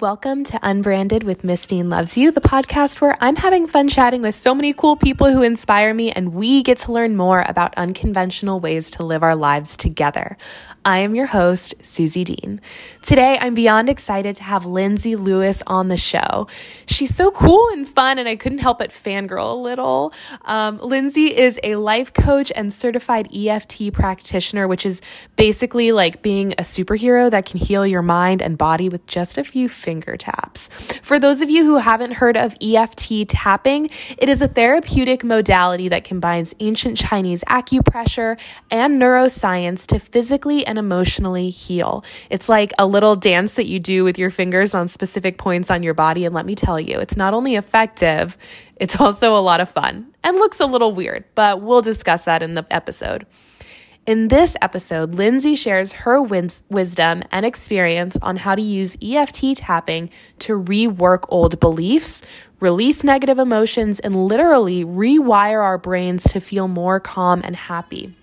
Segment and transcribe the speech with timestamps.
[0.00, 4.22] Welcome to Unbranded with Miss Dean Loves You, the podcast where I'm having fun chatting
[4.22, 7.74] with so many cool people who inspire me, and we get to learn more about
[7.76, 10.36] unconventional ways to live our lives together.
[10.84, 12.60] I am your host, Suzy Dean.
[13.02, 16.46] Today, I'm beyond excited to have Lindsay Lewis on the show.
[16.86, 20.12] She's so cool and fun, and I couldn't help but fangirl a little.
[20.44, 25.02] Um, Lindsay is a life coach and certified EFT practitioner, which is
[25.34, 29.42] basically like being a superhero that can heal your mind and body with just a
[29.42, 30.68] few finger taps.
[31.00, 35.88] For those of you who haven't heard of EFT tapping, it is a therapeutic modality
[35.88, 38.38] that combines ancient Chinese acupressure
[38.70, 42.04] and neuroscience to physically and emotionally heal.
[42.28, 45.82] It's like a little dance that you do with your fingers on specific points on
[45.82, 46.26] your body.
[46.26, 48.36] And let me tell you, it's not only effective,
[48.76, 52.42] it's also a lot of fun and looks a little weird, but we'll discuss that
[52.42, 53.24] in the episode.
[54.08, 59.54] In this episode, Lindsay shares her wins- wisdom and experience on how to use EFT
[59.54, 60.08] tapping
[60.38, 62.22] to rework old beliefs,
[62.58, 68.14] release negative emotions, and literally rewire our brains to feel more calm and happy.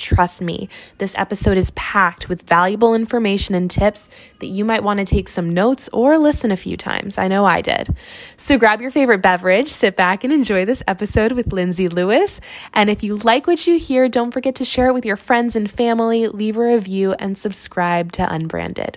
[0.00, 4.96] Trust me, this episode is packed with valuable information and tips that you might want
[4.98, 7.18] to take some notes or listen a few times.
[7.18, 7.94] I know I did.
[8.38, 12.40] So grab your favorite beverage, sit back, and enjoy this episode with Lindsay Lewis.
[12.72, 15.54] And if you like what you hear, don't forget to share it with your friends
[15.54, 18.96] and family, leave a review, and subscribe to Unbranded.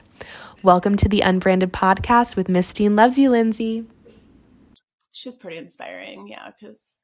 [0.62, 3.84] Welcome to the Unbranded podcast with Miss Dean Loves You, Lindsay.
[5.12, 7.04] She's pretty inspiring, yeah, because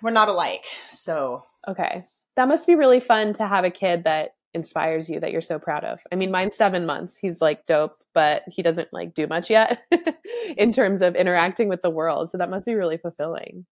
[0.00, 0.66] we're not alike.
[0.88, 2.04] So Okay
[2.38, 5.58] that must be really fun to have a kid that inspires you that you're so
[5.58, 5.98] proud of.
[6.12, 7.18] I mean, mine's seven months.
[7.18, 9.82] He's like dope, but he doesn't like do much yet
[10.56, 12.30] in terms of interacting with the world.
[12.30, 13.66] So that must be really fulfilling.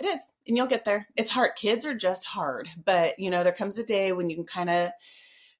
[0.00, 0.32] It is.
[0.46, 1.06] And you'll get there.
[1.16, 1.50] It's hard.
[1.54, 2.70] Kids are just hard.
[2.82, 4.90] But, you know, there comes a day when you can kind of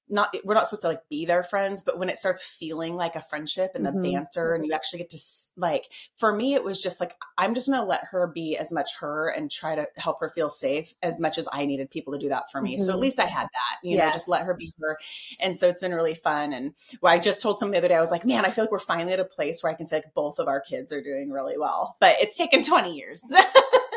[0.09, 3.15] not we're not supposed to like be their friends but when it starts feeling like
[3.15, 4.13] a friendship and the mm-hmm.
[4.13, 5.19] banter and you actually get to
[5.55, 8.71] like for me it was just like i'm just going to let her be as
[8.71, 12.11] much her and try to help her feel safe as much as i needed people
[12.11, 12.83] to do that for me mm-hmm.
[12.83, 13.03] so at mm-hmm.
[13.03, 14.05] least i had that you yeah.
[14.05, 14.97] know just let her be her
[15.39, 17.95] and so it's been really fun and well, i just told someone the other day
[17.95, 19.85] i was like man i feel like we're finally at a place where i can
[19.85, 23.23] say like both of our kids are doing really well but it's taken 20 years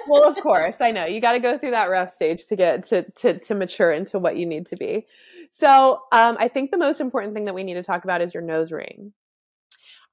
[0.08, 2.82] well of course i know you got to go through that rough stage to get
[2.82, 5.06] to, to to mature into what you need to be
[5.52, 8.34] so um, I think the most important thing that we need to talk about is
[8.34, 9.12] your nose ring.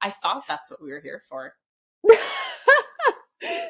[0.01, 1.53] I thought that's what we were here for.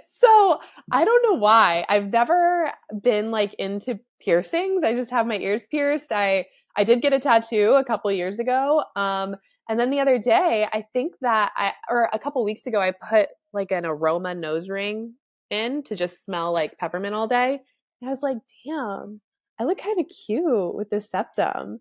[0.07, 0.59] so
[0.91, 1.85] I don't know why.
[1.87, 2.71] I've never
[3.01, 4.83] been like into piercings.
[4.83, 6.11] I just have my ears pierced.
[6.11, 8.83] I I did get a tattoo a couple years ago.
[8.95, 9.35] Um,
[9.67, 12.91] and then the other day, I think that I or a couple weeks ago, I
[12.91, 15.13] put like an aroma nose ring
[15.49, 17.59] in to just smell like peppermint all day.
[18.01, 19.21] And I was like, damn,
[19.59, 21.79] I look kind of cute with this septum.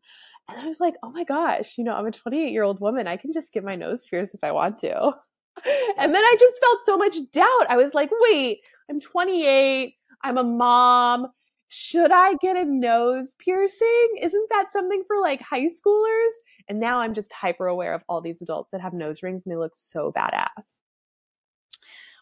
[0.49, 3.07] And I was like, oh my gosh, you know, I'm a 28 year old woman.
[3.07, 4.95] I can just get my nose pierced if I want to.
[5.99, 7.67] and then I just felt so much doubt.
[7.69, 9.95] I was like, wait, I'm 28.
[10.23, 11.29] I'm a mom.
[11.69, 14.17] Should I get a nose piercing?
[14.23, 16.33] Isn't that something for like high schoolers?
[16.67, 19.53] And now I'm just hyper aware of all these adults that have nose rings and
[19.53, 20.81] they look so badass.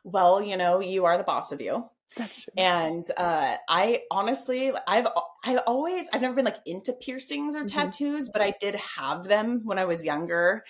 [0.02, 1.88] Well, you know, you are the boss of you.
[2.16, 2.52] That's true.
[2.56, 5.06] And uh, I honestly, I've
[5.44, 7.78] I've always I've never been like into piercings or mm-hmm.
[7.78, 10.64] tattoos, but I did have them when I was younger.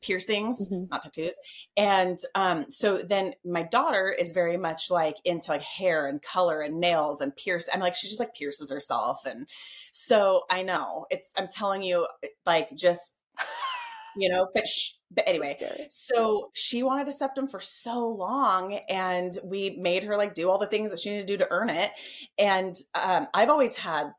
[0.00, 0.86] piercings, mm-hmm.
[0.90, 1.38] not tattoos,
[1.76, 6.60] and um, so then my daughter is very much like into like hair and color
[6.60, 7.68] and nails and pierce.
[7.72, 9.46] I'm like she just like pierces herself, and
[9.92, 11.32] so I know it's.
[11.36, 12.06] I'm telling you,
[12.46, 13.16] like just
[14.16, 14.66] you know, but.
[14.66, 15.56] Sh- but anyway,
[15.88, 20.58] so she wanted a septum for so long, and we made her like do all
[20.58, 21.90] the things that she needed to do to earn it.
[22.38, 24.12] And um, I've always had,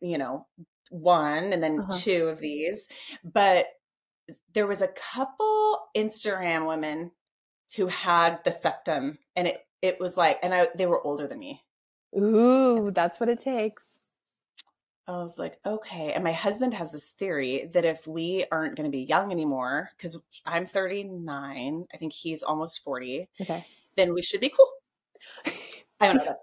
[0.00, 0.46] you know,
[0.90, 1.98] one and then uh-huh.
[1.98, 2.88] two of these,
[3.22, 3.66] but
[4.54, 7.12] there was a couple Instagram women
[7.76, 11.38] who had the septum, and it it was like, and I they were older than
[11.38, 11.62] me.
[12.16, 13.99] Ooh, that's what it takes.
[15.10, 16.12] I was like, okay.
[16.12, 19.90] And my husband has this theory that if we aren't going to be young anymore,
[19.96, 23.64] because I'm 39, I think he's almost 40, okay.
[23.96, 25.52] then we should be cool.
[26.00, 26.36] I don't know.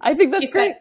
[0.00, 0.72] I think that's he great.
[0.72, 0.80] Said,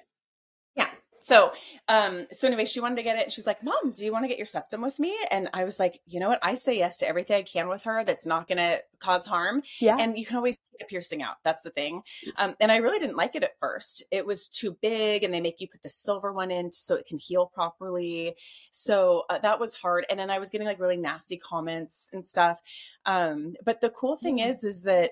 [1.25, 1.54] so,
[1.88, 3.24] um, so anyway, she wanted to get it.
[3.24, 5.18] And she's like, Mom, do you want to get your septum with me?
[5.31, 6.38] And I was like, you know what?
[6.44, 9.63] I say yes to everything I can with her that's not going to cause harm.
[9.81, 9.98] Yeah.
[10.00, 11.38] And you can always take a piercing out.
[11.44, 12.04] That's the thing.
[12.38, 14.04] Um, and I really didn't like it at first.
[14.12, 17.07] It was too big and they make you put the silver one in so it
[17.07, 18.36] can heal properly.
[18.69, 20.06] So uh, that was hard.
[20.12, 22.62] And then I was getting like really nasty comments and stuff.
[23.07, 24.50] Um, but the cool thing mm-hmm.
[24.51, 25.10] is, is that,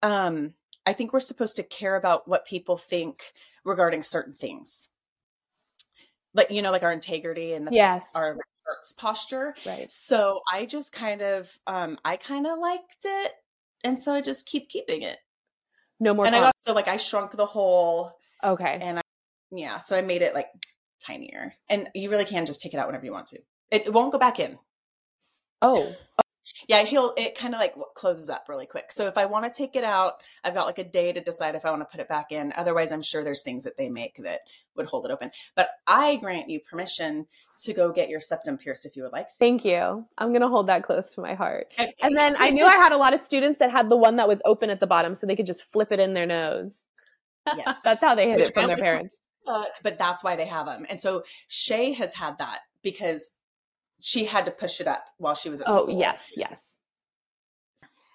[0.00, 0.54] um,
[0.86, 3.32] I think we're supposed to care about what people think
[3.64, 4.88] regarding certain things
[6.38, 8.38] like you know like our integrity and yes our
[8.96, 9.54] posture.
[9.66, 9.90] Right.
[9.90, 13.32] So I just kind of, um, I kind of liked it.
[13.84, 15.18] And so I just keep keeping it.
[16.00, 16.26] No more.
[16.26, 18.12] And I got, so like I shrunk the hole.
[18.42, 18.78] Okay.
[18.80, 19.02] And I,
[19.50, 20.48] yeah, so I made it like
[21.00, 21.54] tinier.
[21.68, 23.38] And you really can just take it out whenever you want to.
[23.70, 24.58] It, it won't go back in.
[25.60, 25.92] Oh,
[26.66, 28.90] yeah he'll it kind of like closes up really quick.
[28.90, 30.14] So if i want to take it out
[30.44, 32.52] i've got like a day to decide if i want to put it back in.
[32.56, 34.40] Otherwise i'm sure there's things that they make that
[34.76, 35.30] would hold it open.
[35.54, 37.26] But i grant you permission
[37.64, 39.26] to go get your septum pierced if you would like.
[39.26, 39.32] To.
[39.38, 40.06] thank you.
[40.16, 41.72] I'm going to hold that close to my heart.
[41.76, 44.28] And then i knew i had a lot of students that had the one that
[44.28, 46.84] was open at the bottom so they could just flip it in their nose.
[47.56, 47.82] Yes.
[47.84, 49.16] That's how they hid Which it from their parents.
[49.82, 53.38] but that's why they have them and so shay has had that because
[54.00, 55.96] she had to push it up while she was at oh, school.
[55.96, 56.62] Oh, yes, yes.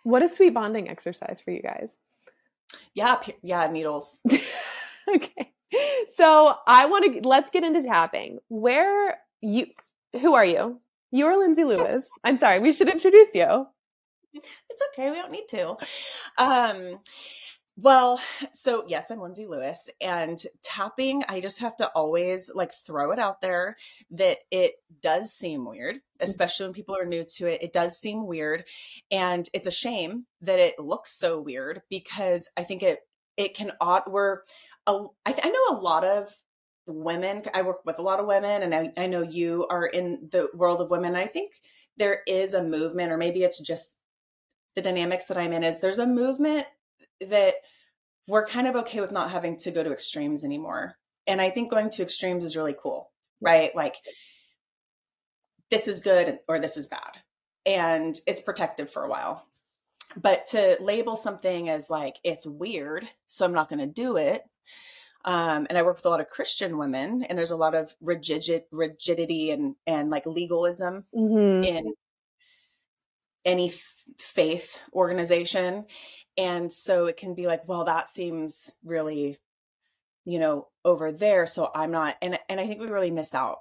[0.03, 1.95] What a sweet bonding exercise for you guys.
[2.93, 4.19] Yeah, yeah, needles.
[5.07, 5.53] okay.
[6.09, 8.39] So I want to let's get into tapping.
[8.49, 9.67] Where you
[10.19, 10.77] who are you?
[11.11, 12.07] You are Lindsay Lewis.
[12.23, 13.67] I'm sorry, we should introduce you.
[14.33, 15.77] It's okay, we don't need to.
[16.37, 16.99] Um
[17.75, 18.19] well,
[18.53, 23.19] so yes, I'm Lindsay Lewis, and tapping, I just have to always like throw it
[23.19, 23.75] out there
[24.11, 26.23] that it does seem weird, mm-hmm.
[26.23, 27.63] especially when people are new to it.
[27.63, 28.65] It does seem weird,
[29.11, 32.99] and it's a shame that it looks so weird because I think it
[33.37, 34.03] it can odd.
[34.07, 34.39] We're
[34.87, 36.33] a, I, th- I know a lot of
[36.85, 37.43] women.
[37.53, 40.49] I work with a lot of women, and I, I know you are in the
[40.53, 41.15] world of women.
[41.15, 41.53] I think
[41.97, 43.97] there is a movement, or maybe it's just
[44.75, 45.63] the dynamics that I'm in.
[45.63, 46.67] Is there's a movement
[47.29, 47.55] that
[48.27, 50.95] we're kind of okay with not having to go to extremes anymore.
[51.27, 53.11] And I think going to extremes is really cool,
[53.41, 53.75] right?
[53.75, 53.95] Like
[55.69, 57.19] this is good or this is bad.
[57.65, 59.45] And it's protective for a while.
[60.15, 64.43] But to label something as like it's weird, so I'm not going to do it.
[65.25, 67.95] Um, and I work with a lot of Christian women, and there's a lot of
[68.01, 71.63] rigid rigidity and and like legalism mm-hmm.
[71.63, 71.93] in
[73.45, 75.85] any f- faith organization.
[76.37, 79.37] And so it can be like well that seems really
[80.25, 83.59] you know over there so i'm not and and i think we really miss out.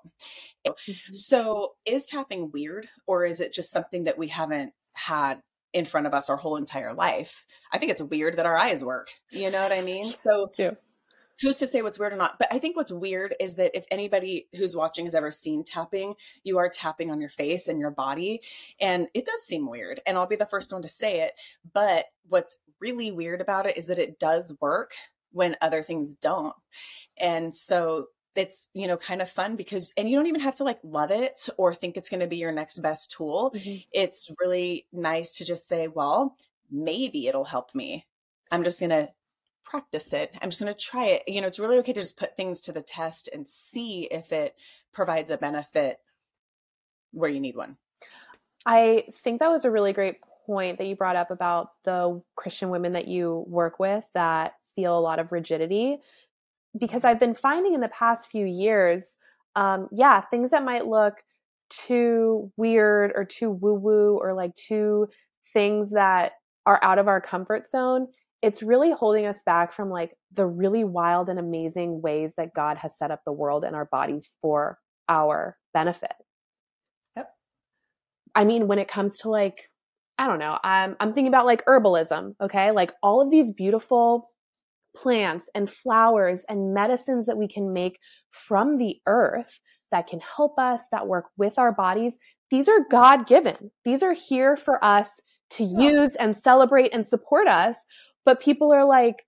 [0.67, 1.12] Mm-hmm.
[1.12, 5.43] so is tapping weird or is it just something that we haven't had
[5.73, 7.44] in front of us our whole entire life?
[7.73, 10.06] I think it's weird that our eyes work you know what i mean?
[10.06, 10.50] So
[11.40, 12.38] who's to say what's weird or not?
[12.38, 16.14] But I think what's weird is that if anybody who's watching has ever seen tapping,
[16.44, 18.40] you are tapping on your face and your body.
[18.81, 20.00] And it does seem weird.
[20.06, 21.32] And I'll be the first one to say it.
[21.73, 24.93] But what's really weird about it is that it does work
[25.32, 26.55] when other things don't.
[27.19, 30.64] And so it's you know kind of fun because and you don't even have to
[30.64, 33.81] like love it or think it's going to be your next best tool mm-hmm.
[33.93, 36.37] it's really nice to just say well
[36.70, 38.06] maybe it'll help me
[38.50, 39.08] i'm just going to
[39.72, 40.34] practice it.
[40.42, 41.22] I'm just going to try it.
[41.26, 44.30] You know, it's really okay to just put things to the test and see if
[44.30, 44.54] it
[44.92, 45.96] provides a benefit
[47.12, 47.78] where you need one.
[48.66, 50.16] I think that was a really great
[50.46, 54.98] point that you brought up about the Christian women that you work with that feel
[54.98, 56.00] a lot of rigidity.
[56.78, 59.16] Because I've been finding in the past few years,
[59.56, 61.22] um, yeah, things that might look
[61.70, 65.08] too weird or too woo woo or like too
[65.54, 66.32] things that
[66.66, 68.08] are out of our comfort zone
[68.43, 72.77] it's really holding us back from like the really wild and amazing ways that God
[72.79, 74.79] has set up the world and our bodies for
[75.09, 76.12] our benefit.
[77.17, 77.31] Yep.
[78.35, 79.71] I mean, when it comes to like,
[80.19, 82.72] I don't know, I'm, I'm thinking about like herbalism, okay?
[82.72, 84.29] Like all of these beautiful
[84.94, 87.99] plants and flowers and medicines that we can make
[88.31, 92.19] from the earth that can help us, that work with our bodies.
[92.51, 93.70] These are God given.
[93.84, 95.20] These are here for us
[95.51, 97.84] to use and celebrate and support us
[98.24, 99.24] but people are like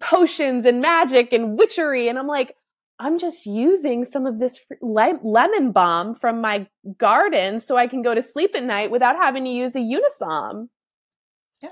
[0.00, 2.54] potions and magic and witchery and i'm like
[2.98, 6.66] i'm just using some of this le- lemon balm from my
[6.98, 10.68] garden so i can go to sleep at night without having to use a unisom
[11.62, 11.70] yeah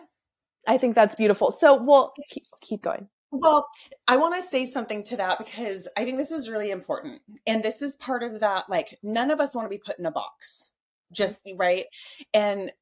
[0.66, 3.68] i think that's beautiful so we'll keep, keep going well,
[4.08, 7.22] I want to say something to that because I think this is really important.
[7.46, 10.06] And this is part of that like none of us want to be put in
[10.06, 10.70] a box.
[11.12, 11.58] Just mm-hmm.
[11.58, 11.84] right?
[12.32, 12.72] And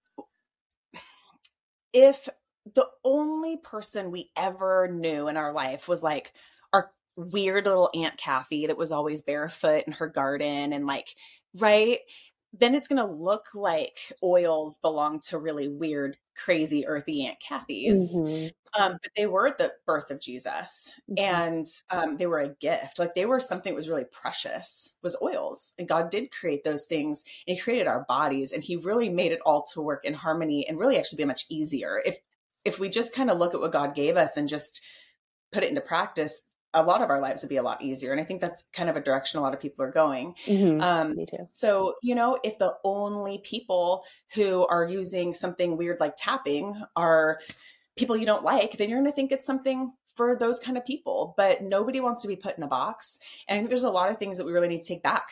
[1.92, 2.28] if
[2.72, 6.32] the only person we ever knew in our life was like
[6.72, 11.10] our weird little Aunt Kathy that was always barefoot in her garden and like,
[11.54, 11.98] right?
[12.56, 18.16] Then it's going to look like oils belong to really weird, crazy, earthy Aunt Kathy's.
[18.16, 18.46] Mm-hmm.
[18.80, 21.22] Um, but they were the birth of Jesus mm-hmm.
[21.22, 22.98] and um, they were a gift.
[22.98, 25.74] Like they were something that was really precious, was oils.
[25.78, 29.32] And God did create those things and He created our bodies and He really made
[29.32, 32.00] it all to work in harmony and really actually be much easier.
[32.04, 32.18] If
[32.64, 34.80] if we just kind of look at what God gave us and just
[35.52, 38.10] put it into practice, a lot of our lives would be a lot easier.
[38.10, 40.34] And I think that's kind of a direction a lot of people are going.
[40.46, 40.80] Mm-hmm.
[40.80, 41.46] Um, Me too.
[41.48, 44.04] So, you know, if the only people
[44.34, 47.38] who are using something weird like tapping are
[47.96, 50.84] people you don't like, then you're going to think it's something for those kind of
[50.84, 51.34] people.
[51.36, 53.20] But nobody wants to be put in a box.
[53.48, 55.28] And I think there's a lot of things that we really need to take back.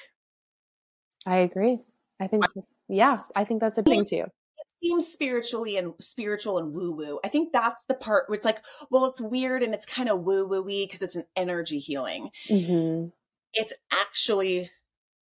[1.26, 1.80] I agree.
[2.20, 2.44] I think,
[2.88, 4.26] yeah, I think that's a thing too
[4.82, 7.20] seems spiritually and spiritual and woo woo.
[7.24, 10.20] I think that's the part where it's like, well, it's weird and it's kind of
[10.20, 12.30] woo woo because it's an energy healing.
[12.48, 13.08] Mm-hmm.
[13.54, 14.70] It's actually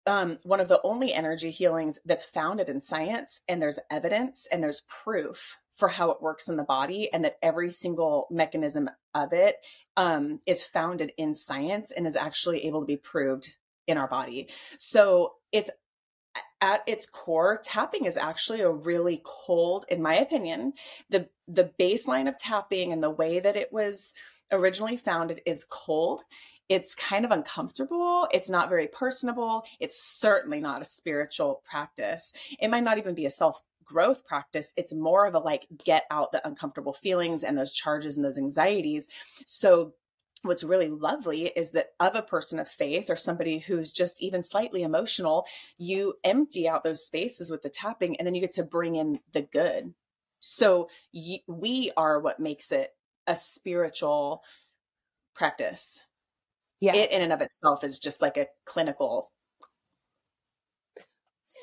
[0.05, 4.63] um, one of the only energy healings that's founded in science, and there's evidence and
[4.63, 9.33] there's proof for how it works in the body, and that every single mechanism of
[9.33, 9.55] it
[9.97, 13.55] um, is founded in science and is actually able to be proved
[13.87, 14.47] in our body.
[14.77, 15.71] So it's
[16.61, 20.73] at its core, tapping is actually a really cold, in my opinion,
[21.09, 24.13] the the baseline of tapping and the way that it was
[24.51, 26.21] originally founded is cold.
[26.69, 28.27] It's kind of uncomfortable.
[28.31, 29.65] It's not very personable.
[29.79, 32.33] It's certainly not a spiritual practice.
[32.59, 34.73] It might not even be a self growth practice.
[34.77, 38.37] It's more of a like get out the uncomfortable feelings and those charges and those
[38.37, 39.09] anxieties.
[39.45, 39.93] So
[40.43, 44.43] what's really lovely is that of a person of faith or somebody who's just even
[44.43, 45.45] slightly emotional,
[45.77, 49.19] you empty out those spaces with the tapping and then you get to bring in
[49.31, 49.93] the good.
[50.39, 50.89] So
[51.47, 52.91] we are what makes it
[53.25, 54.43] a spiritual
[55.33, 56.03] practice.
[56.81, 56.95] Yeah.
[56.95, 59.31] It in and of itself is just like a clinical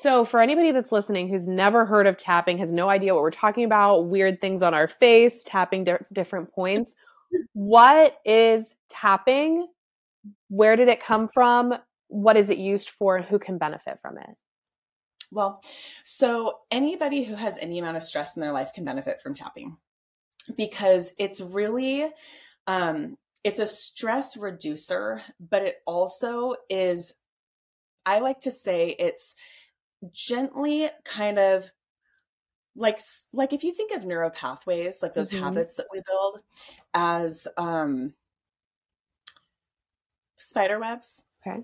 [0.01, 3.29] so, for anybody that's listening who's never heard of tapping, has no idea what we're
[3.29, 6.95] talking about, weird things on our face, tapping di- different points,
[7.53, 9.67] what is tapping?
[10.49, 11.73] Where did it come from?
[12.07, 14.37] What is it used for and who can benefit from it?
[15.31, 15.63] Well,
[16.03, 19.77] so anybody who has any amount of stress in their life can benefit from tapping
[20.57, 22.09] because it's really
[22.67, 27.15] um it's a stress reducer, but it also is
[28.05, 29.35] I like to say it's
[30.11, 31.71] gently kind of
[32.75, 32.99] like
[33.33, 35.43] like if you think of neural pathways like those mm-hmm.
[35.43, 36.39] habits that we build
[36.93, 38.13] as um
[40.37, 41.61] spider webs okay.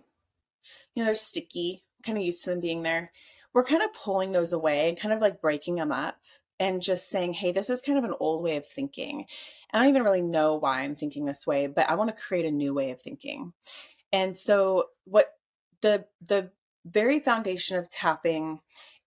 [0.93, 3.11] you know they're sticky kind of used to them being there.
[3.53, 6.17] We're kind of pulling those away and kind of like breaking them up
[6.59, 9.25] and just saying hey this is kind of an old way of thinking.
[9.71, 12.45] I don't even really know why i'm thinking this way but i want to create
[12.45, 13.53] a new way of thinking.
[14.11, 15.27] And so what
[15.81, 16.51] the the
[16.85, 18.59] very foundation of tapping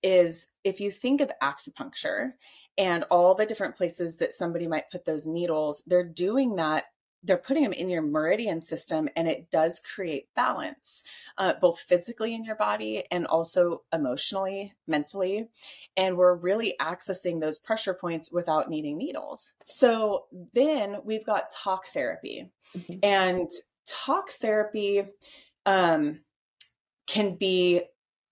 [0.02, 2.33] is if you think of acupuncture
[2.78, 6.85] and all the different places that somebody might put those needles, they're doing that.
[7.23, 11.02] They're putting them in your meridian system, and it does create balance,
[11.37, 15.50] uh, both physically in your body and also emotionally, mentally.
[15.99, 19.52] And we're really accessing those pressure points without needing needles.
[19.64, 23.00] So then we've got talk therapy, mm-hmm.
[23.02, 23.50] and
[23.87, 25.04] talk therapy
[25.66, 26.21] um,
[27.07, 27.83] can be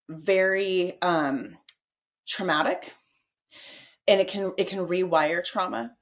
[0.08, 1.56] very um,
[2.26, 2.94] traumatic
[4.06, 5.92] and it can it can rewire trauma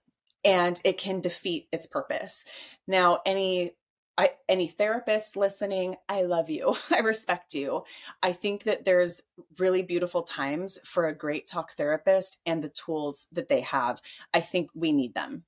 [0.44, 2.44] and it can defeat its purpose
[2.86, 3.72] now any
[4.18, 6.74] I, any therapist listening, I love you.
[6.90, 7.84] I respect you.
[8.22, 9.22] I think that there's
[9.58, 14.00] really beautiful times for a great talk therapist and the tools that they have.
[14.32, 15.44] I think we need them.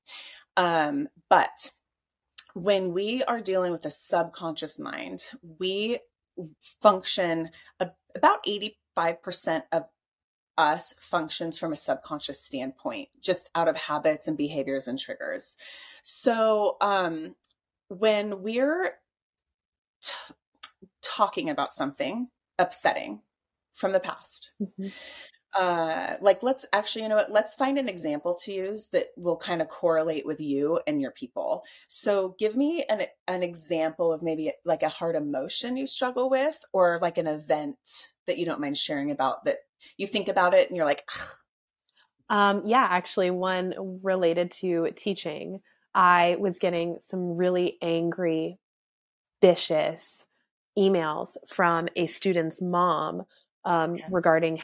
[0.57, 1.73] Um, but
[2.55, 6.01] when we are dealing with a subconscious mind, we
[6.83, 9.85] function about 85% of
[10.57, 15.57] us functions from a subconscious standpoint, just out of habits and behaviors and triggers.
[16.03, 17.37] So, um,
[17.89, 18.99] when we're
[20.03, 20.35] t-
[21.01, 22.29] talking about something
[22.59, 23.21] upsetting
[23.73, 24.89] from the past, mm-hmm.
[25.55, 29.37] Uh, like let's actually, you know what, let's find an example to use that will
[29.37, 31.63] kind of correlate with you and your people.
[31.87, 36.65] So, give me an, an example of maybe like a hard emotion you struggle with,
[36.73, 37.79] or like an event
[38.27, 39.59] that you don't mind sharing about that
[39.97, 41.09] you think about it and you're like,
[42.29, 45.61] um, yeah, actually, one related to teaching.
[45.95, 48.59] I was getting some really angry,
[49.41, 50.27] vicious
[50.79, 53.23] emails from a student's mom
[53.65, 54.05] um, okay.
[54.11, 54.63] regarding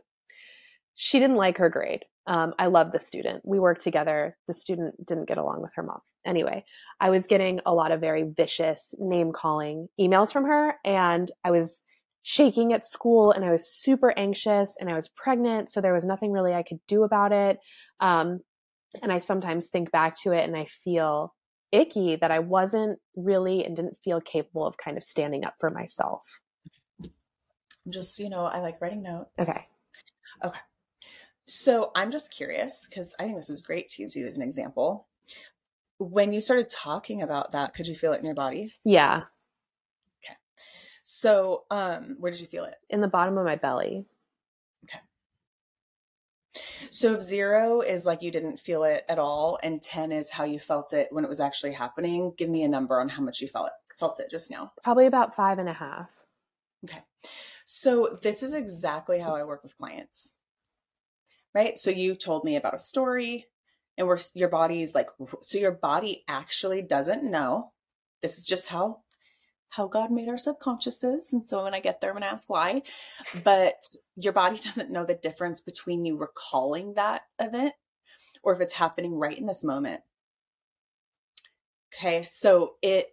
[0.94, 2.04] she didn't like her grade.
[2.26, 3.42] Um, I love the student.
[3.44, 4.36] We worked together.
[4.48, 6.00] The student didn't get along with her mom.
[6.24, 6.64] Anyway,
[7.00, 11.50] I was getting a lot of very vicious name calling emails from her, and I
[11.50, 11.82] was
[12.26, 15.70] shaking at school and I was super anxious and I was pregnant.
[15.70, 17.58] So there was nothing really I could do about it.
[18.00, 18.40] Um,
[19.02, 21.34] and I sometimes think back to it and I feel
[21.70, 25.68] icky that I wasn't really and didn't feel capable of kind of standing up for
[25.68, 26.40] myself.
[27.90, 29.28] Just, you know, I like writing notes.
[29.38, 29.68] Okay.
[30.42, 30.60] Okay.
[31.46, 34.42] So I'm just curious because I think this is great to use you as an
[34.42, 35.06] example.
[35.98, 38.74] when you started talking about that, could you feel it in your body?
[38.84, 39.22] Yeah.
[40.24, 40.34] Okay.
[41.04, 42.74] So, um, where did you feel it?
[42.90, 44.04] In the bottom of my belly.
[44.84, 44.98] Okay.
[46.90, 50.44] So, if zero is like you didn't feel it at all, and 10 is how
[50.44, 53.40] you felt it when it was actually happening, give me a number on how much
[53.40, 54.72] you felt it, felt it just now.
[54.82, 56.10] Probably about five and a half.
[56.84, 57.02] Okay.
[57.64, 60.32] So, this is exactly how I work with clients,
[61.54, 61.76] right?
[61.76, 63.46] So, you told me about a story,
[63.96, 65.08] and we're, your body's like,
[65.40, 67.72] so your body actually doesn't know.
[68.22, 69.04] This is just how
[69.74, 71.32] how God made our subconsciouses.
[71.32, 72.82] And so when I get there, I'm going to ask why.
[73.42, 73.74] But
[74.14, 77.74] your body doesn't know the difference between you recalling that event
[78.44, 80.02] or if it's happening right in this moment.
[81.92, 82.22] Okay.
[82.22, 83.08] So it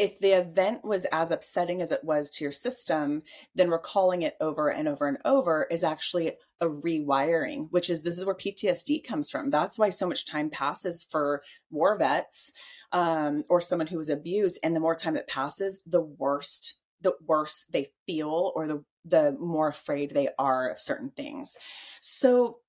[0.00, 3.22] if the event was as upsetting as it was to your system,
[3.54, 8.16] then recalling it over and over and over is actually a rewiring, which is this
[8.16, 9.50] is where PTSD comes from.
[9.50, 12.50] That's why so much time passes for war vets
[12.92, 14.58] um, or someone who was abused.
[14.62, 19.36] And the more time it passes, the worst, the worse they feel or the, the
[19.38, 21.58] more afraid they are of certain things.
[22.00, 22.60] So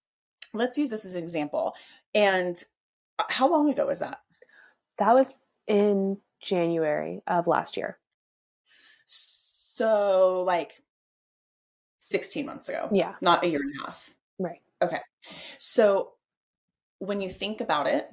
[0.53, 1.75] let's use this as an example.
[2.13, 2.61] And
[3.17, 4.17] uh, how long ago was that?
[4.97, 5.33] That was
[5.65, 7.97] in January of last year.
[9.05, 10.81] So, like
[11.99, 12.89] 16 months ago.
[12.91, 13.15] Yeah.
[13.21, 14.09] Not a year and a half.
[14.39, 14.61] Right.
[14.81, 14.99] Okay.
[15.57, 16.13] So,
[16.99, 18.11] when you think about it,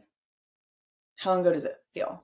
[1.17, 2.23] how long ago does it feel?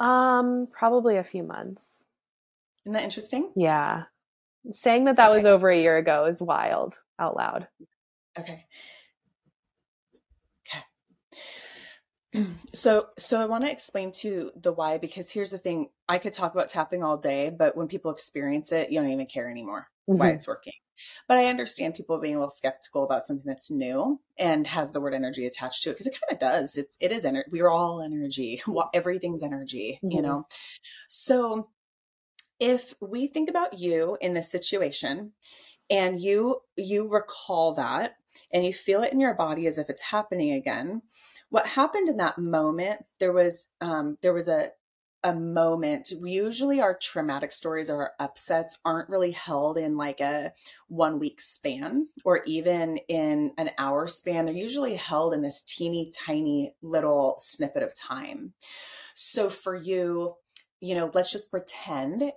[0.00, 2.04] Um, probably a few months.
[2.84, 3.52] Isn't that interesting?
[3.54, 4.04] Yeah.
[4.72, 5.36] Saying that that okay.
[5.36, 7.68] was over a year ago is wild out loud.
[8.38, 8.66] Okay.
[12.72, 16.32] So so i want to explain to the why because here's the thing i could
[16.32, 19.88] talk about tapping all day but when people experience it you don't even care anymore
[20.08, 20.18] mm-hmm.
[20.18, 20.72] why it's working
[21.28, 25.00] but i understand people being a little skeptical about something that's new and has the
[25.00, 27.68] word energy attached to it because it kind of does it's it is energy we're
[27.68, 28.62] all energy
[28.94, 30.16] everything's energy mm-hmm.
[30.16, 30.46] you know
[31.08, 31.68] so
[32.58, 35.32] if we think about you in this situation
[35.90, 38.16] and you you recall that
[38.52, 41.02] and you feel it in your body as if it's happening again
[41.52, 44.70] what happened in that moment there was um, there was a
[45.22, 50.50] a moment usually our traumatic stories or our upsets aren't really held in like a
[50.88, 56.10] one week span or even in an hour span they're usually held in this teeny
[56.26, 58.54] tiny little snippet of time.
[59.14, 60.34] So for you
[60.80, 62.32] you know let's just pretend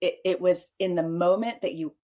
[0.00, 1.94] it, it was in the moment that you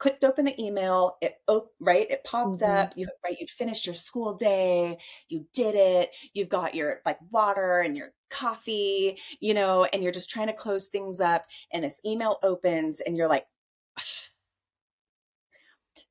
[0.00, 2.78] clicked open the email it oh, right it popped mm-hmm.
[2.78, 7.18] up you right you'd finished your school day you did it you've got your like
[7.30, 11.84] water and your coffee you know and you're just trying to close things up and
[11.84, 13.46] this email opens and you're like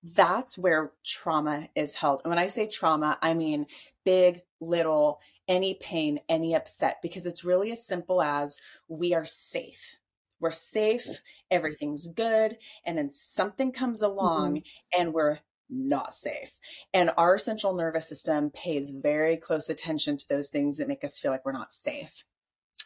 [0.02, 2.22] that's where trauma is held.
[2.24, 3.66] And when i say trauma i mean
[4.06, 9.99] big little any pain any upset because it's really as simple as we are safe
[10.40, 11.22] we're safe,
[11.52, 15.02] everything's good, and then something comes along mm-hmm.
[15.02, 16.58] and we're not safe.
[16.94, 21.20] And our central nervous system pays very close attention to those things that make us
[21.20, 22.24] feel like we're not safe.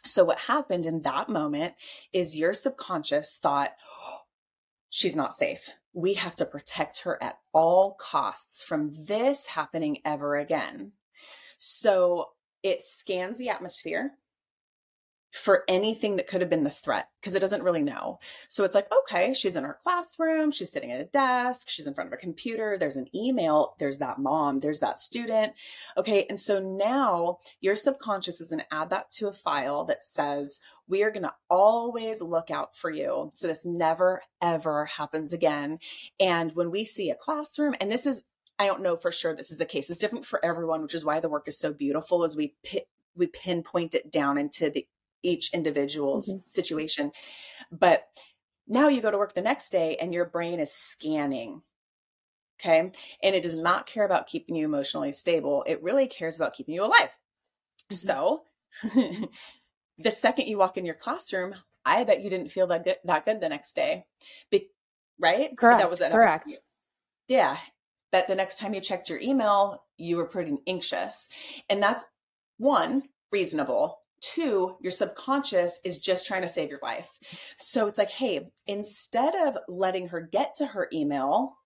[0.04, 1.74] So, what happened in that moment
[2.12, 4.20] is your subconscious thought, oh,
[4.90, 5.70] she's not safe.
[5.94, 10.92] We have to protect her at all costs from this happening ever again.
[11.56, 12.30] So,
[12.62, 14.12] it scans the atmosphere
[15.34, 18.20] for anything that could have been the threat because it doesn't really know.
[18.46, 21.92] So it's like, okay, she's in her classroom, she's sitting at a desk, she's in
[21.92, 25.54] front of a computer, there's an email, there's that mom, there's that student.
[25.96, 26.24] Okay.
[26.30, 30.60] And so now your subconscious is going to add that to a file that says,
[30.86, 33.32] we are going to always look out for you.
[33.34, 35.80] So this never, ever happens again.
[36.20, 38.24] And when we see a classroom, and this is,
[38.56, 39.90] I don't know for sure this is the case.
[39.90, 42.86] It's different for everyone, which is why the work is so beautiful as we pit,
[43.16, 44.86] we pinpoint it down into the
[45.24, 46.44] each individual's mm-hmm.
[46.44, 47.12] situation.
[47.72, 48.06] But
[48.66, 51.62] now you go to work the next day and your brain is scanning.
[52.60, 52.78] Okay.
[52.78, 55.64] And it does not care about keeping you emotionally stable.
[55.66, 57.18] It really cares about keeping you alive.
[57.90, 57.94] Mm-hmm.
[57.94, 58.42] So
[59.98, 63.24] the second you walk in your classroom, I bet you didn't feel that good, that
[63.24, 64.06] good the next day.
[64.50, 64.70] Be-
[65.18, 65.56] right?
[65.56, 65.80] Correct.
[65.80, 66.50] That was an correct.
[67.28, 67.56] Yeah.
[68.10, 71.28] But the next time you checked your email, you were pretty anxious.
[71.68, 72.04] And that's
[72.58, 73.98] one, reasonable.
[74.32, 77.54] Two, your subconscious is just trying to save your life.
[77.58, 81.58] So it's like, hey, instead of letting her get to her email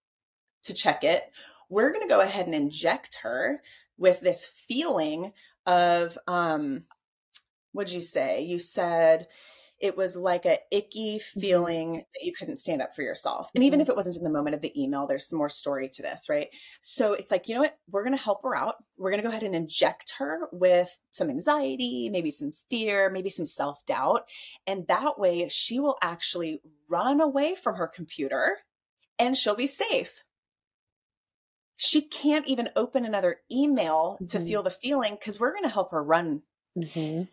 [0.65, 1.23] to check it,
[1.69, 3.61] we're going to go ahead and inject her
[3.97, 5.33] with this feeling
[5.67, 6.85] of, um,
[7.73, 8.41] what did you say?
[8.43, 9.29] You said
[9.81, 11.41] it was like a icky mm-hmm.
[11.41, 11.97] feeling mm-hmm.
[11.99, 13.51] that you couldn't stand up for yourself.
[13.55, 13.67] And mm-hmm.
[13.67, 16.03] even if it wasn't in the moment of the email, there's some more story to
[16.03, 16.49] this, right?
[16.81, 17.79] So it's like, you know what?
[17.91, 18.77] We're going to help her out.
[18.97, 23.31] We're going to go ahead and inject her with some anxiety, maybe some fear, maybe
[23.31, 24.29] some self doubt.
[24.67, 28.59] And that way she will actually run away from her computer
[29.19, 30.23] and she'll be safe.
[31.77, 34.27] She can't even open another email mm-hmm.
[34.27, 36.43] to feel the feeling because we're going to help her run.
[36.77, 37.25] Mm-hmm.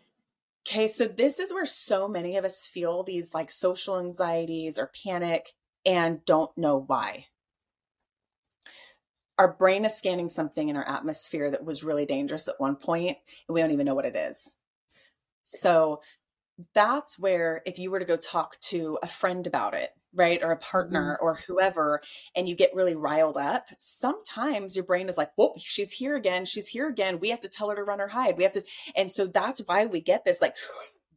[0.68, 4.90] Okay, so this is where so many of us feel these like social anxieties or
[5.04, 5.50] panic
[5.84, 7.26] and don't know why.
[9.38, 13.16] Our brain is scanning something in our atmosphere that was really dangerous at one point,
[13.46, 14.56] and we don't even know what it is.
[15.44, 16.00] So
[16.74, 20.50] that's where, if you were to go talk to a friend about it, right, or
[20.50, 21.26] a partner mm-hmm.
[21.26, 22.00] or whoever,
[22.34, 26.44] and you get really riled up, sometimes your brain is like, whoa, she's here again.
[26.44, 27.20] She's here again.
[27.20, 28.36] We have to tell her to run or hide.
[28.36, 28.64] We have to.
[28.96, 30.56] And so that's why we get this like,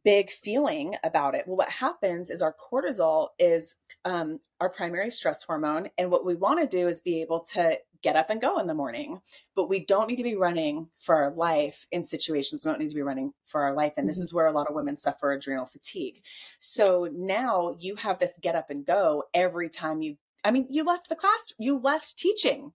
[0.04, 1.44] big feeling about it.
[1.46, 5.88] Well, what happens is our cortisol is um, our primary stress hormone.
[5.98, 8.66] And what we want to do is be able to get up and go in
[8.66, 9.20] the morning.
[9.54, 12.64] But we don't need to be running for our life in situations.
[12.64, 13.94] We don't need to be running for our life.
[13.96, 14.24] And this mm-hmm.
[14.24, 16.22] is where a lot of women suffer adrenal fatigue.
[16.58, 20.84] So now you have this get up and go every time you, I mean, you
[20.84, 22.72] left the class, you left teaching.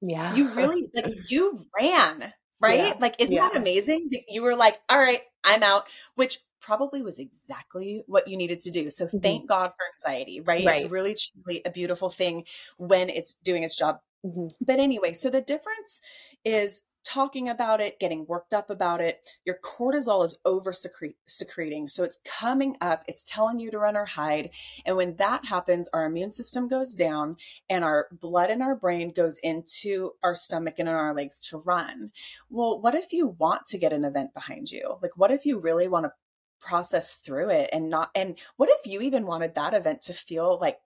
[0.00, 0.34] Yeah.
[0.34, 2.88] You really, like, you ran, right?
[2.88, 2.94] Yeah.
[2.98, 3.48] Like, isn't yeah.
[3.48, 8.28] that amazing that you were like, all right, I'm out, which probably was exactly what
[8.28, 8.90] you needed to do.
[8.90, 9.18] So mm-hmm.
[9.18, 10.64] thank God for anxiety, right?
[10.64, 10.82] right?
[10.82, 12.44] It's really truly a beautiful thing
[12.76, 14.46] when it's doing its job Mm-hmm.
[14.60, 16.00] But anyway, so the difference
[16.44, 19.26] is talking about it, getting worked up about it.
[19.44, 21.86] Your cortisol is over secreting.
[21.86, 24.50] So it's coming up, it's telling you to run or hide.
[24.84, 27.36] And when that happens, our immune system goes down
[27.68, 31.58] and our blood in our brain goes into our stomach and in our legs to
[31.58, 32.12] run.
[32.50, 34.96] Well, what if you want to get an event behind you?
[35.02, 36.12] Like, what if you really want to
[36.60, 40.58] process through it and not, and what if you even wanted that event to feel
[40.60, 40.78] like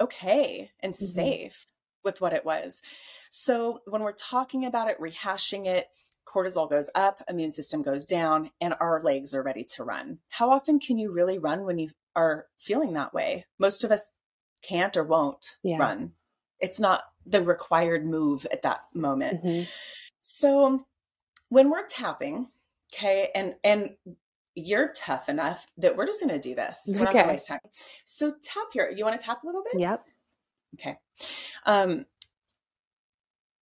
[0.00, 1.04] okay and mm-hmm.
[1.04, 1.66] safe?
[2.04, 2.82] With what it was.
[3.30, 5.88] So when we're talking about it, rehashing it,
[6.26, 10.18] cortisol goes up, immune system goes down, and our legs are ready to run.
[10.28, 13.46] How often can you really run when you are feeling that way?
[13.58, 14.12] Most of us
[14.62, 15.78] can't or won't yeah.
[15.78, 16.12] run.
[16.60, 19.42] It's not the required move at that moment.
[19.42, 19.62] Mm-hmm.
[20.20, 20.86] So
[21.48, 22.48] when we're tapping,
[22.92, 23.96] okay, and and
[24.54, 26.84] you're tough enough that we're just going to do this.
[26.88, 27.04] We're okay.
[27.04, 27.60] not going to waste time.
[28.04, 28.92] So tap here.
[28.94, 29.80] You want to tap a little bit?
[29.80, 30.04] Yep.
[30.74, 30.96] Okay.
[31.66, 32.06] Um,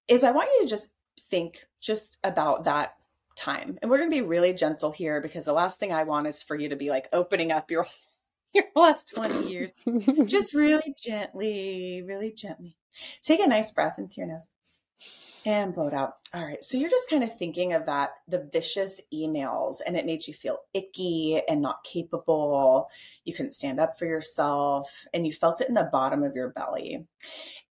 [0.08, 0.88] is I want you to just
[1.20, 2.94] think just about that
[3.36, 3.78] time.
[3.80, 6.42] And we're going to be really gentle here because the last thing I want is
[6.42, 7.86] for you to be like opening up your
[8.54, 9.72] your last 20 years.
[10.26, 12.76] just really gently, really gently.
[13.22, 14.46] Take a nice breath into your nose
[15.46, 16.14] and blow it out.
[16.34, 16.62] All right.
[16.62, 20.34] So you're just kind of thinking of that, the vicious emails, and it made you
[20.34, 22.88] feel icky and not capable.
[23.24, 26.50] You couldn't stand up for yourself, and you felt it in the bottom of your
[26.50, 27.06] belly.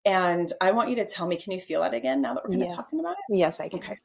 [0.04, 2.50] And I want you to tell me, can you feel that again now that we're
[2.50, 2.66] kind yeah.
[2.66, 3.36] of talking about it?
[3.36, 3.78] Yes, I can.
[3.80, 3.98] Okay.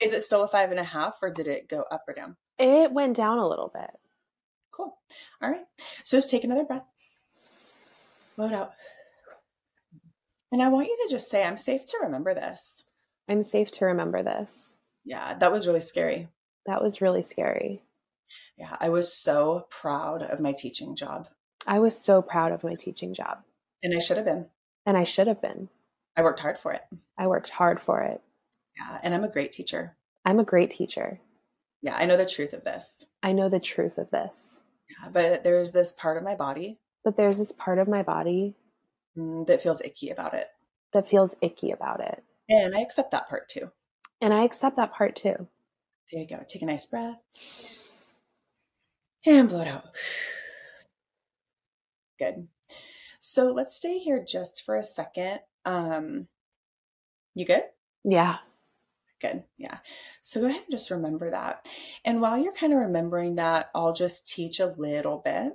[0.00, 2.36] Is it still a five and a half, or did it go up or down?
[2.58, 3.90] It went down a little bit.
[4.70, 4.98] Cool.
[5.40, 5.64] All right.
[6.02, 6.84] So just take another breath.
[8.36, 8.72] Blow it out.
[10.50, 12.84] And I want you to just say, I'm safe to remember this.
[13.28, 14.70] I'm safe to remember this.
[15.04, 16.28] Yeah, that was really scary.
[16.66, 17.82] That was really scary.
[18.56, 21.28] Yeah, I was so proud of my teaching job.
[21.66, 23.38] I was so proud of my teaching job.
[23.82, 24.46] And I should have been.
[24.86, 25.68] And I should have been.
[26.16, 26.82] I worked hard for it.
[27.18, 28.20] I worked hard for it.
[28.76, 29.96] Yeah, and I'm a great teacher.
[30.24, 31.20] I'm a great teacher.
[31.82, 33.04] Yeah, I know the truth of this.
[33.22, 34.62] I know the truth of this.
[34.88, 36.78] Yeah, but there's this part of my body.
[37.04, 38.56] But there's this part of my body
[39.16, 40.48] mm, that feels icky about it.
[40.92, 42.22] That feels icky about it.
[42.48, 43.70] And I accept that part too.
[44.20, 45.48] And I accept that part too.
[46.12, 46.42] There you go.
[46.46, 47.16] Take a nice breath
[49.26, 49.84] and blow it out.
[52.18, 52.48] Good.
[53.18, 55.40] So let's stay here just for a second.
[55.64, 56.28] Um,
[57.34, 57.62] you good?
[58.04, 58.36] Yeah.
[59.20, 59.44] Good.
[59.56, 59.78] Yeah.
[60.20, 61.66] So go ahead and just remember that.
[62.04, 65.54] And while you're kind of remembering that, I'll just teach a little bit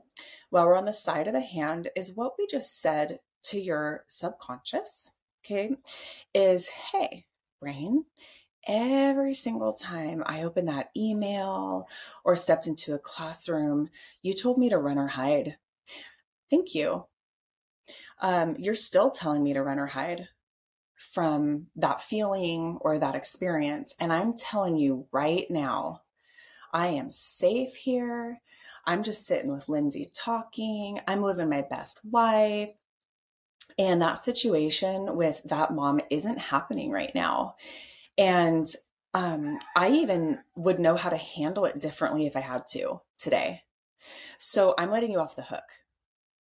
[0.49, 4.03] while we're on the side of the hand is what we just said to your
[4.07, 5.11] subconscious
[5.43, 5.75] okay,
[6.33, 7.25] is hey,
[7.61, 8.05] brain,
[8.67, 11.87] every single time I opened that email
[12.23, 13.89] or stepped into a classroom,
[14.21, 15.57] you told me to run or hide.
[16.49, 17.05] Thank you.
[18.21, 20.27] Um, you're still telling me to run or hide
[20.95, 23.95] from that feeling or that experience.
[23.99, 26.01] And I'm telling you right now,
[26.73, 28.41] I am safe here.
[28.85, 30.99] I'm just sitting with Lindsay talking.
[31.07, 32.71] I'm living my best life.
[33.79, 37.55] And that situation with that mom isn't happening right now.
[38.17, 38.67] And
[39.13, 43.63] um, I even would know how to handle it differently if I had to today.
[44.37, 45.63] So I'm letting you off the hook.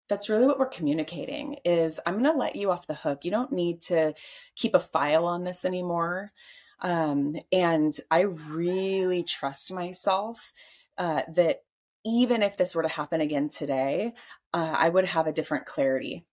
[0.08, 3.24] That's really what we're communicating is I'm going to let you off the hook.
[3.24, 4.14] You don't need to
[4.56, 6.32] keep a file on this anymore.
[6.80, 10.52] Um, and I really trust myself
[10.96, 11.62] uh, that
[12.04, 14.14] even if this were to happen again today,
[14.52, 16.24] uh, I would have a different clarity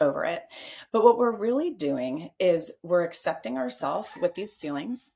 [0.00, 0.42] over it.
[0.92, 5.14] But what we're really doing is we're accepting ourselves with these feelings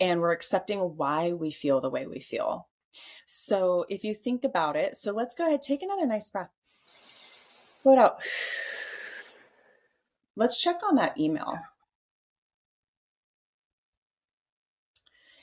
[0.00, 2.68] and we're accepting why we feel the way we feel.
[3.26, 6.50] So if you think about it, so let's go ahead, take another nice breath.
[7.82, 8.16] Put out.
[10.36, 11.58] Let's check on that email.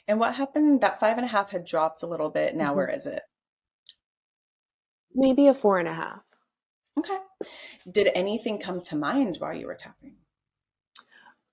[0.07, 0.81] And what happened?
[0.81, 2.55] That five and a half had dropped a little bit.
[2.55, 2.75] Now, mm-hmm.
[2.75, 3.21] where is it?
[5.13, 6.21] Maybe a four and a half.
[6.99, 7.17] Okay.
[7.89, 10.15] Did anything come to mind while you were tapping?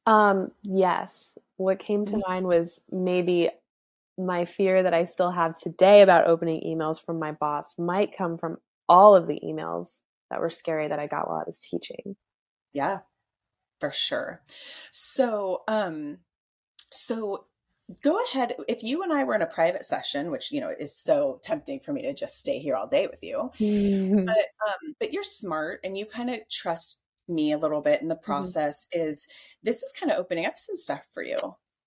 [0.07, 1.33] Um, yes.
[1.57, 2.31] What came to mm-hmm.
[2.31, 3.51] mind was maybe
[4.17, 8.37] my fear that I still have today about opening emails from my boss might come
[8.37, 12.17] from all of the emails that were scary that I got while I was teaching.
[12.73, 12.99] Yeah,
[13.81, 14.43] for sure.
[14.93, 16.19] So, um,
[16.91, 17.45] so
[18.03, 20.95] go ahead if you and i were in a private session which you know is
[20.95, 24.25] so tempting for me to just stay here all day with you mm-hmm.
[24.25, 28.09] but um but you're smart and you kind of trust me a little bit in
[28.09, 28.25] the mm-hmm.
[28.25, 29.09] process mm-hmm.
[29.09, 29.27] is
[29.63, 31.39] this is kind of opening up some stuff for you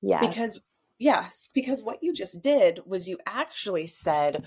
[0.02, 0.62] yeah because
[0.98, 4.44] yes because what you just did was you actually said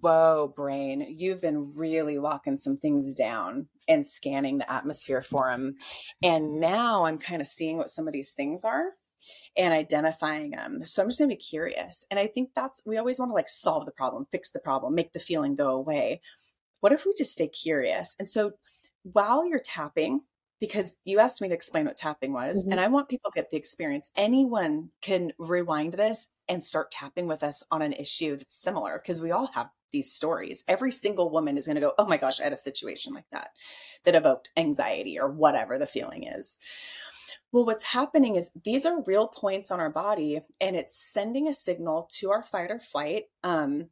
[0.00, 5.74] whoa brain you've been really locking some things down and scanning the atmosphere for them
[6.22, 8.92] and now i'm kind of seeing what some of these things are
[9.56, 10.84] and identifying them.
[10.84, 12.06] So I'm just going to be curious.
[12.10, 14.94] And I think that's, we always want to like solve the problem, fix the problem,
[14.94, 16.20] make the feeling go away.
[16.80, 18.14] What if we just stay curious?
[18.18, 18.52] And so
[19.02, 20.22] while you're tapping,
[20.60, 22.72] because you asked me to explain what tapping was, mm-hmm.
[22.72, 24.10] and I want people to get the experience.
[24.16, 29.20] Anyone can rewind this and start tapping with us on an issue that's similar because
[29.20, 30.62] we all have these stories.
[30.68, 33.30] Every single woman is going to go, Oh my gosh, I had a situation like
[33.32, 33.50] that
[34.04, 36.58] that evoked anxiety or whatever the feeling is.
[37.50, 41.54] Well, what's happening is these are real points on our body, and it's sending a
[41.54, 43.88] signal to our fight or flight um,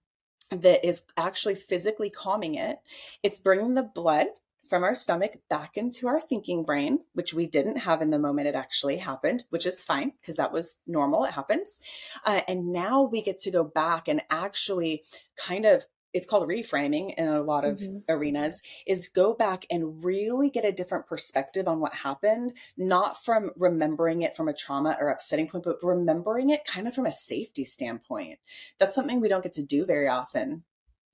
[0.51, 2.79] that is actually physically calming it.
[3.23, 4.27] It's bringing the blood
[4.69, 8.49] from our stomach back into our thinking brain, which we didn't have in the moment
[8.49, 11.25] it actually happened, which is fine because that was normal.
[11.25, 11.81] It happens.
[12.25, 15.05] Uh, and now we get to go back and actually
[15.37, 17.99] kind of it's called reframing in a lot of mm-hmm.
[18.09, 23.51] arenas is go back and really get a different perspective on what happened not from
[23.57, 27.13] remembering it from a trauma or upsetting point but remembering it kind of from a
[27.13, 28.39] safety standpoint
[28.79, 30.63] that's something we don't get to do very often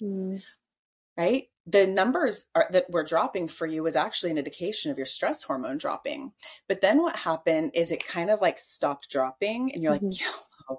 [0.01, 0.41] mm.
[1.17, 5.07] right the numbers are, that we're dropping for you is actually an indication of your
[5.07, 6.33] stress hormone dropping
[6.69, 10.07] but then what happened is it kind of like stopped dropping and you're mm-hmm.
[10.07, 10.79] like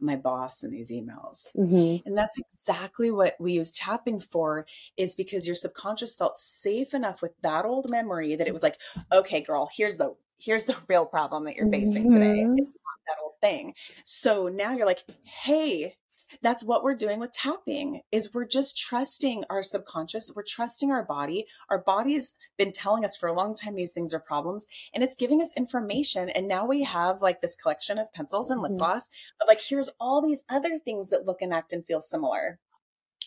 [0.00, 1.54] my boss in these emails.
[1.56, 2.06] Mm-hmm.
[2.06, 7.22] And that's exactly what we use tapping for is because your subconscious felt safe enough
[7.22, 8.78] with that old memory that it was like,
[9.12, 12.14] okay, girl, here's the here's the real problem that you're facing mm-hmm.
[12.14, 12.40] today.
[12.56, 13.74] It's not that old thing.
[14.04, 15.96] So now you're like, hey,
[16.42, 21.04] that's what we're doing with tapping is we're just trusting our subconscious we're trusting our
[21.04, 25.02] body our body's been telling us for a long time these things are problems and
[25.02, 28.70] it's giving us information and now we have like this collection of pencils and lip
[28.70, 28.78] mm-hmm.
[28.78, 32.58] gloss but like here's all these other things that look and act and feel similar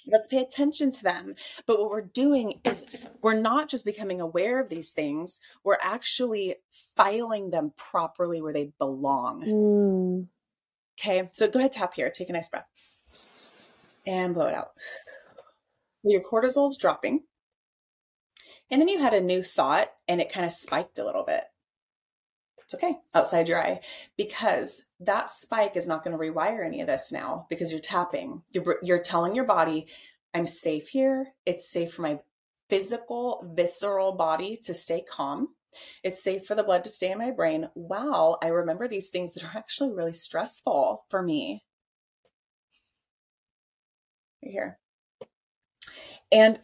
[0.08, 1.36] let's pay attention to them.
[1.66, 2.86] But what we're doing is
[3.22, 6.56] we're not just becoming aware of these things, we're actually
[6.96, 9.44] filing them properly where they belong.
[9.44, 10.28] Mm.
[11.00, 12.68] Okay, so go ahead, tap here, take a nice breath
[14.06, 14.72] and blow it out.
[16.04, 17.24] Your cortisol is dropping.
[18.70, 21.44] And then you had a new thought and it kind of spiked a little bit.
[22.64, 23.82] It's okay outside your eye
[24.18, 28.42] because that spike is not going to rewire any of this now because you're tapping.
[28.52, 29.88] You're, you're telling your body,
[30.34, 31.34] I'm safe here.
[31.46, 32.20] It's safe for my
[32.70, 35.50] physical, visceral body to stay calm.
[36.04, 37.70] It's safe for the blood to stay in my brain.
[37.76, 41.64] Wow, I remember these things that are actually really stressful for me
[44.44, 44.80] right here.
[46.32, 46.60] And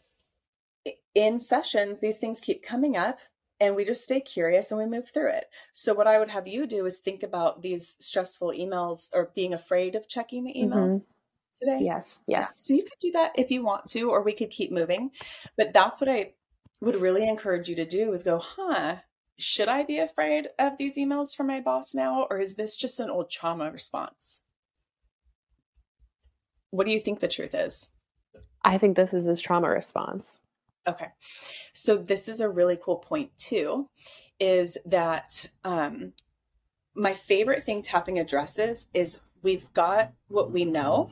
[1.16, 3.20] in sessions, these things keep coming up
[3.60, 5.46] and we just stay curious and we move through it.
[5.74, 9.54] So, what I would have you do is think about these stressful emails or being
[9.54, 10.80] afraid of checking the email.
[10.80, 10.98] Mm-hmm.
[11.56, 11.80] Today?
[11.82, 12.62] Yes, yes.
[12.62, 15.12] So you could do that if you want to, or we could keep moving.
[15.58, 16.34] But that's what I
[16.82, 18.98] would really encourage you to do is go, huh,
[19.38, 22.28] should I be afraid of these emails from my boss now?
[22.30, 24.42] Or is this just an old trauma response?
[26.72, 27.90] What do you think the truth is?
[28.64, 30.40] I think this is his trauma response.
[30.88, 31.08] Okay.
[31.74, 33.90] So this is a really cool point too,
[34.40, 36.14] is that um,
[36.96, 41.12] my favorite thing tapping addresses is we've got what we know.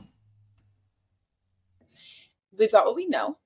[2.58, 3.38] we've got what we know.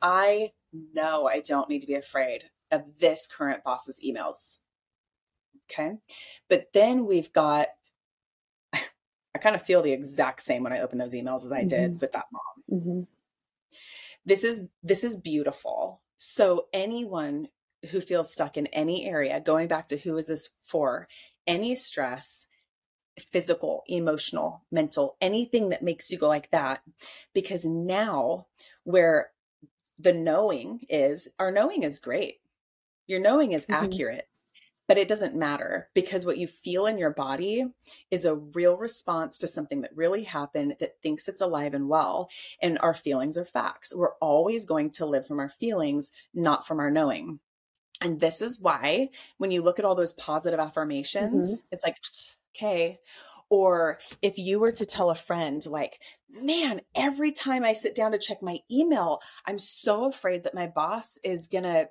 [0.00, 0.52] I
[0.92, 4.56] know I don't need to be afraid of this current boss's emails.
[5.70, 5.96] Okay.
[6.48, 7.68] But then we've got,
[8.72, 11.68] I kind of feel the exact same when I open those emails as I mm-hmm.
[11.68, 12.80] did with that mom.
[12.80, 13.00] Mm-hmm.
[14.24, 16.00] This is, this is beautiful.
[16.16, 17.48] So anyone
[17.90, 21.06] who feels stuck in any area, going back to who is this for,
[21.46, 22.46] any stress,
[23.18, 26.82] physical, emotional, mental, anything that makes you go like that.
[27.34, 28.46] Because now,
[28.84, 29.30] where
[29.98, 32.36] the knowing is, our knowing is great.
[33.06, 33.84] Your knowing is mm-hmm.
[33.84, 34.28] accurate,
[34.88, 37.66] but it doesn't matter because what you feel in your body
[38.10, 42.28] is a real response to something that really happened that thinks it's alive and well.
[42.60, 43.94] And our feelings are facts.
[43.94, 47.40] We're always going to live from our feelings, not from our knowing.
[48.00, 51.66] And this is why when you look at all those positive affirmations, mm-hmm.
[51.72, 51.96] it's like,
[52.54, 52.98] okay.
[53.48, 58.12] Or if you were to tell a friend, like, man, every time I sit down
[58.12, 61.88] to check my email, I'm so afraid that my boss is going to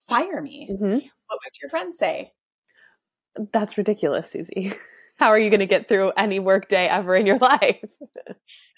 [0.00, 0.68] fire me.
[0.70, 0.84] Mm-hmm.
[0.84, 2.32] What would your friend say?
[3.52, 4.72] That's ridiculous, Suzy.
[5.16, 7.84] How are you going to get through any work day ever in your life?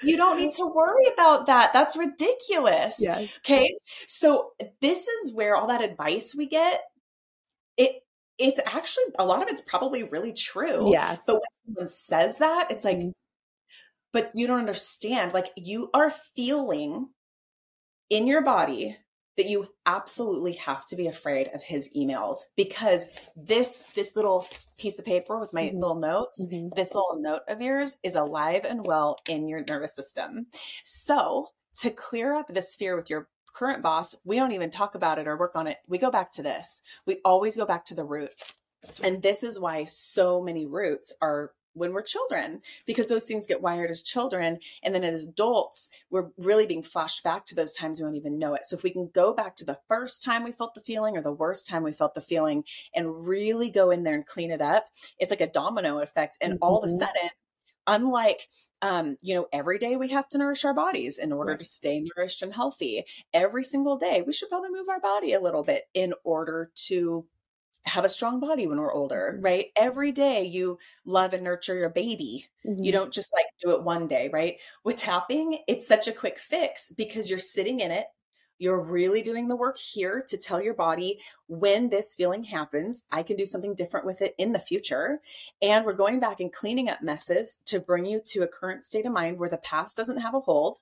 [0.03, 1.73] you don't need to worry about that.
[1.73, 2.99] That's ridiculous.
[3.01, 3.39] Yes.
[3.39, 3.75] Okay.
[4.07, 6.83] So this is where all that advice we get,
[7.77, 8.03] it
[8.39, 10.93] it's actually a lot of it's probably really true.
[10.93, 11.17] Yeah.
[11.27, 13.11] But when someone says that, it's like, mm-hmm.
[14.13, 15.33] but you don't understand.
[15.33, 17.09] Like you are feeling
[18.11, 18.97] in your body
[19.37, 24.47] that you absolutely have to be afraid of his emails because this this little
[24.79, 25.79] piece of paper with my mm-hmm.
[25.79, 26.69] little notes mm-hmm.
[26.75, 30.47] this little note of yours is alive and well in your nervous system
[30.83, 35.19] so to clear up this fear with your current boss we don't even talk about
[35.19, 35.79] it or work on it.
[35.89, 36.83] We go back to this.
[37.07, 38.33] We always go back to the root.
[39.03, 43.61] And this is why so many roots are when we're children because those things get
[43.61, 48.01] wired as children and then as adults we're really being flashed back to those times
[48.01, 48.65] we don't even know it.
[48.65, 51.23] So if we can go back to the first time we felt the feeling or
[51.23, 52.65] the worst time we felt the feeling
[52.95, 54.87] and really go in there and clean it up
[55.19, 56.37] it's like a domino effect.
[56.43, 56.63] And mm-hmm.
[56.63, 56.99] all of a mm-hmm.
[56.99, 57.31] sudden
[57.87, 58.43] unlike
[58.83, 61.59] um, you know every day we have to nourish our bodies in order right.
[61.61, 65.41] to stay nourished and healthy every single day we should probably move our body a
[65.41, 67.27] little bit in order to
[67.87, 69.45] have a strong body when we're older, mm-hmm.
[69.45, 69.67] right?
[69.77, 72.47] Every day you love and nurture your baby.
[72.67, 72.83] Mm-hmm.
[72.83, 74.61] You don't just like do it one day, right?
[74.85, 78.07] With tapping, it's such a quick fix because you're sitting in it.
[78.59, 83.23] You're really doing the work here to tell your body when this feeling happens, I
[83.23, 85.21] can do something different with it in the future.
[85.63, 89.07] And we're going back and cleaning up messes to bring you to a current state
[89.07, 90.79] of mind where the past doesn't have a hold.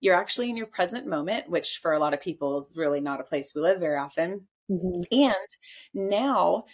[0.00, 3.20] You're actually in your present moment, which for a lot of people is really not
[3.20, 5.02] a place we live very often Mm-hmm.
[5.12, 5.48] And
[6.10, 6.64] now,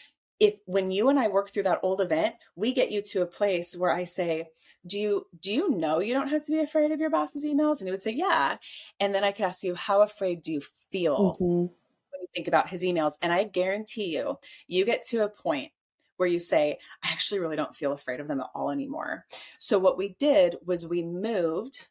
[0.40, 3.26] if when you and I work through that old event, we get you to a
[3.26, 4.48] place where I say,
[4.86, 7.80] "Do you do you know you don't have to be afraid of your boss's emails?"
[7.80, 8.58] And he would say, "Yeah."
[9.00, 10.60] And then I could ask you, "How afraid do you
[10.92, 11.44] feel mm-hmm.
[11.44, 15.72] when you think about his emails?" And I guarantee you, you get to a point
[16.18, 19.24] where you say, I actually really don't feel afraid of them at all anymore.
[19.56, 21.86] So, what we did was we moved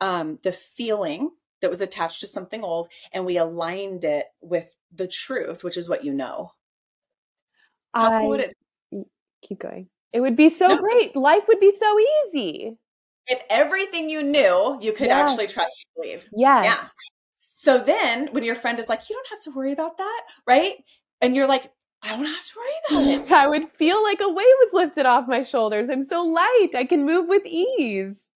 [0.00, 5.08] um, the feeling that was attached to something old and we aligned it with the
[5.08, 6.52] truth, which is what you know.
[7.94, 8.56] How I, cool would it
[9.42, 9.88] keep going?
[10.12, 10.78] It would be so no.
[10.78, 11.14] great.
[11.16, 12.76] Life would be so easy.
[13.26, 15.30] If everything you knew, you could yes.
[15.30, 16.28] actually trust and believe.
[16.34, 16.64] Yes.
[16.64, 16.88] Yeah.
[17.32, 20.74] So then when your friend is like, you don't have to worry about that, right?
[21.20, 21.70] And you're like,
[22.02, 23.30] I don't have to worry about it.
[23.32, 25.90] I would feel like a weight was lifted off my shoulders.
[25.90, 26.70] I'm so light.
[26.74, 28.26] I can move with ease.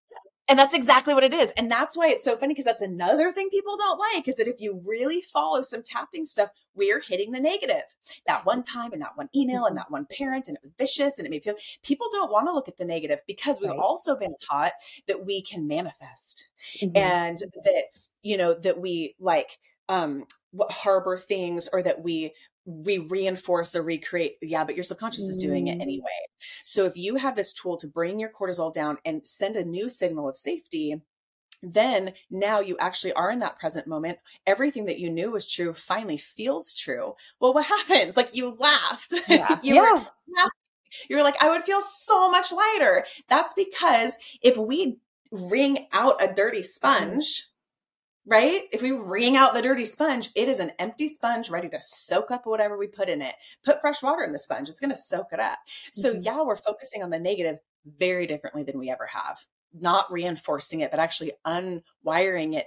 [0.48, 1.52] And that's exactly what it is.
[1.52, 4.48] And that's why it's so funny because that's another thing people don't like is that
[4.48, 7.84] if you really follow some tapping stuff, we're hitting the negative.
[8.26, 9.76] That one time and that one email and mm-hmm.
[9.76, 12.52] that one parent and it was vicious and it made people people don't want to
[12.52, 13.78] look at the negative because we've right.
[13.78, 14.72] also been taught
[15.08, 16.48] that we can manifest
[16.82, 16.96] mm-hmm.
[16.96, 17.84] and that,
[18.22, 20.24] you know, that we like um
[20.70, 22.32] harbor things or that we
[22.66, 25.82] we reinforce or recreate yeah but your subconscious is doing it mm.
[25.82, 26.06] anyway.
[26.62, 29.88] So if you have this tool to bring your cortisol down and send a new
[29.88, 31.00] signal of safety
[31.62, 34.18] then now you actually are in that present moment.
[34.46, 37.14] Everything that you knew was true finally feels true.
[37.40, 38.16] Well what happens?
[38.16, 39.14] Like you laughed.
[39.28, 39.58] Yeah.
[39.62, 39.92] you yeah.
[39.94, 40.02] were
[41.08, 43.04] you were like i would feel so much lighter.
[43.28, 44.98] That's because if we
[45.32, 47.48] wring out a dirty sponge
[48.26, 48.62] right?
[48.72, 52.30] If we wring out the dirty sponge, it is an empty sponge ready to soak
[52.30, 53.34] up whatever we put in it.
[53.64, 55.58] Put fresh water in the sponge, it's going to soak it up.
[55.66, 56.20] So, mm-hmm.
[56.22, 59.40] yeah, we're focusing on the negative very differently than we ever have.
[59.72, 62.66] Not reinforcing it, but actually unwiring it,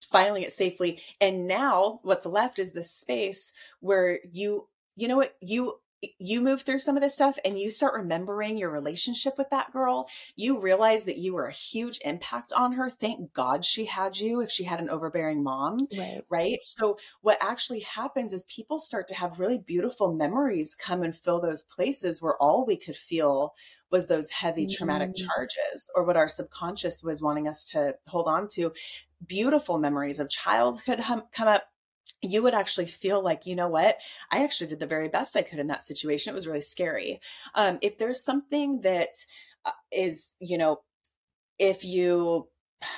[0.00, 1.00] filing it safely.
[1.20, 5.74] And now what's left is this space where you, you know what, you
[6.18, 9.72] you move through some of this stuff and you start remembering your relationship with that
[9.72, 12.90] girl, you realize that you were a huge impact on her.
[12.90, 15.86] Thank God she had you if she had an overbearing mom.
[15.96, 16.22] Right.
[16.28, 16.62] Right.
[16.62, 21.40] So, what actually happens is people start to have really beautiful memories come and fill
[21.40, 23.54] those places where all we could feel
[23.90, 25.26] was those heavy traumatic mm-hmm.
[25.26, 28.72] charges or what our subconscious was wanting us to hold on to.
[29.24, 31.64] Beautiful memories of childhood hum- come up
[32.22, 33.96] you would actually feel like, you know what,
[34.30, 36.30] I actually did the very best I could in that situation.
[36.30, 37.20] It was really scary.
[37.54, 39.26] Um, if there's something that
[39.64, 39.70] uh,
[40.40, 40.80] you know,
[41.58, 42.48] if you,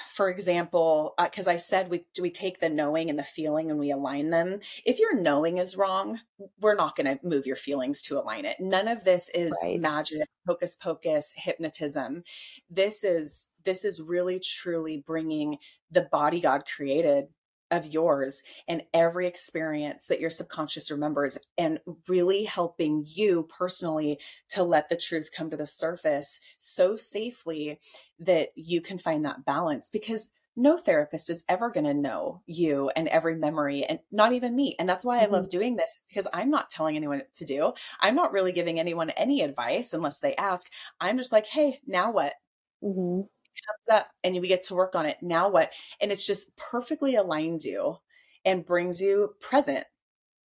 [0.07, 3.71] for example, because uh, I said we do we take the knowing and the feeling
[3.71, 4.61] and we align them.
[4.87, 6.21] If your knowing is wrong,
[6.61, 8.57] we're not going to move your feelings to align it.
[8.61, 9.79] None of this is right.
[9.79, 12.23] magic, hocus pocus, hypnotism.
[12.71, 15.59] This is this is really truly bringing
[15.91, 17.27] the body God created
[17.75, 24.19] of yours and every experience that your subconscious remembers and really helping you personally
[24.49, 27.79] to let the truth come to the surface so safely
[28.19, 32.91] that you can find that balance because no therapist is ever going to know you
[32.95, 35.35] and every memory and not even me and that's why mm-hmm.
[35.35, 35.59] i love mm-hmm.
[35.59, 39.11] doing this because i'm not telling anyone what to do i'm not really giving anyone
[39.11, 40.71] any advice unless they ask
[41.01, 42.35] i'm just like hey now what
[42.83, 43.23] mm-hmm
[43.67, 45.19] comes up and we get to work on it.
[45.23, 45.73] Now what?
[46.01, 47.99] And it's just perfectly aligns you
[48.45, 49.85] and brings you present.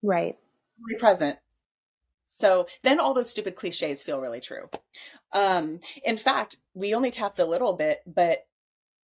[0.03, 0.37] Right.
[0.79, 1.37] Really present.
[2.25, 4.69] So then all those stupid cliches feel really true.
[5.31, 8.47] Um, in fact, we only tapped a little bit, but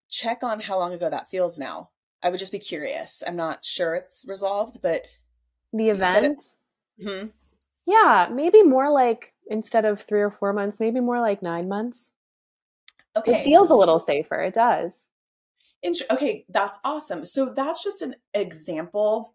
[0.10, 1.90] check on how long ago that feels now.
[2.24, 3.24] I would just be curious.
[3.26, 5.06] I'm not sure it's resolved, but
[5.74, 6.42] the event.
[7.04, 7.28] Mm-hmm.
[7.86, 12.12] Yeah, maybe more like instead of three or four months, maybe more like nine months.
[13.16, 13.40] Okay.
[13.40, 14.42] It feels a little safer.
[14.42, 15.08] It does.
[16.12, 17.26] Okay, that's awesome.
[17.26, 19.34] So that's just an example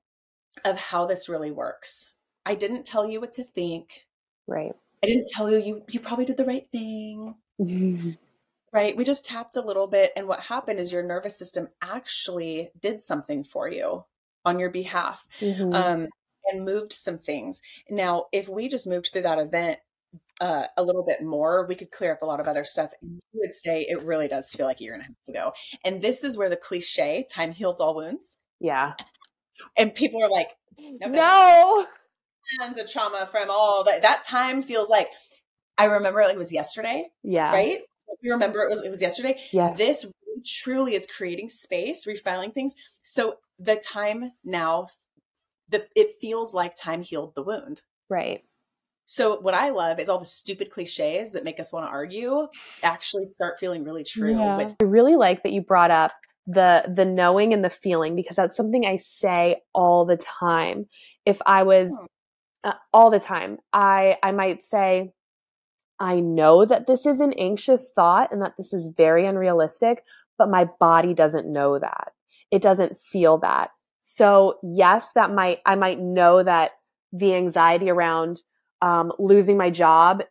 [0.64, 2.10] of how this really works.
[2.44, 4.06] I didn't tell you what to think.
[4.46, 4.72] Right.
[5.02, 7.34] I didn't tell you you you probably did the right thing.
[8.72, 8.96] right?
[8.96, 13.02] We just tapped a little bit and what happened is your nervous system actually did
[13.02, 14.04] something for you
[14.44, 15.26] on your behalf.
[15.40, 15.74] Mm-hmm.
[15.74, 16.08] Um
[16.48, 17.60] and moved some things.
[17.90, 19.78] Now, if we just moved through that event
[20.40, 22.92] uh, a little bit more, we could clear up a lot of other stuff.
[23.02, 25.52] And you would say it really does feel like a year and a half ago.
[25.84, 28.36] And this is where the cliche time heals all wounds.
[28.60, 28.94] Yeah.
[29.76, 31.86] And people are like, no.
[32.60, 34.02] Tons of trauma from all that.
[34.02, 35.08] That time feels like,
[35.78, 37.08] I remember like it was yesterday.
[37.22, 37.50] Yeah.
[37.52, 37.80] Right?
[38.22, 39.36] You remember it was it was yesterday.
[39.52, 39.74] Yeah.
[39.76, 42.74] This really, truly is creating space, refiling things.
[43.02, 44.88] So the time now,
[45.68, 47.82] the it feels like time healed the wound.
[48.08, 48.44] Right.
[49.06, 52.48] So what I love is all the stupid cliches that make us want to argue
[52.82, 54.38] actually start feeling really true.
[54.38, 54.56] Yeah.
[54.56, 56.12] With- I really like that you brought up
[56.46, 60.84] the the knowing and the feeling because that's something I say all the time.
[61.24, 62.06] If I was hmm.
[62.64, 65.12] uh, all the time, I I might say
[65.98, 70.02] I know that this is an anxious thought and that this is very unrealistic,
[70.36, 72.12] but my body doesn't know that.
[72.50, 73.70] It doesn't feel that.
[74.02, 76.72] So, yes, that might I might know that
[77.12, 78.42] the anxiety around
[78.86, 80.22] um, losing my job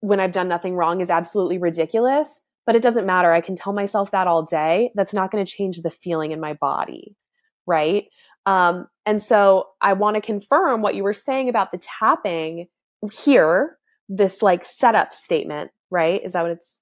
[0.00, 3.32] when I've done nothing wrong is absolutely ridiculous, but it doesn't matter.
[3.32, 4.92] I can tell myself that all day.
[4.94, 7.16] That's not going to change the feeling in my body.
[7.66, 8.04] Right.
[8.46, 12.68] Um, and so I want to confirm what you were saying about the tapping
[13.12, 13.76] here,
[14.08, 16.24] this like setup statement, right?
[16.24, 16.80] Is that what it's?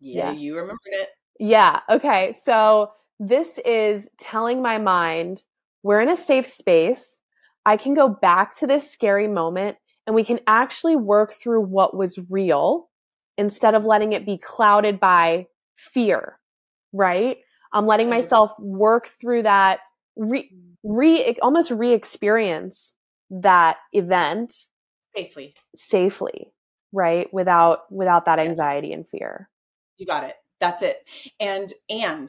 [0.00, 0.38] Yeah, yeah.
[0.38, 1.08] you remembered it.
[1.40, 1.80] Yeah.
[1.88, 2.36] Okay.
[2.44, 5.44] So this is telling my mind
[5.82, 7.22] we're in a safe space.
[7.64, 11.96] I can go back to this scary moment and we can actually work through what
[11.96, 12.88] was real
[13.36, 15.46] instead of letting it be clouded by
[15.76, 16.38] fear,
[16.92, 17.38] right?
[17.72, 19.80] I'm letting myself work through that,
[20.16, 20.96] re, mm-hmm.
[20.96, 22.96] re almost re-experience
[23.30, 24.54] that event
[25.14, 26.52] safely, safely,
[26.92, 27.32] right?
[27.32, 28.96] Without without that anxiety yes.
[28.96, 29.50] and fear.
[29.98, 30.36] You got it.
[30.60, 31.08] That's it.
[31.40, 32.28] And and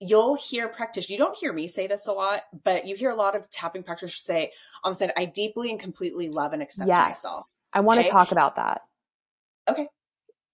[0.00, 3.14] you'll hear practitioners, you don't hear me say this a lot, but you hear a
[3.14, 4.52] lot of tapping practitioners say
[4.84, 7.08] on the side, I deeply and completely love and accept yes.
[7.08, 7.48] myself.
[7.72, 8.08] I want okay?
[8.08, 8.82] to talk about that.
[9.68, 9.88] Okay.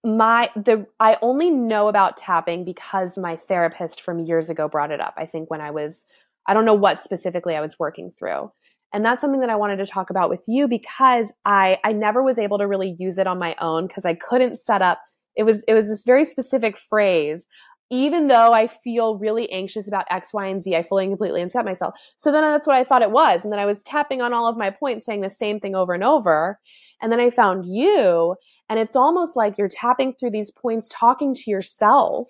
[0.05, 4.99] My the I only know about tapping because my therapist from years ago brought it
[4.99, 5.13] up.
[5.17, 6.05] I think when I was
[6.45, 8.51] I don't know what specifically I was working through.
[8.91, 12.21] And that's something that I wanted to talk about with you because I I never
[12.21, 14.99] was able to really use it on my own because I couldn't set up
[15.35, 17.47] it was it was this very specific phrase
[17.93, 21.43] even though I feel really anxious about X, Y, and Z, I fully and completely
[21.43, 21.93] accept myself.
[22.17, 23.43] So then that's what I thought it was.
[23.43, 25.93] And then I was tapping on all of my points, saying the same thing over
[25.93, 26.59] and over.
[27.03, 28.35] And then I found you,
[28.67, 32.29] and it's almost like you're tapping through these points, talking to yourself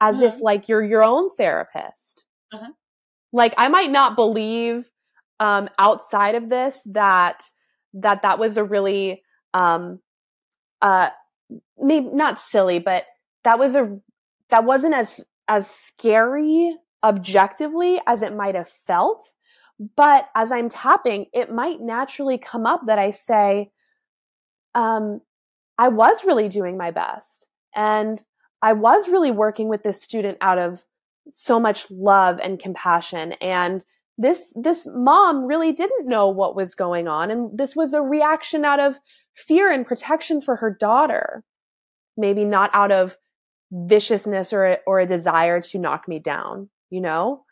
[0.00, 0.42] as if uh-huh.
[0.42, 2.24] like you're your own therapist.
[2.50, 2.70] Uh-huh.
[3.30, 4.88] Like I might not believe
[5.38, 7.42] um, outside of this that
[7.92, 10.00] that that was a really um
[10.82, 11.10] uh
[11.78, 13.04] maybe not silly but
[13.44, 14.00] that was a
[14.54, 19.32] that wasn't as as scary objectively as it might have felt.
[19.96, 23.72] But as i'm tapping it might naturally come up that i say
[24.76, 25.20] um
[25.76, 28.22] i was really doing my best and
[28.62, 30.84] i was really working with this student out of
[31.32, 33.84] so much love and compassion and
[34.16, 38.64] this this mom really didn't know what was going on and this was a reaction
[38.64, 39.00] out of
[39.34, 41.42] fear and protection for her daughter.
[42.16, 43.16] Maybe not out of
[43.70, 47.42] viciousness or a, or a desire to knock me down you know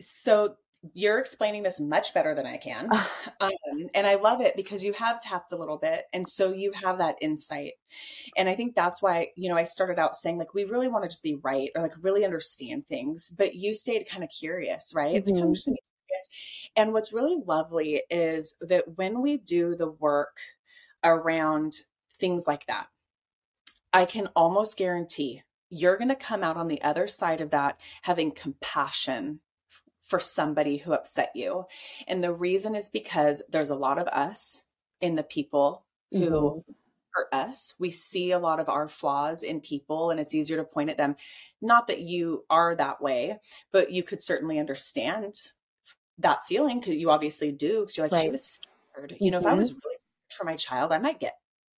[0.00, 0.56] so
[0.94, 2.88] you're explaining this much better than I can.
[3.40, 3.50] um,
[3.94, 6.04] and I love it because you have tapped a little bit.
[6.12, 7.72] And so you have that insight.
[8.36, 11.04] And I think that's why, you know, I started out saying, like, we really want
[11.04, 13.30] to just be right or like really understand things.
[13.36, 15.24] But you stayed kind of curious, right?
[15.24, 15.30] Mm-hmm.
[15.32, 16.70] Like, I'm just curious.
[16.76, 20.38] And what's really lovely is that when we do the work
[21.02, 21.72] around
[22.14, 22.86] things like that,
[23.92, 27.80] I can almost guarantee you're going to come out on the other side of that
[28.02, 29.40] having compassion
[30.02, 31.66] for somebody who upset you.
[32.06, 34.62] And the reason is because there's a lot of us
[35.00, 36.72] in the people who mm-hmm.
[37.12, 37.74] hurt us.
[37.78, 40.96] We see a lot of our flaws in people and it's easier to point at
[40.96, 41.16] them.
[41.60, 43.38] Not that you are that way,
[43.70, 45.34] but you could certainly understand
[46.16, 47.80] that feeling because you obviously do.
[47.80, 48.22] Because you're like, right.
[48.22, 49.10] she was scared.
[49.10, 49.24] Mm-hmm.
[49.24, 49.58] You know, if I mm-hmm.
[49.58, 51.36] was really scared for my child, I might get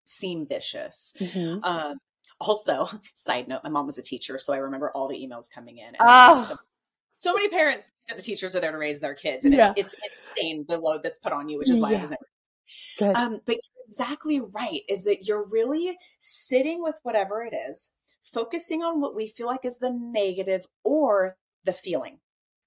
[0.10, 1.14] seem vicious.
[1.20, 1.64] Mm-hmm.
[1.64, 1.98] Um,
[2.40, 5.78] also, side note, my mom was a teacher, so I remember all the emails coming
[5.78, 5.88] in.
[5.88, 6.46] And oh.
[6.50, 6.56] so
[7.16, 9.74] so many parents that the teachers are there to raise their kids, and yeah.
[9.76, 9.96] it's, it's
[10.38, 11.98] insane the load that's put on you, which is why yeah.
[11.98, 13.18] I was never.
[13.18, 14.82] Um, but you're exactly right.
[14.88, 17.92] Is that you're really sitting with whatever it is,
[18.22, 21.36] focusing on what we feel like is the negative or
[21.66, 22.20] the feeling.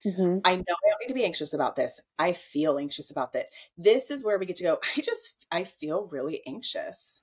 [0.04, 0.38] Mm-hmm.
[0.44, 2.00] I know I don't need to be anxious about this.
[2.18, 3.46] I feel anxious about that.
[3.76, 4.78] This is where we get to go.
[4.96, 7.22] I just I feel really anxious.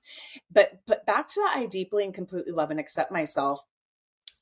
[0.50, 3.64] But but back to that I deeply and completely love and accept myself.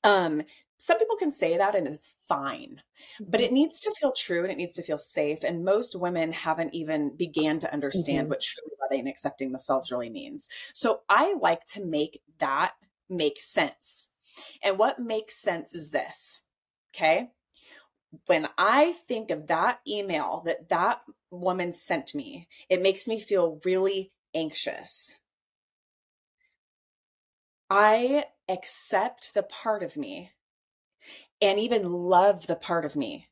[0.05, 0.43] Um
[0.79, 2.81] some people can say that and it's fine
[3.21, 3.55] but it mm-hmm.
[3.55, 7.15] needs to feel true and it needs to feel safe and most women haven't even
[7.17, 8.31] began to understand mm-hmm.
[8.31, 12.73] what truly loving and accepting themselves really means so i like to make that
[13.11, 14.09] make sense
[14.63, 16.41] and what makes sense is this
[16.95, 17.31] okay
[18.27, 21.01] when i think of that email that that
[21.31, 25.19] woman sent me it makes me feel really anxious
[27.71, 30.33] i accept the part of me
[31.41, 33.29] and even love the part of me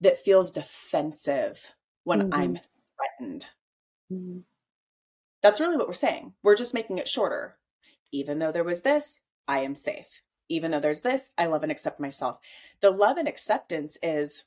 [0.00, 1.74] that feels defensive
[2.04, 2.34] when mm-hmm.
[2.34, 2.58] I'm
[3.18, 3.46] threatened.
[4.12, 4.38] Mm-hmm.
[5.42, 6.34] That's really what we're saying.
[6.42, 7.56] We're just making it shorter.
[8.12, 10.22] Even though there was this, I am safe.
[10.48, 12.38] Even though there's this, I love and accept myself.
[12.80, 14.44] The love and acceptance is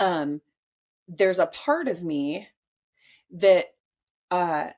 [0.00, 0.40] um
[1.06, 2.48] there's a part of me
[3.30, 3.74] that
[4.30, 4.70] uh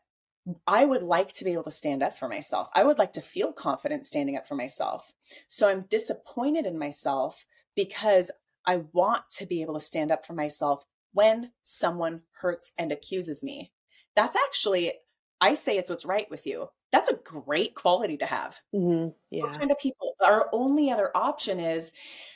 [0.66, 2.70] I would like to be able to stand up for myself.
[2.74, 5.12] I would like to feel confident standing up for myself.
[5.49, 8.30] So I'm disappointed in myself because
[8.64, 13.42] I want to be able to stand up for myself when someone hurts and accuses
[13.42, 13.72] me.
[14.14, 14.92] That's actually,
[15.40, 16.68] I say it's what's right with you.
[16.93, 18.59] That's a great quality to have.
[18.74, 19.11] Mm-hmm.
[19.30, 19.43] Yeah.
[19.45, 20.14] What kind of people?
[20.24, 21.93] Our only other option is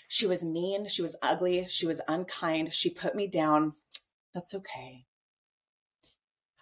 [0.09, 3.75] she was mean, she was ugly, she was unkind, she put me down.
[4.35, 5.07] That's okay.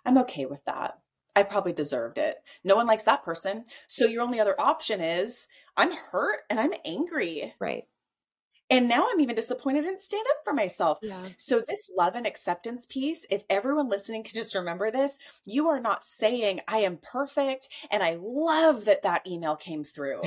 [0.04, 0.98] I'm okay with that.
[1.34, 2.38] I probably deserved it.
[2.64, 3.64] No one likes that person.
[3.86, 7.54] So your only other option is I'm hurt and I'm angry.
[7.60, 7.84] Right.
[8.70, 10.98] And now I'm even disappointed and stand up for myself.
[11.02, 11.22] Yeah.
[11.36, 15.80] So this love and acceptance piece, if everyone listening can just remember this, you are
[15.80, 20.22] not saying I am perfect and I love that that email came through.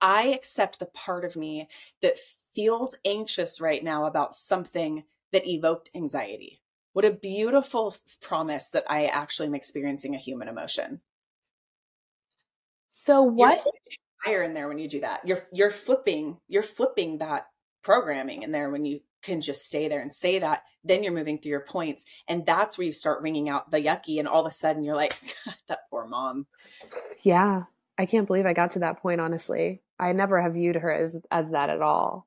[0.00, 1.68] I accept the part of me
[2.00, 2.18] that
[2.54, 6.60] feels anxious right now about something that evoked anxiety.
[6.92, 11.00] What a beautiful promise that I actually am experiencing a human emotion.
[12.88, 13.54] So what
[14.24, 15.26] higher in there when you do that?
[15.26, 17.46] You're you're flipping you're flipping that
[17.82, 20.62] programming in there when you can just stay there and say that.
[20.84, 24.18] Then you're moving through your points and that's where you start ringing out the yucky
[24.18, 25.16] and all of a sudden you're like
[25.68, 26.46] that poor mom.
[27.22, 27.64] Yeah.
[27.98, 29.82] I can't believe i got to that point honestly.
[29.98, 32.26] I never have viewed her as as that at all.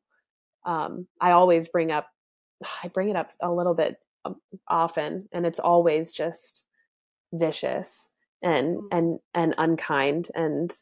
[0.66, 2.08] Um i always bring up
[2.84, 4.38] i bring it up a little bit um,
[4.68, 6.64] often and it's always just
[7.34, 8.08] vicious
[8.41, 8.88] and mm.
[8.91, 10.82] and and unkind and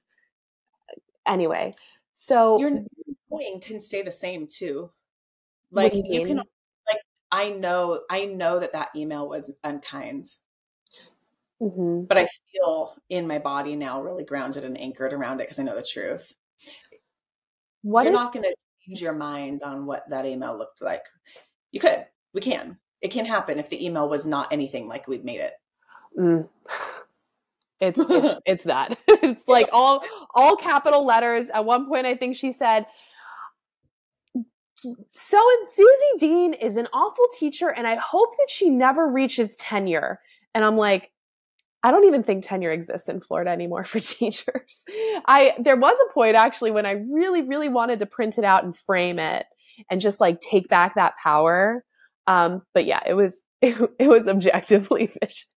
[1.28, 1.72] anyway
[2.14, 2.84] so your
[3.30, 4.92] point can stay the same too
[5.72, 7.02] like you, you, can like
[7.32, 10.24] i know i know that that email was unkind
[11.62, 12.04] mm-hmm.
[12.04, 15.64] but i feel in my body now really grounded and anchored around it because i
[15.64, 16.34] know the truth
[17.82, 18.56] what you're not going to
[18.86, 21.06] change your mind on what that email looked like
[21.72, 25.24] you could we can It can happen if the email was not anything like we've
[25.24, 25.54] made it.
[26.18, 26.48] Mm.
[27.84, 28.98] It's, it's it's that.
[29.08, 30.04] It's like all
[30.34, 31.50] all capital letters.
[31.54, 32.86] At one point, I think she said,
[34.84, 39.56] "So and Suzy Dean is an awful teacher, and I hope that she never reaches
[39.56, 40.20] tenure."
[40.54, 41.12] And I'm like,
[41.84, 44.84] I don't even think tenure exists in Florida anymore for teachers.
[45.26, 48.64] I there was a point actually when I really really wanted to print it out
[48.64, 49.46] and frame it
[49.90, 51.84] and just like take back that power.
[52.28, 55.48] Um, but yeah, it was it, it was objectively vicious.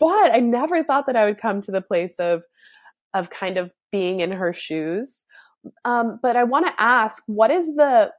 [0.00, 2.42] But I never thought that I would come to the place of
[3.14, 5.22] of kind of being in her shoes.
[5.84, 8.10] Um, but I want to ask, what is the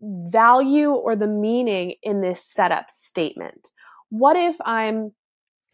[0.00, 3.70] value or the meaning in this setup statement?
[4.10, 5.12] What if I'm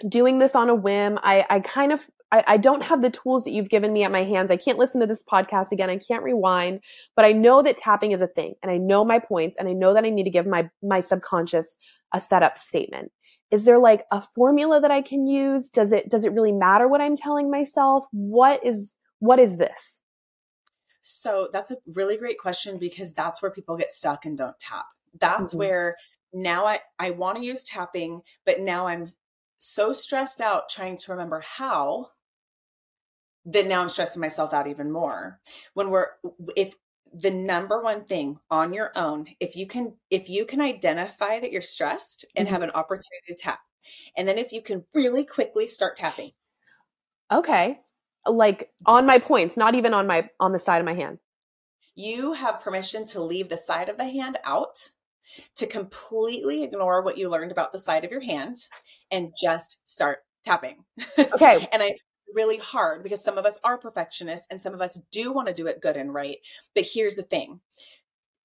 [0.09, 1.19] doing this on a whim?
[1.23, 4.11] I, I kind of I, I, don't have the tools that you've given me at
[4.11, 4.51] my hands.
[4.51, 5.91] I can't listen to this podcast again.
[5.91, 6.81] I can't rewind,
[7.15, 9.75] but I know that tapping is a thing and I know my points and I
[9.75, 11.77] know that I need to give my, my subconscious
[12.15, 13.13] a setup statement.
[13.53, 15.69] Is there like a formula that I can use?
[15.69, 18.07] Does it, does it really matter what I'm telling myself?
[18.11, 20.03] What is, what is this?
[21.03, 24.87] So that's a really great question because that's where people get stuck and don't tap.
[25.21, 25.59] That's mm-hmm.
[25.59, 25.97] where
[26.33, 29.13] now I, I want to use tapping, but now I'm
[29.59, 32.09] so stressed out trying to remember how
[33.45, 35.41] that now I'm stressing myself out even more.
[35.75, 36.07] When we're,
[36.57, 36.75] if
[37.13, 41.53] the number one thing on your own, if you can, if you can identify that
[41.53, 42.55] you're stressed and mm-hmm.
[42.55, 43.61] have an opportunity to tap,
[44.17, 46.33] and then if you can really quickly start tapping.
[47.31, 47.81] Okay.
[48.27, 51.19] Like on my points, not even on my, on the side of my hand.
[51.95, 54.91] You have permission to leave the side of the hand out
[55.57, 58.57] to completely ignore what you learned about the side of your hand
[59.11, 60.85] and just start tapping.
[61.19, 61.67] Okay.
[61.73, 61.95] and I
[62.35, 65.55] really hard because some of us are perfectionists and some of us do want to
[65.55, 66.39] do it good and right.
[66.75, 67.61] But here's the thing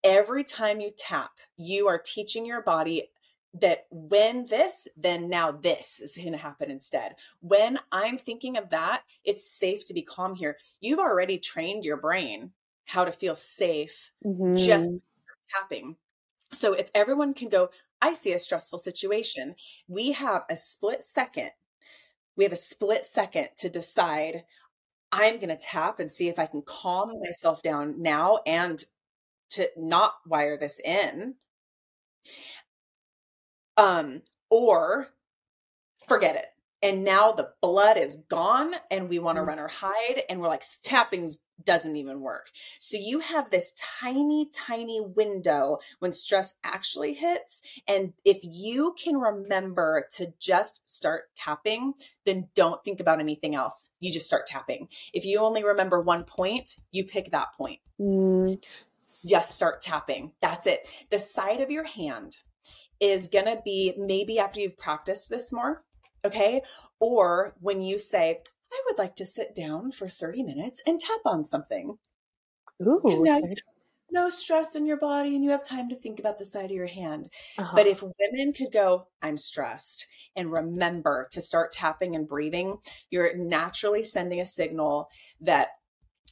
[0.03, 3.09] every time you tap, you are teaching your body
[3.53, 7.15] that when this, then now this is going to happen instead.
[7.39, 10.57] When I'm thinking of that, it's safe to be calm here.
[10.79, 12.51] You've already trained your brain
[12.85, 14.55] how to feel safe mm-hmm.
[14.55, 14.93] just
[15.49, 15.95] tapping.
[16.51, 17.69] So if everyone can go,
[18.01, 19.55] I see a stressful situation,
[19.87, 21.51] we have a split second
[22.37, 24.45] we have a split second to decide
[25.11, 28.83] I'm going to tap and see if I can calm myself down now and
[29.49, 31.35] to not wire this in.
[33.77, 35.09] Um, or
[36.07, 36.47] forget it
[36.81, 39.47] and now the blood is gone and we want to mm.
[39.47, 41.29] run or hide and we're like tapping
[41.63, 42.49] doesn't even work.
[42.79, 49.17] So you have this tiny tiny window when stress actually hits and if you can
[49.17, 51.93] remember to just start tapping
[52.25, 53.89] then don't think about anything else.
[53.99, 54.87] You just start tapping.
[55.13, 57.79] If you only remember one point you pick that point.
[57.99, 58.61] Mm.
[59.27, 60.33] just start tapping.
[60.39, 60.87] That's it.
[61.09, 62.37] The side of your hand
[62.99, 65.83] is going to be maybe after you've practiced this more
[66.25, 66.61] Okay.
[66.99, 68.41] Or when you say,
[68.71, 71.97] I would like to sit down for 30 minutes and tap on something.
[72.81, 73.01] Ooh.
[73.05, 73.41] Now
[74.11, 76.71] no stress in your body and you have time to think about the side of
[76.71, 77.29] your hand.
[77.57, 77.73] Uh-huh.
[77.75, 82.77] But if women could go, I'm stressed, and remember to start tapping and breathing,
[83.09, 85.09] you're naturally sending a signal
[85.41, 85.69] that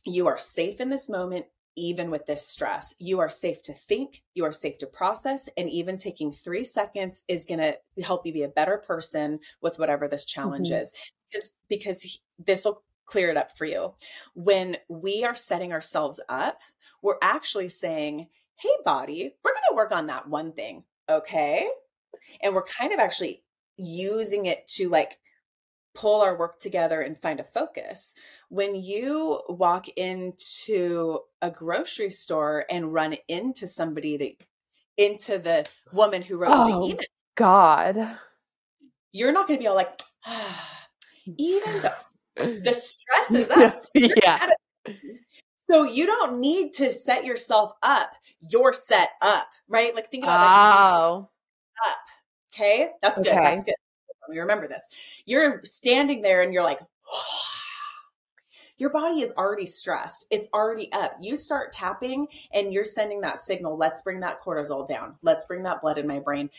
[0.05, 2.93] you are safe in this moment even with this stress.
[2.99, 7.23] You are safe to think, you are safe to process, and even taking three seconds
[7.27, 10.81] is going to help you be a better person with whatever this challenge mm-hmm.
[10.81, 10.93] is.
[11.29, 13.93] Because, because this will clear it up for you.
[14.33, 16.61] When we are setting ourselves up,
[17.01, 20.83] we're actually saying, Hey, body, we're going to work on that one thing.
[21.09, 21.67] Okay.
[22.41, 23.43] And we're kind of actually
[23.77, 25.17] using it to like
[25.95, 28.13] pull our work together and find a focus.
[28.49, 34.33] When you walk into a grocery store and run into somebody that
[34.97, 37.05] into the woman who wrote oh, the email.
[37.35, 38.17] God.
[39.11, 39.91] You're not going to be all like,
[40.25, 40.87] ah,
[41.37, 41.89] even though
[42.35, 43.83] the stress is up.
[43.93, 44.51] yeah.
[45.69, 48.11] So you don't need to set yourself up.
[48.51, 49.95] You're set up, right?
[49.95, 51.29] Like think about oh.
[51.83, 51.89] that.
[51.89, 51.97] Up.
[52.53, 52.89] Okay.
[53.01, 53.27] That's good.
[53.29, 53.41] Okay.
[53.41, 53.75] That's good.
[54.29, 54.89] Me remember this.
[55.25, 56.79] You're standing there and you're like,
[58.77, 60.25] your body is already stressed.
[60.31, 61.17] It's already up.
[61.21, 63.77] You start tapping and you're sending that signal.
[63.77, 65.15] Let's bring that cortisol down.
[65.23, 66.49] Let's bring that blood in my brain.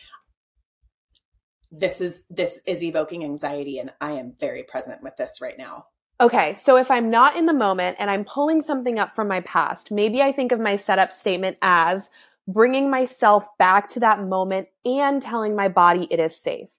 [1.69, 5.87] This is this is evoking anxiety and I am very present with this right now.
[6.19, 9.41] Okay, so if I'm not in the moment and I'm pulling something up from my
[9.41, 12.09] past, maybe I think of my setup statement as
[12.47, 16.69] bringing myself back to that moment and telling my body it is safe.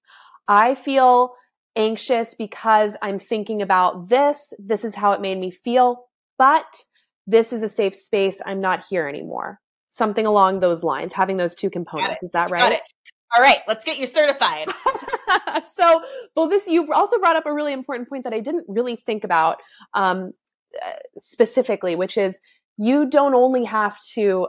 [0.48, 1.34] I feel
[1.76, 4.52] anxious because I'm thinking about this.
[4.58, 6.06] This is how it made me feel,
[6.38, 6.84] but
[7.26, 8.40] this is a safe space.
[8.44, 9.60] I'm not here anymore.
[9.90, 12.22] Something along those lines, having those two components.
[12.22, 12.80] Is that right?
[13.36, 14.68] All right, let's get you certified.
[15.74, 16.02] so,
[16.34, 19.24] well, this you also brought up a really important point that I didn't really think
[19.24, 19.58] about
[19.92, 20.32] um,
[21.18, 22.38] specifically, which is
[22.78, 24.48] you don't only have to.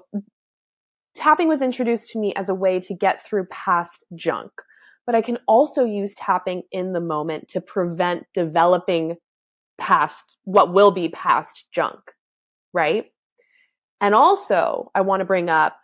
[1.15, 4.51] Tapping was introduced to me as a way to get through past junk,
[5.09, 9.17] but I can also use tapping in the moment to prevent developing
[9.79, 11.97] past what will be past junk,
[12.73, 13.07] right?
[14.01, 15.79] And also, I want to bring up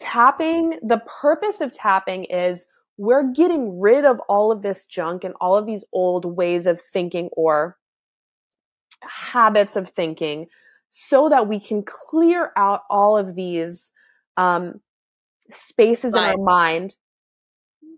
[0.00, 2.66] tapping, the purpose of tapping is
[2.96, 6.80] we're getting rid of all of this junk and all of these old ways of
[6.80, 7.78] thinking or
[9.02, 10.48] habits of thinking
[10.90, 13.92] so that we can clear out all of these
[14.36, 14.74] um,
[15.52, 16.24] spaces lies.
[16.24, 16.96] in our mind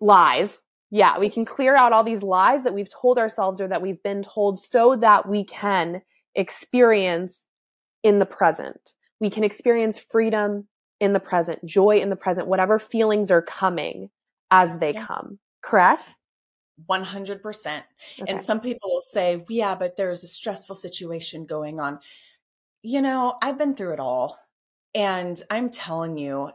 [0.02, 0.60] lies
[0.90, 4.02] yeah we can clear out all these lies that we've told ourselves or that we've
[4.02, 6.02] been told so that we can
[6.34, 7.46] experience
[8.02, 10.68] in the present we can experience freedom
[11.00, 14.10] in the present, joy in the present, whatever feelings are coming
[14.50, 15.06] as they yeah.
[15.06, 15.38] come.
[15.62, 16.14] Correct?
[16.88, 17.40] 100%.
[17.66, 17.82] Okay.
[18.28, 22.00] And some people will say, yeah, but there's a stressful situation going on.
[22.82, 24.38] You know, I've been through it all.
[24.94, 26.50] And I'm telling you,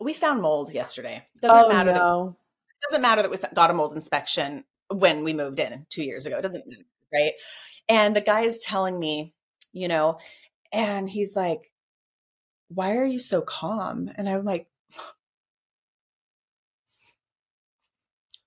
[0.00, 1.24] we found mold yesterday.
[1.42, 1.92] Doesn't oh, matter.
[1.92, 2.26] No.
[2.28, 2.36] That,
[2.82, 6.38] doesn't matter that we got a mold inspection when we moved in two years ago.
[6.38, 7.32] It doesn't matter, right?
[7.88, 9.34] And the guy is telling me,
[9.72, 10.18] you know,
[10.72, 11.72] and he's like,
[12.68, 14.10] why are you so calm?
[14.16, 14.68] And I'm like,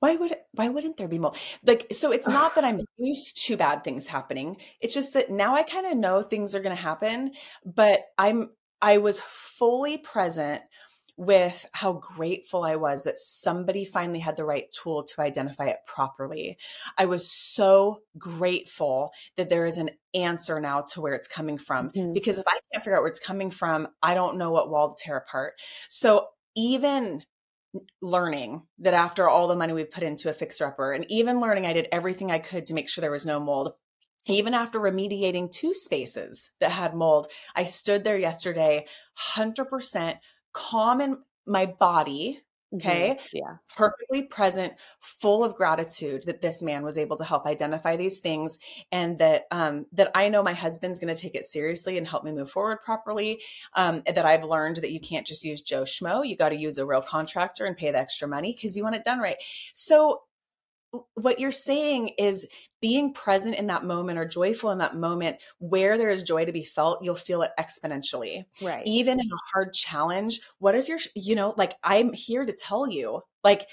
[0.01, 1.31] why would why wouldn't there be more
[1.65, 5.55] like so it's not that i'm used to bad things happening it's just that now
[5.55, 7.31] i kind of know things are going to happen
[7.63, 8.49] but i'm
[8.81, 10.61] i was fully present
[11.21, 15.77] with how grateful I was that somebody finally had the right tool to identify it
[15.85, 16.57] properly.
[16.97, 21.91] I was so grateful that there is an answer now to where it's coming from.
[21.91, 22.13] Mm-hmm.
[22.13, 24.89] Because if I can't figure out where it's coming from, I don't know what wall
[24.89, 25.53] to tear apart.
[25.89, 27.21] So even
[28.01, 31.67] learning that after all the money we put into a fixer upper, and even learning
[31.67, 33.73] I did everything I could to make sure there was no mold,
[34.25, 38.87] even after remediating two spaces that had mold, I stood there yesterday
[39.35, 40.15] 100%
[40.53, 42.41] calm in my body
[42.73, 42.87] mm-hmm.
[42.87, 43.37] okay mm-hmm.
[43.37, 48.19] yeah perfectly present full of gratitude that this man was able to help identify these
[48.19, 48.59] things
[48.91, 52.23] and that um that i know my husband's going to take it seriously and help
[52.23, 53.41] me move forward properly
[53.75, 56.77] um that i've learned that you can't just use joe schmo you got to use
[56.77, 59.37] a real contractor and pay the extra money because you want it done right
[59.73, 60.21] so
[61.13, 62.47] what you're saying is
[62.81, 66.51] being present in that moment or joyful in that moment where there is joy to
[66.51, 70.99] be felt you'll feel it exponentially right even in a hard challenge what if you're
[71.15, 73.67] you know like i'm here to tell you like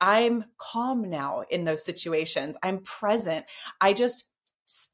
[0.00, 3.44] i'm calm now in those situations i'm present
[3.80, 4.28] i just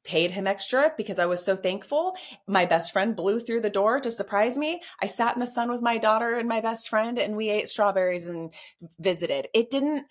[0.03, 2.15] paid him extra because I was so thankful.
[2.45, 4.81] My best friend blew through the door to surprise me.
[5.01, 7.69] I sat in the sun with my daughter and my best friend and we ate
[7.69, 8.51] strawberries and
[8.99, 9.47] visited.
[9.53, 10.07] It didn't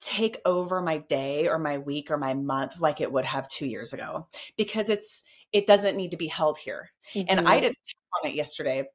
[0.00, 3.66] take over my day or my week or my month like it would have two
[3.66, 4.26] years ago
[4.56, 7.26] because it's it doesn't need to be held here mm-hmm.
[7.28, 7.76] and i didn't
[8.22, 8.86] on it yesterday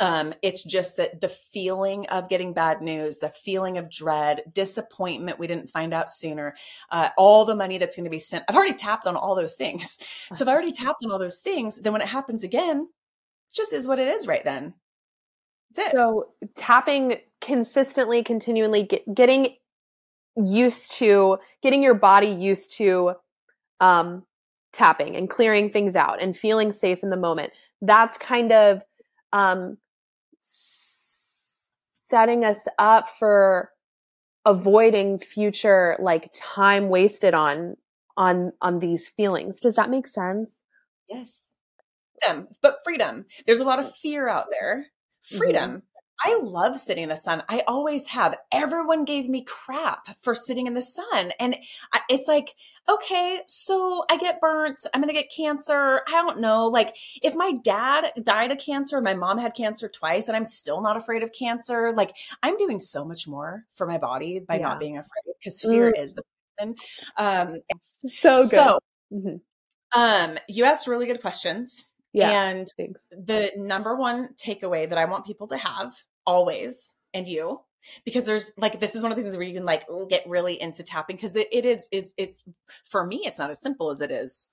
[0.00, 5.38] um, it's just that the feeling of getting bad news, the feeling of dread, disappointment
[5.38, 6.54] we didn't find out sooner,
[6.90, 8.44] uh, all the money that's going to be sent.
[8.48, 9.98] I've already tapped on all those things.
[10.30, 12.88] So if I already tapped on all those things, then when it happens again,
[13.48, 14.74] it just is what it is right then.
[15.74, 15.92] That's it.
[15.92, 19.56] So tapping consistently, continually, get, getting
[20.44, 23.12] used to getting your body used to
[23.80, 24.24] um,
[24.72, 27.52] tapping and clearing things out and feeling safe in the moment.
[27.80, 28.82] That's kind of
[29.32, 29.78] um,
[30.40, 33.70] setting us up for
[34.44, 37.76] avoiding future like time wasted on
[38.16, 39.60] on on these feelings.
[39.60, 40.62] Does that make sense?
[41.08, 41.52] Yes.
[42.22, 43.26] Freedom, but freedom.
[43.46, 44.86] There's a lot of fear out there.
[45.22, 45.70] Freedom.
[45.70, 45.97] Mm-hmm.
[46.20, 47.42] I love sitting in the sun.
[47.48, 48.36] I always have.
[48.50, 51.32] Everyone gave me crap for sitting in the sun.
[51.38, 51.56] And
[52.08, 52.54] it's like,
[52.88, 54.80] okay, so I get burnt.
[54.92, 56.00] I'm going to get cancer.
[56.08, 56.66] I don't know.
[56.66, 60.80] Like, if my dad died of cancer, my mom had cancer twice, and I'm still
[60.80, 64.62] not afraid of cancer, like, I'm doing so much more for my body by yeah.
[64.62, 66.02] not being afraid because fear mm.
[66.02, 66.22] is the
[66.58, 66.74] person.
[67.16, 67.58] Um,
[68.08, 68.50] so good.
[68.50, 68.78] So,
[69.12, 69.36] mm-hmm.
[70.00, 71.84] um, you asked really good questions.
[72.12, 72.30] Yeah.
[72.30, 73.00] And thanks.
[73.10, 75.94] the number one takeaway that I want people to have
[76.28, 77.60] always, and you,
[78.04, 80.60] because there's like this is one of the things where you can like get really
[80.60, 82.44] into tapping because it, it is is it's
[82.84, 84.48] for me it's not as simple as it is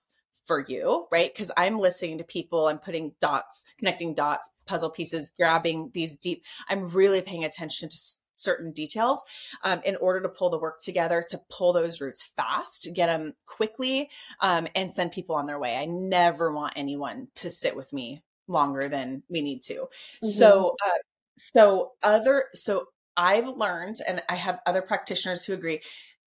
[0.46, 5.32] for you right because i'm listening to people i'm putting dots connecting dots puzzle pieces
[5.36, 7.98] grabbing these deep i'm really paying attention to
[8.36, 9.24] certain details
[9.64, 13.34] um, in order to pull the work together to pull those roots fast, get them
[13.46, 14.10] quickly,
[14.42, 15.78] um, and send people on their way.
[15.78, 19.74] I never want anyone to sit with me longer than we need to.
[19.74, 20.28] Mm-hmm.
[20.28, 20.98] So, uh,
[21.38, 25.82] so other, so I've learned, and I have other practitioners who agree,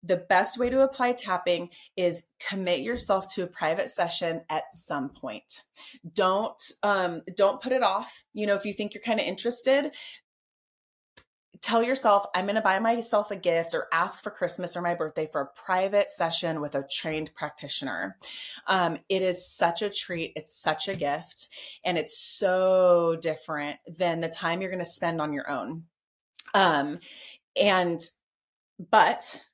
[0.05, 5.09] the best way to apply tapping is commit yourself to a private session at some
[5.09, 5.63] point.
[6.13, 9.95] Don't um don't put it off you know if you think you're kind of interested
[11.65, 14.95] tell yourself i'm going to buy myself a gift or ask for christmas or my
[14.95, 18.17] birthday for a private session with a trained practitioner.
[18.67, 20.33] Um, it is such a treat.
[20.37, 21.49] It's such a gift
[21.85, 25.85] and it's so different than the time you're going to spend on your own.
[26.55, 27.01] Um,
[27.61, 28.01] and
[28.91, 29.45] but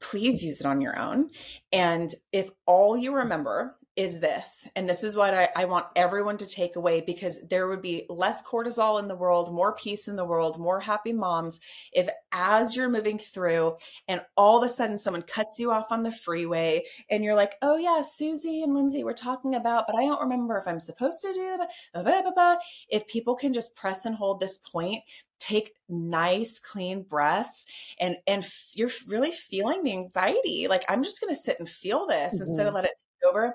[0.00, 1.30] please use it on your own.
[1.72, 6.36] And if all you remember is this, and this is what I, I, want everyone
[6.36, 10.14] to take away because there would be less cortisol in the world, more peace in
[10.14, 11.58] the world, more happy moms.
[11.92, 13.74] If as you're moving through
[14.06, 17.56] and all of a sudden someone cuts you off on the freeway and you're like,
[17.60, 21.20] oh yeah, Suzy and Lindsay were talking about, but I don't remember if I'm supposed
[21.22, 22.60] to do that.
[22.88, 25.02] If people can just press and hold this point,
[25.38, 27.66] take nice clean breaths
[27.98, 30.66] and and f- you're really feeling the anxiety.
[30.68, 32.42] Like i'm just going to sit and feel this mm-hmm.
[32.42, 33.54] instead of let it take over.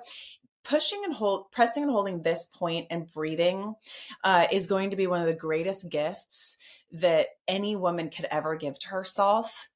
[0.64, 3.76] Pushing and hold pressing and holding this point and breathing
[4.24, 6.56] uh, is going to be one of the greatest gifts
[6.94, 9.68] that any woman could ever give to herself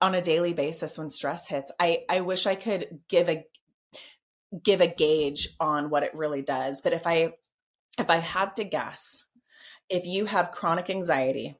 [0.00, 1.72] on a daily basis when stress hits.
[1.80, 3.44] I i wish i could give a
[4.62, 7.32] give a gauge on what it really does but if i
[7.98, 9.24] if i had to guess
[9.92, 11.54] if you have chronic anxiety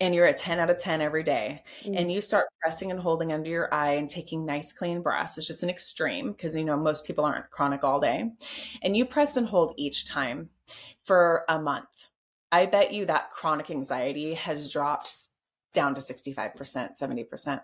[0.00, 1.94] and you're at 10 out of 10 every day mm-hmm.
[1.96, 5.46] and you start pressing and holding under your eye and taking nice clean breaths it's
[5.46, 8.30] just an extreme because you know most people aren't chronic all day
[8.82, 10.50] and you press and hold each time
[11.04, 12.08] for a month
[12.50, 15.12] i bet you that chronic anxiety has dropped
[15.72, 16.56] down to 65%
[17.00, 17.60] 70%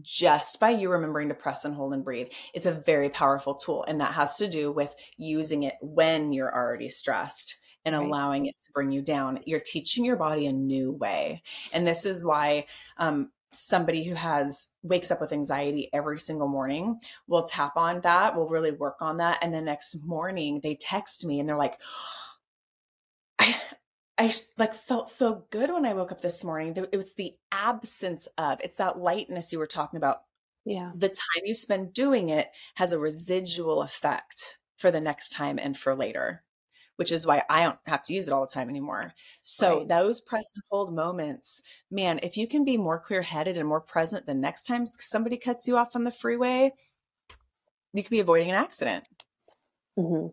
[0.00, 2.28] just by you remembering to press and hold and breathe.
[2.54, 3.84] It's a very powerful tool.
[3.86, 8.04] And that has to do with using it when you're already stressed and right.
[8.04, 9.40] allowing it to bring you down.
[9.44, 11.42] You're teaching your body a new way.
[11.72, 12.66] And this is why
[12.98, 18.34] um, somebody who has wakes up with anxiety every single morning will tap on that,
[18.34, 19.38] will really work on that.
[19.42, 21.78] And the next morning they text me and they're like,
[23.38, 23.56] I,
[24.18, 26.74] I like felt so good when I woke up this morning.
[26.76, 30.22] It was the absence of, it's that lightness you were talking about.
[30.64, 30.92] Yeah.
[30.94, 35.76] The time you spend doing it has a residual effect for the next time and
[35.76, 36.44] for later
[37.02, 39.12] which is why I don't have to use it all the time anymore.
[39.42, 39.88] So right.
[39.88, 43.80] those press and hold moments, man, if you can be more clear headed and more
[43.80, 46.70] present the next time somebody cuts you off on the freeway,
[47.92, 49.02] you could be avoiding an accident.
[49.98, 50.28] Mm-hmm.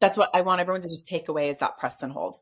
[0.00, 2.36] That's what I want everyone to just take away is that press and hold.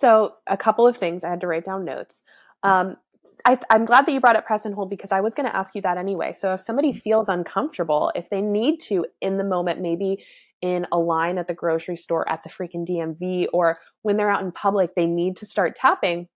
[0.00, 2.20] So a couple of things I had to write down notes.
[2.64, 2.96] Um,
[3.44, 5.54] I, am glad that you brought up press and hold because I was going to
[5.54, 6.34] ask you that anyway.
[6.36, 10.24] So if somebody feels uncomfortable, if they need to in the moment, maybe
[10.62, 14.42] in a line at the grocery store at the freaking DMV or when they're out
[14.42, 16.28] in public, they need to start tapping.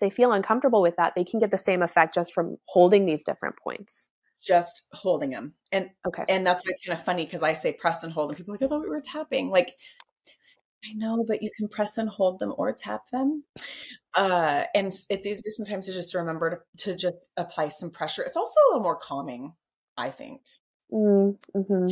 [0.00, 1.14] They feel uncomfortable with that.
[1.14, 4.10] They can get the same effect just from holding these different points.
[4.42, 5.54] Just holding them.
[5.72, 6.24] And okay.
[6.28, 8.52] And that's why it's kind of funny because I say press and hold and people
[8.52, 9.48] are like, I thought we were tapping.
[9.48, 9.72] Like,
[10.84, 13.44] I know, but you can press and hold them or tap them.
[14.14, 18.22] Uh, and it's easier sometimes to just remember to, to just apply some pressure.
[18.22, 19.54] It's also a little more calming,
[19.96, 20.42] I think.
[20.92, 21.86] Mm, mm-hmm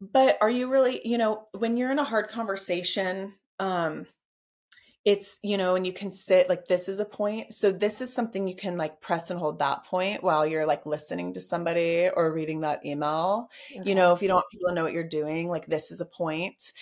[0.00, 4.06] but are you really you know when you're in a hard conversation um
[5.04, 8.12] it's you know and you can sit like this is a point so this is
[8.12, 12.10] something you can like press and hold that point while you're like listening to somebody
[12.14, 13.48] or reading that email.
[13.74, 13.88] Okay.
[13.88, 16.00] you know if you don't want people to know what you're doing like this is
[16.00, 16.72] a point.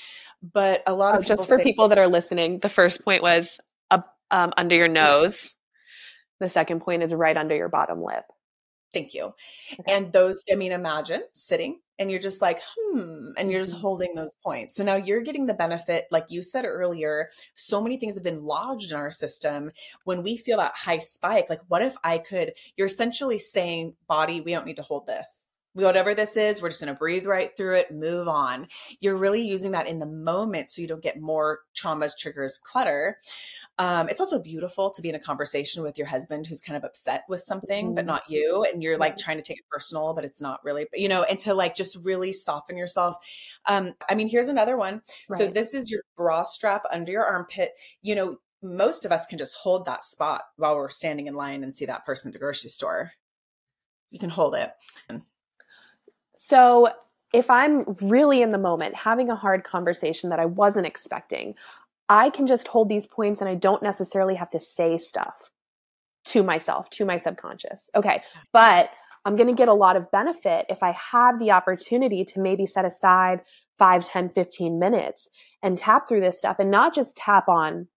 [0.43, 3.23] But a lot oh, of just for say, people that are listening the first point
[3.23, 3.59] was
[3.91, 5.55] up um, under your nose.
[6.41, 8.25] The second point is right under your bottom lip.
[8.93, 9.35] Thank you.
[9.73, 9.85] Okay.
[9.95, 13.81] and those i mean imagine sitting and you're just like, hmm, and you're just mm-hmm.
[13.81, 14.75] holding those points.
[14.75, 18.45] So now you're getting the benefit, like you said earlier, so many things have been
[18.45, 19.73] lodged in our system.
[20.05, 22.53] When we feel that high spike, like, what if I could?
[22.77, 25.49] You're essentially saying, body, we don't need to hold this
[25.85, 28.67] whatever this is, we're just going to breathe right through it, move on.
[29.01, 33.19] You're really using that in the moment so you don't get more traumas, triggers, clutter.
[33.79, 36.85] Um, it's also beautiful to be in a conversation with your husband who's kind of
[36.85, 37.95] upset with something, mm-hmm.
[37.95, 38.67] but not you.
[38.73, 41.39] And you're like trying to take it personal, but it's not really, you know, and
[41.41, 43.17] to like just really soften yourself.
[43.67, 45.03] Um, I mean, here's another one.
[45.31, 45.39] Right.
[45.39, 47.73] So this is your bra strap under your armpit.
[48.01, 51.63] You know, most of us can just hold that spot while we're standing in line
[51.63, 53.13] and see that person at the grocery store.
[54.09, 54.71] You can hold it.
[56.37, 56.91] So
[57.33, 61.55] if I'm really in the moment, having a hard conversation that I wasn't expecting,
[62.09, 65.51] I can just hold these points and I don't necessarily have to say stuff
[66.27, 67.91] to myself, to my subconscious.
[67.95, 68.23] Okay.
[68.53, 68.91] But
[69.25, 72.65] I'm going to get a lot of benefit if I have the opportunity to maybe
[72.65, 73.41] set aside
[73.79, 75.29] 5, 10, 15 minutes
[75.63, 77.89] and tap through this stuff and not just tap on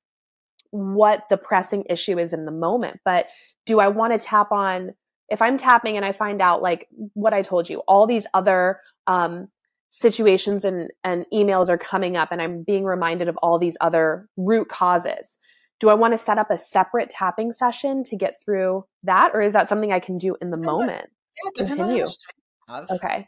[0.71, 2.99] what the pressing issue is in the moment.
[3.05, 3.27] But
[3.65, 4.93] do I want to tap on
[5.31, 8.79] if I'm tapping and I find out like what I told you, all these other
[9.07, 9.47] um,
[9.89, 14.27] situations and, and emails are coming up and I'm being reminded of all these other
[14.37, 15.37] root causes.
[15.79, 19.31] Do I want to set up a separate tapping session to get through that?
[19.33, 21.09] Or is that something I can do in the moment?
[21.43, 22.05] Yeah, Continue.
[22.69, 23.27] Okay.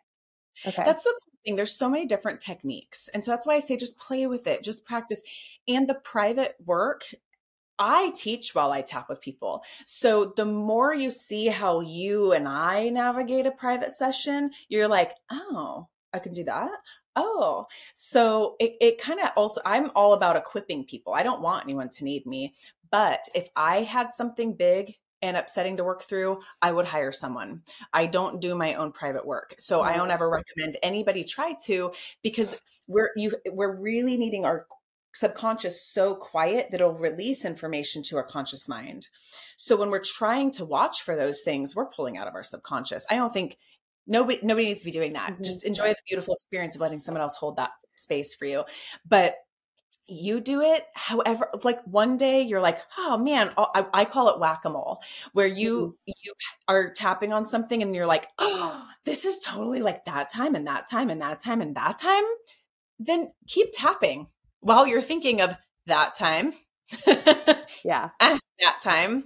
[0.68, 0.84] Okay.
[0.86, 1.56] That's the thing.
[1.56, 3.08] There's so many different techniques.
[3.10, 5.24] And so that's why I say just play with it, just practice.
[5.68, 7.06] And the private work
[7.82, 9.64] I teach while I tap with people.
[9.88, 15.14] So the more you see how you and I navigate a private session, you're like,
[15.32, 16.70] oh, I can do that.
[17.16, 17.66] Oh,
[17.96, 21.14] so it, it kind of also, I'm all about equipping people.
[21.14, 22.54] I don't want anyone to need me.
[22.92, 27.62] But if I had something big and upsetting to work through, I would hire someone.
[27.94, 29.56] I don't do my own private work.
[29.58, 30.00] So I mm-hmm.
[30.00, 34.66] don't ever recommend anybody try to because we're you we're really needing our
[35.14, 39.08] subconscious so quiet that it'll release information to our conscious mind.
[39.56, 43.06] So when we're trying to watch for those things, we're pulling out of our subconscious.
[43.10, 43.58] I don't think
[44.08, 45.34] nobody nobody needs to be doing that.
[45.34, 45.44] Mm-hmm.
[45.44, 48.64] Just enjoy the beautiful experience of letting someone else hold that space for you.
[49.08, 49.36] But
[50.08, 54.30] you do it however like one day you're like oh man oh, I, I call
[54.30, 55.02] it whack-a-mole
[55.32, 56.12] where you mm-hmm.
[56.24, 56.34] you
[56.68, 60.68] are tapping on something and you're like oh this is totally like that time and
[60.68, 62.24] that time and that time and that time
[63.00, 64.28] then keep tapping
[64.62, 65.56] while you're thinking of
[65.88, 66.54] that time.
[67.84, 68.10] yeah.
[68.20, 69.26] that time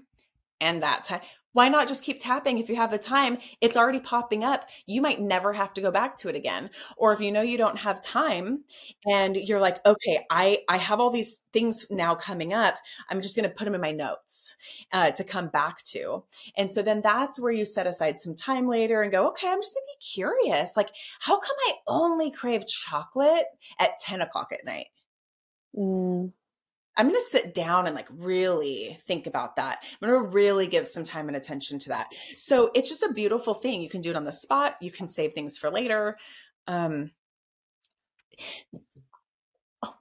[0.60, 1.22] and that time.
[1.56, 3.38] Why not just keep tapping if you have the time?
[3.62, 4.68] It's already popping up.
[4.86, 6.70] You might never have to go back to it again.
[6.98, 8.66] Or if you know you don't have time
[9.06, 12.76] and you're like, okay, I, I have all these things now coming up.
[13.10, 14.58] I'm just going to put them in my notes
[14.92, 16.26] uh, to come back to.
[16.58, 19.62] And so then that's where you set aside some time later and go, okay, I'm
[19.62, 20.76] just going to be curious.
[20.76, 20.90] Like,
[21.22, 23.46] how come I only crave chocolate
[23.80, 24.88] at 10 o'clock at night?
[25.76, 26.32] Mm.
[26.98, 29.80] I'm going to sit down and like really think about that.
[30.02, 32.14] I'm going to really give some time and attention to that.
[32.38, 33.82] So it's just a beautiful thing.
[33.82, 34.76] You can do it on the spot.
[34.80, 36.18] You can save things for later.
[36.68, 37.12] Um,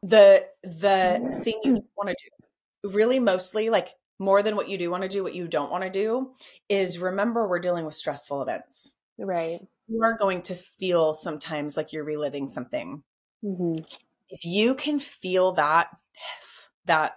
[0.02, 4.90] the the thing you want to do really mostly like more than what you do
[4.90, 6.32] want to do what you don't want to do
[6.68, 11.92] is remember we're dealing with stressful events right you are going to feel sometimes like
[11.92, 13.02] you're reliving something
[13.44, 13.74] mm-hmm
[14.28, 15.88] if you can feel that,
[16.86, 17.16] that,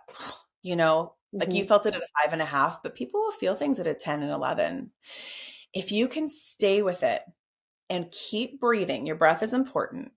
[0.64, 1.40] you know, mm-hmm.
[1.40, 1.68] like you mm-hmm.
[1.68, 3.94] felt it at a five and a half, but people will feel things at a
[3.94, 4.92] 10 and 11.
[5.74, 7.22] If you can stay with it
[7.90, 10.12] and keep breathing, your breath is important,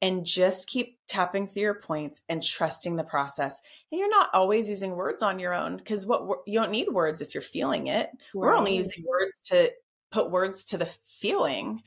[0.00, 3.60] and just keep tapping through your points and trusting the process.
[3.90, 7.20] And you're not always using words on your own because what you don't need words
[7.20, 8.10] if you're feeling it.
[8.10, 8.16] Right.
[8.34, 9.72] We're only using words to
[10.10, 11.82] put words to the feeling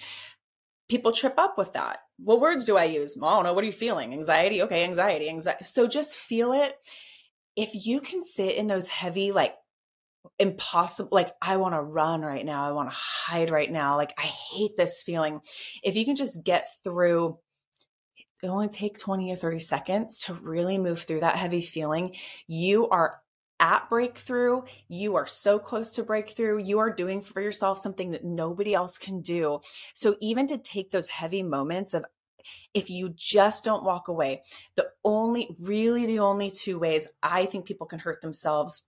[0.89, 1.99] people trip up with that.
[2.17, 3.17] What words do I use?
[3.21, 3.53] I don't know.
[3.53, 4.13] What are you feeling?
[4.13, 4.61] Anxiety?
[4.63, 5.65] Okay, anxiety, anxiety.
[5.65, 6.75] So just feel it.
[7.55, 9.55] If you can sit in those heavy, like
[10.39, 14.13] impossible, like I want to run right now, I want to hide right now, like
[14.17, 15.41] I hate this feeling.
[15.83, 17.39] If you can just get through,
[18.43, 22.15] it only take 20 or 30 seconds to really move through that heavy feeling.
[22.47, 23.19] You are
[23.59, 24.61] at breakthrough.
[24.87, 26.61] You are so close to breakthrough.
[26.63, 29.59] You are doing for yourself something that nobody else can do.
[29.93, 32.05] So, even to take those heavy moments of,
[32.73, 34.43] if you just don't walk away,
[34.75, 38.87] the only, really, the only two ways I think people can hurt themselves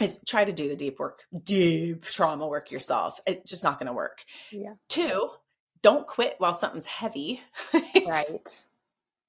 [0.00, 3.20] is try to do the deep work, deep trauma work yourself.
[3.26, 4.24] It's just not going to work.
[4.50, 4.74] Yeah.
[4.88, 5.30] Two,
[5.82, 7.40] don't quit while something's heavy.
[8.06, 8.64] right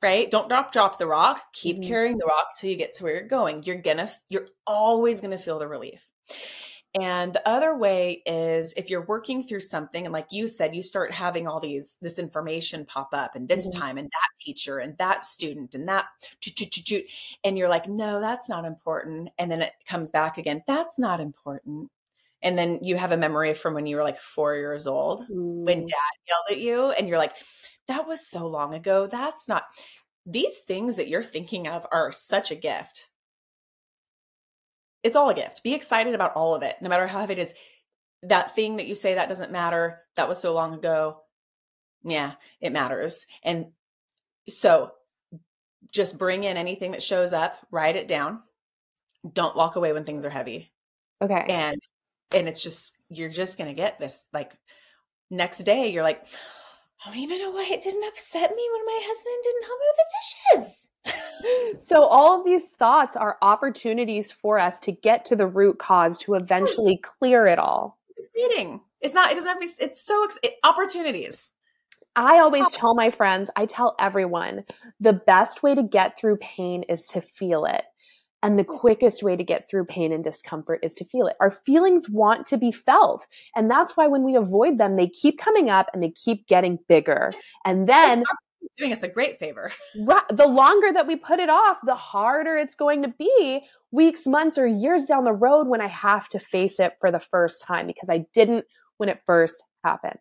[0.02, 0.30] right?
[0.30, 1.54] Don't drop drop the rock.
[1.54, 1.88] Keep mm-hmm.
[1.88, 3.64] carrying the rock till you get to where you're going.
[3.64, 6.08] You're gonna you're always gonna feel the relief.
[7.00, 10.82] And the other way is if you're working through something, and like you said, you
[10.82, 13.80] start having all these this information pop up, and this mm-hmm.
[13.80, 16.06] time, and that teacher, and that student, and that,
[17.46, 19.30] and you're like, no, that's not important.
[19.40, 21.90] And then it comes back again, that's not important.
[22.44, 25.66] And then you have a memory from when you were like four years old, mm.
[25.66, 27.36] when dad yelled at you, and you're like,
[27.92, 29.06] that was so long ago.
[29.06, 29.66] That's not,
[30.26, 33.10] these things that you're thinking of are such a gift.
[35.04, 35.64] It's all a gift.
[35.64, 37.54] Be excited about all of it, no matter how heavy it is.
[38.24, 41.22] That thing that you say that doesn't matter, that was so long ago.
[42.04, 43.26] Yeah, it matters.
[43.44, 43.68] And
[44.48, 44.92] so
[45.92, 48.42] just bring in anything that shows up, write it down.
[49.34, 50.72] Don't walk away when things are heavy.
[51.22, 51.46] Okay.
[51.50, 51.82] And
[52.34, 54.56] and it's just you're just going to get this like
[55.30, 56.26] next day you're like
[57.04, 59.86] I don't even know why it didn't upset me when my husband didn't help me
[59.90, 60.88] with the dishes.
[61.88, 66.18] so all of these thoughts are opportunities for us to get to the root cause
[66.20, 67.98] to eventually clear it all.
[68.18, 68.82] It's exciting.
[69.02, 69.32] It's not.
[69.32, 69.84] It doesn't have to be.
[69.84, 71.52] It's so it, opportunities.
[72.16, 73.50] I always tell my friends.
[73.56, 74.66] I tell everyone
[75.00, 77.84] the best way to get through pain is to feel it.
[78.44, 81.36] And the quickest way to get through pain and discomfort is to feel it.
[81.40, 83.28] Our feelings want to be felt.
[83.56, 86.80] And that's why when we avoid them, they keep coming up and they keep getting
[86.88, 87.34] bigger.
[87.66, 88.24] And then
[88.78, 89.72] doing us a great favor.
[90.00, 93.62] Right, the longer that we put it off, the harder it's going to be
[93.92, 97.20] weeks, months, or years down the road when I have to face it for the
[97.20, 98.66] first time because I didn't
[98.98, 100.20] when it first happened.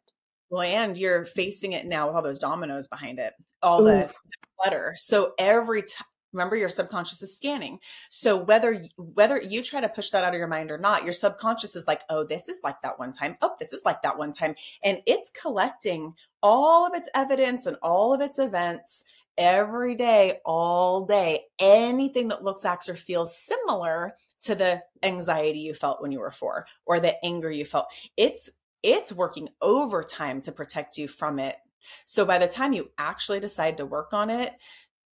[0.50, 4.12] Well, and you're facing it now with all those dominoes behind it, all the, the
[4.60, 4.94] clutter.
[4.96, 7.80] So every time, remember your subconscious is scanning.
[8.08, 11.12] So whether whether you try to push that out of your mind or not, your
[11.12, 13.36] subconscious is like, "Oh, this is like that one time.
[13.42, 17.76] Oh, this is like that one time." And it's collecting all of its evidence and
[17.82, 19.04] all of its events
[19.38, 21.46] every day, all day.
[21.58, 26.30] Anything that looks, acts, or feels similar to the anxiety you felt when you were
[26.30, 27.86] 4 or the anger you felt.
[28.16, 28.50] It's
[28.82, 31.56] it's working overtime to protect you from it.
[32.04, 34.54] So by the time you actually decide to work on it,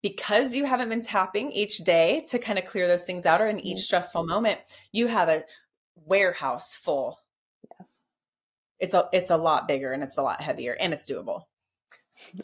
[0.03, 3.49] because you haven't been tapping each day to kind of clear those things out or
[3.49, 4.61] in each stressful moment,
[4.93, 5.45] you have a
[5.97, 7.19] warehouse full.
[7.79, 7.99] Yes.
[8.79, 11.43] It's a it's a lot bigger and it's a lot heavier and it's doable.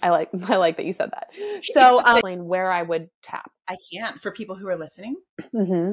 [0.03, 1.31] I like I like that you said that.
[1.73, 3.51] So um, where I would tap.
[3.69, 5.17] I can't for people who are listening.
[5.55, 5.93] Mm-hmm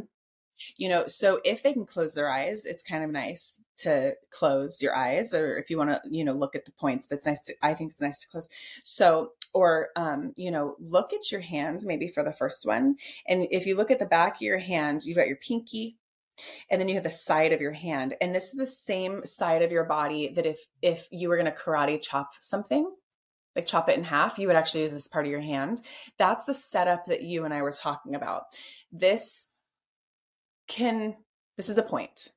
[0.78, 4.82] you know so if they can close their eyes it's kind of nice to close
[4.82, 7.26] your eyes or if you want to you know look at the points but it's
[7.26, 8.50] nice to i think it's nice to close
[8.84, 12.96] so or um, you know look at your hands maybe for the first one.
[13.28, 15.98] And if you look at the back of your hand you've got your pinky
[16.70, 18.16] and then you have the side of your hand.
[18.22, 21.52] And this is the same side of your body that if if you were going
[21.52, 22.90] to karate chop something
[23.56, 25.82] like chop it in half you would actually use this part of your hand.
[26.18, 28.44] That's the setup that you and i were talking about.
[28.92, 29.52] This
[30.68, 31.16] can
[31.58, 32.30] this is a point.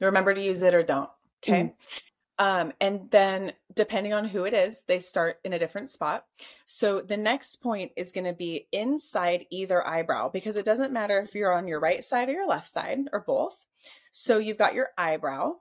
[0.00, 1.10] Remember to use it or don't
[1.42, 1.62] okay?
[1.64, 2.10] mm.
[2.38, 6.24] Um, and then depending on who it is they start in a different spot.
[6.66, 11.20] So the next point is going to be inside either eyebrow because it doesn't matter
[11.20, 13.64] if you're on your right side or your left side or both.
[14.10, 15.54] So you've got your eyebrow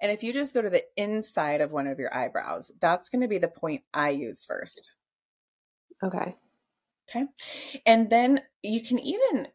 [0.00, 3.22] and if you just go to the inside of one of your eyebrows that's going
[3.22, 4.94] to be the point i use first.
[6.02, 6.36] Okay.
[7.08, 7.26] Okay?
[7.84, 9.48] And then you can even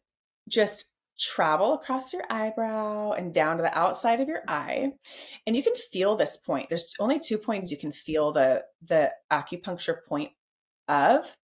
[0.47, 4.91] just travel across your eyebrow and down to the outside of your eye
[5.47, 6.69] and you can feel this point.
[6.69, 10.31] There's only two points you can feel the the acupuncture point
[10.87, 11.37] of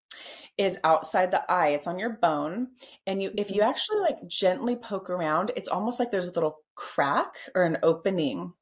[0.58, 1.70] is outside the eye.
[1.70, 2.70] It's on your bone
[3.06, 3.70] and you if you mm-hmm.
[3.70, 8.54] actually like gently poke around it's almost like there's a little crack or an opening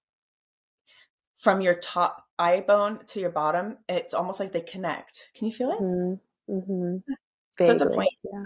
[1.38, 3.78] from your top eye bone to your bottom.
[3.88, 5.30] It's almost like they connect.
[5.36, 5.80] Can you feel it?
[5.80, 6.54] Mm-hmm.
[6.54, 7.64] Mm-hmm.
[7.64, 8.10] so it's a point.
[8.24, 8.46] Yeah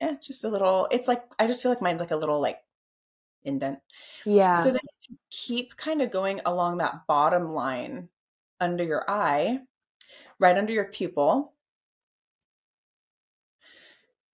[0.00, 0.88] yeah, just a little.
[0.90, 2.58] It's like I just feel like mine's like a little like
[3.44, 3.78] indent.
[4.24, 4.52] Yeah.
[4.52, 4.80] So then
[5.30, 8.08] keep kind of going along that bottom line
[8.60, 9.60] under your eye,
[10.38, 11.52] right under your pupil.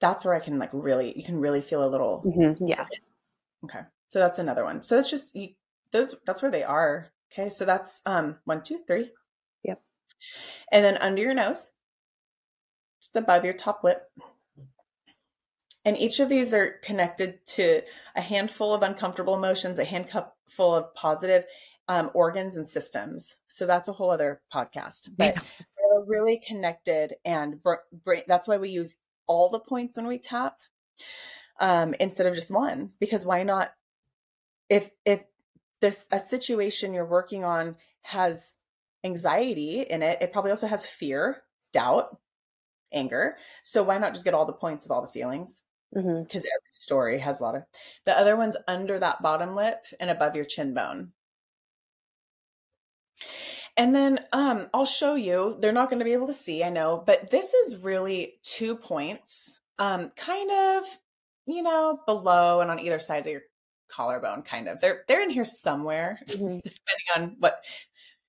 [0.01, 2.25] That's where I can like really, you can really feel a little.
[2.27, 2.67] Mm-hmm.
[2.67, 2.87] Yeah.
[3.65, 3.81] Okay.
[4.09, 4.83] So that's another one.
[4.83, 5.51] So it's just you,
[5.93, 6.17] those.
[6.27, 7.13] That's where they are.
[7.33, 7.49] Okay.
[7.49, 9.13] So that's um one, two, three.
[9.63, 9.81] Yep.
[10.73, 11.71] And then under your nose,
[13.01, 14.11] just above your top lip.
[15.85, 17.83] And each of these are connected to
[18.15, 21.45] a handful of uncomfortable emotions, a handful of positive
[21.89, 23.37] um, organs and systems.
[23.49, 25.11] So that's a whole other podcast.
[25.17, 25.43] But yeah.
[25.43, 30.19] they're really connected, and br- br- that's why we use all the points when we
[30.19, 30.59] tap
[31.61, 32.91] um, instead of just one.
[33.01, 33.73] Because why not?
[34.69, 35.25] If if
[35.81, 38.57] this a situation you're working on has
[39.05, 42.17] anxiety in it, it probably also has fear, doubt,
[42.93, 43.37] anger.
[43.63, 45.63] So why not just get all the points of all the feelings?
[45.93, 46.37] Because mm-hmm.
[46.37, 47.65] every story has a lot of
[48.05, 51.13] the other one's under that bottom lip and above your chin bone
[53.77, 56.71] and then um, i'll show you they're not going to be able to see i
[56.71, 60.85] know but this is really two points um, kind of
[61.47, 63.43] you know below and on either side of your
[63.89, 66.59] collarbone kind of they're they're in here somewhere mm-hmm.
[66.59, 67.63] depending on what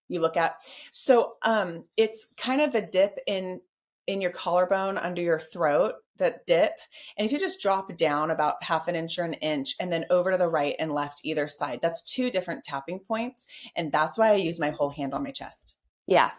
[0.10, 0.58] you look at
[0.92, 3.62] so um it's kind of the dip in
[4.06, 6.74] in your collarbone under your throat that dip.
[7.18, 10.06] And if you just drop down about half an inch or an inch and then
[10.10, 13.48] over to the right and left either side, that's two different tapping points.
[13.76, 15.78] And that's why I use my whole hand on my chest.
[16.08, 16.32] Yeah.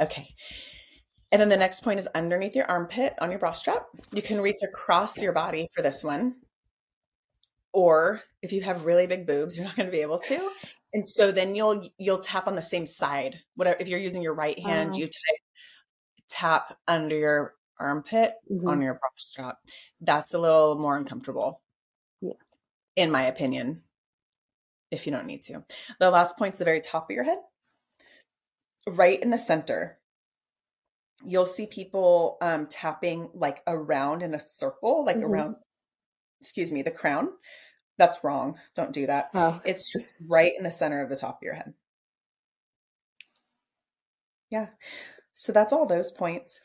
[0.00, 0.34] Okay.
[1.32, 3.86] And then the next point is underneath your armpit on your bra strap.
[4.12, 6.36] You can reach across your body for this one.
[7.72, 10.50] Or if you have really big boobs, you're not going to be able to.
[10.92, 13.38] And so then you'll you'll tap on the same side.
[13.54, 14.98] Whatever if you're using your right hand, oh.
[14.98, 15.38] you type
[16.30, 18.68] tap under your armpit mm-hmm.
[18.68, 19.58] on your bra strap.
[20.00, 21.62] That's a little more uncomfortable.
[22.20, 22.32] Yeah.
[22.96, 23.82] In my opinion,
[24.90, 25.64] if you don't need to.
[25.98, 27.38] The last point's the very top of your head,
[28.88, 29.98] right in the center.
[31.24, 35.26] you'll see people um, tapping like around in a circle, like mm-hmm.
[35.26, 35.56] around,
[36.40, 37.30] excuse me, the crown.
[37.98, 38.58] That's wrong.
[38.74, 39.30] Don't do that.
[39.34, 39.60] Oh.
[39.64, 41.74] It's just right in the center of the top of your head.
[44.50, 44.68] Yeah.
[45.34, 46.60] So that's all those points.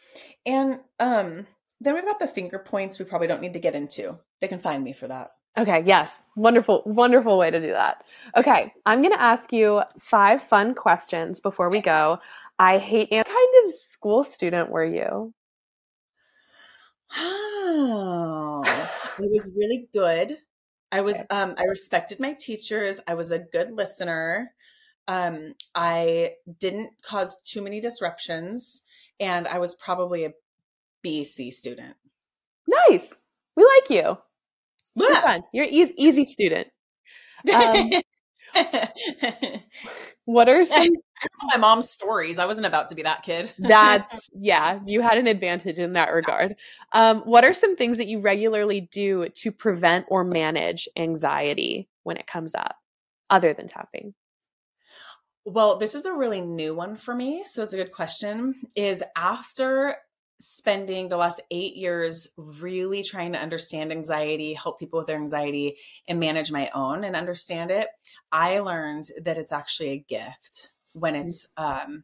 [0.46, 1.48] And um
[1.80, 4.20] then we've got the finger points we probably don't need to get into.
[4.40, 5.32] They can find me for that.
[5.58, 6.10] Okay, yes.
[6.36, 8.04] Wonderful, wonderful way to do that.
[8.36, 12.20] Okay, I'm going to ask you five fun questions before we go.
[12.60, 15.34] I hate what kind of school student were you?
[17.18, 18.90] Oh, I
[19.20, 20.38] was really good.
[20.92, 23.00] I was um I respected my teachers.
[23.08, 24.54] I was a good listener.
[25.08, 28.84] Um I didn't cause too many disruptions
[29.20, 30.34] and I was probably a
[31.06, 31.96] BC student.
[32.68, 33.14] Nice.
[33.56, 34.18] We like you.
[34.96, 35.44] You're fun.
[35.54, 36.68] You're easy, easy student.
[37.54, 37.92] Um,
[40.26, 40.88] what are some
[41.44, 42.40] my mom's stories?
[42.40, 43.52] I wasn't about to be that kid.
[43.60, 46.56] that's yeah, you had an advantage in that regard.
[46.94, 52.18] Um, what are some things that you regularly do to prevent or manage anxiety when
[52.18, 52.78] it comes up,
[53.30, 54.14] other than tapping?
[55.46, 57.44] Well, this is a really new one for me.
[57.46, 58.56] So it's a good question.
[58.76, 59.96] Is after
[60.40, 65.78] spending the last eight years really trying to understand anxiety, help people with their anxiety,
[66.08, 67.88] and manage my own and understand it,
[68.32, 71.22] I learned that it's actually a gift when mm.
[71.22, 72.04] it's um,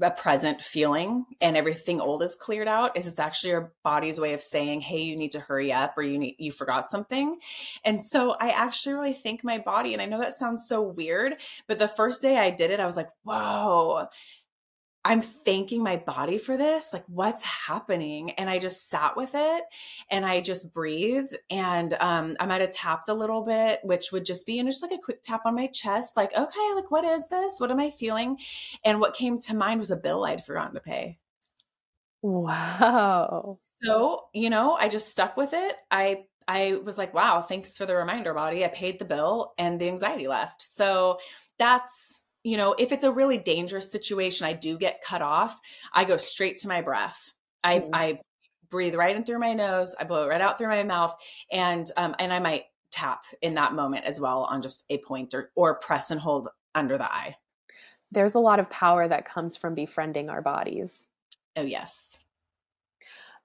[0.00, 4.32] a present feeling and everything old is cleared out is it's actually your body's way
[4.32, 7.38] of saying hey you need to hurry up or you need you forgot something.
[7.84, 11.34] And so i actually really thank my body and i know that sounds so weird
[11.68, 14.06] but the first day i did it i was like whoa
[15.04, 16.92] I'm thanking my body for this.
[16.92, 18.30] Like, what's happening?
[18.32, 19.64] And I just sat with it
[20.10, 21.36] and I just breathed.
[21.50, 24.82] And um, I might have tapped a little bit, which would just be, and just
[24.82, 27.60] like a quick tap on my chest, like, okay, like, what is this?
[27.60, 28.38] What am I feeling?
[28.84, 31.18] And what came to mind was a bill I'd forgotten to pay.
[32.22, 33.58] Wow.
[33.82, 35.76] So, you know, I just stuck with it.
[35.90, 38.64] I I was like, wow, thanks for the reminder, body.
[38.64, 40.62] I paid the bill and the anxiety left.
[40.62, 41.18] So
[41.58, 45.58] that's you know, if it's a really dangerous situation, I do get cut off,
[45.92, 47.30] I go straight to my breath.
[47.64, 48.20] I, mm I
[48.70, 51.16] breathe right in through my nose, I blow it right out through my mouth,
[51.50, 55.32] and um, and I might tap in that moment as well on just a point
[55.34, 57.36] or, or press and hold under the eye.
[58.12, 61.02] There's a lot of power that comes from befriending our bodies.
[61.56, 62.18] Oh yes.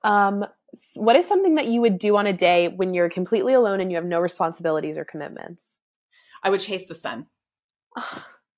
[0.04, 0.46] Um,
[0.96, 3.92] what is something that you would do on a day when you're completely alone and
[3.92, 5.78] you have no responsibilities or commitments?
[6.44, 7.28] I would chase the sun.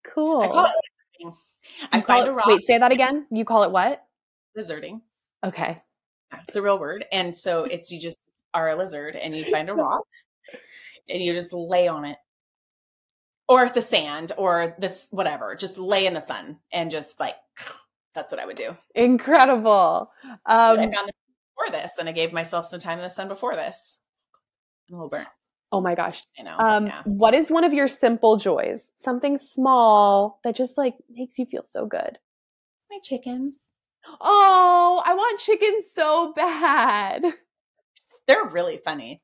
[0.03, 0.41] Cool.
[0.41, 0.72] I call it
[1.91, 2.48] I find it, a rock.
[2.48, 3.28] Wait, say that again.
[3.32, 4.03] You call it what?
[4.57, 5.02] Lizarding.
[5.45, 5.78] Okay.
[6.48, 7.06] It's a real word.
[7.11, 8.18] And so it's you just
[8.53, 10.06] are a lizard and you find a rock
[11.10, 12.18] and you just lay on it.
[13.48, 15.56] Or the sand or this whatever.
[15.56, 17.36] Just lay in the sun and just like
[18.15, 18.78] that's what I would do.
[18.95, 20.11] Incredible.
[20.23, 21.18] Um, I found this
[21.56, 24.02] before this and I gave myself some time in the sun before this.
[24.90, 25.28] I'm a little burnt.
[25.72, 26.22] Oh my gosh.
[26.38, 26.57] I know.
[26.60, 27.02] Um, yeah.
[27.06, 28.91] What is one of your simple joys?
[28.95, 32.19] Something small that just like makes you feel so good.
[32.89, 33.68] My chickens.
[34.19, 37.23] Oh, I want chickens so bad.
[38.27, 39.22] They're really funny.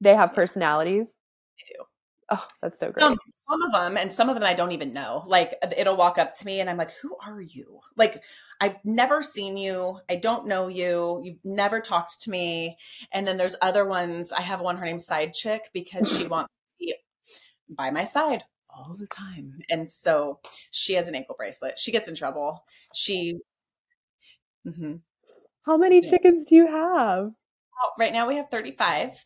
[0.00, 1.14] They have personalities.
[2.32, 3.02] Oh, that's so great.
[3.02, 3.16] Some,
[3.48, 5.24] some of them, and some of them I don't even know.
[5.26, 8.22] Like it'll walk up to me, and I'm like, "Who are you?" Like
[8.60, 9.98] I've never seen you.
[10.08, 11.20] I don't know you.
[11.24, 12.76] You've never talked to me.
[13.12, 14.32] And then there's other ones.
[14.32, 14.76] I have one.
[14.76, 16.94] Her name's Side Chick because she wants to be
[17.68, 19.58] by my side all the time.
[19.70, 20.38] And so
[20.70, 21.78] she has an ankle bracelet.
[21.78, 22.64] She gets in trouble.
[22.94, 23.38] She.
[24.66, 24.96] Mm-hmm.
[25.62, 27.30] How many chickens do you have?
[27.98, 29.24] Right now we have 35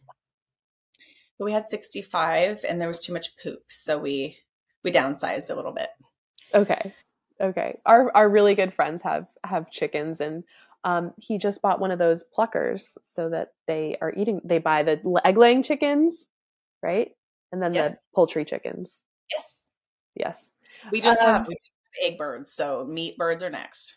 [1.39, 4.39] but we had 65 and there was too much poop so we
[4.83, 5.89] we downsized a little bit.
[6.55, 6.93] Okay.
[7.41, 7.79] Okay.
[7.87, 10.45] Our our really good friends have have chickens and
[10.85, 14.83] um, he just bought one of those pluckers so that they are eating they buy
[14.83, 16.29] the egg laying chickens
[16.85, 17.11] right?
[17.51, 17.93] And then yes.
[17.93, 19.05] the poultry chickens.
[19.33, 19.71] Yes.
[20.15, 20.51] Yes.
[20.93, 23.97] We just um, have we just have egg birds so meat birds are next.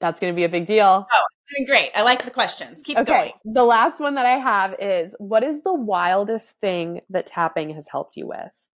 [0.00, 1.06] That's going to be a big deal.
[1.10, 1.24] Oh,
[1.56, 1.90] doing great.
[1.94, 2.82] I like the questions.
[2.82, 3.12] Keep okay.
[3.12, 3.32] Going.
[3.44, 7.86] The last one that I have is what is the wildest thing that tapping has
[7.90, 8.66] helped you with?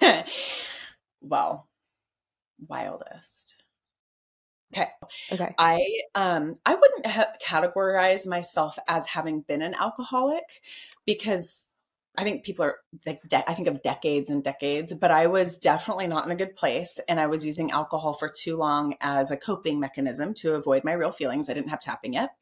[1.20, 1.68] well,
[2.68, 3.62] wildest.
[4.74, 4.88] Okay.
[5.32, 5.54] Okay.
[5.58, 5.84] I
[6.14, 10.62] um I wouldn't ha- categorize myself as having been an alcoholic
[11.06, 11.68] because
[12.16, 12.76] I think people are
[13.06, 16.36] like, de- I think of decades and decades, but I was definitely not in a
[16.36, 17.00] good place.
[17.08, 20.92] And I was using alcohol for too long as a coping mechanism to avoid my
[20.92, 21.48] real feelings.
[21.48, 22.34] I didn't have tapping yet.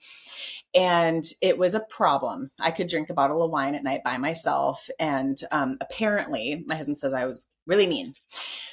[0.75, 2.51] And it was a problem.
[2.59, 4.89] I could drink a bottle of wine at night by myself.
[4.99, 8.15] And um, apparently, my husband says I was really mean.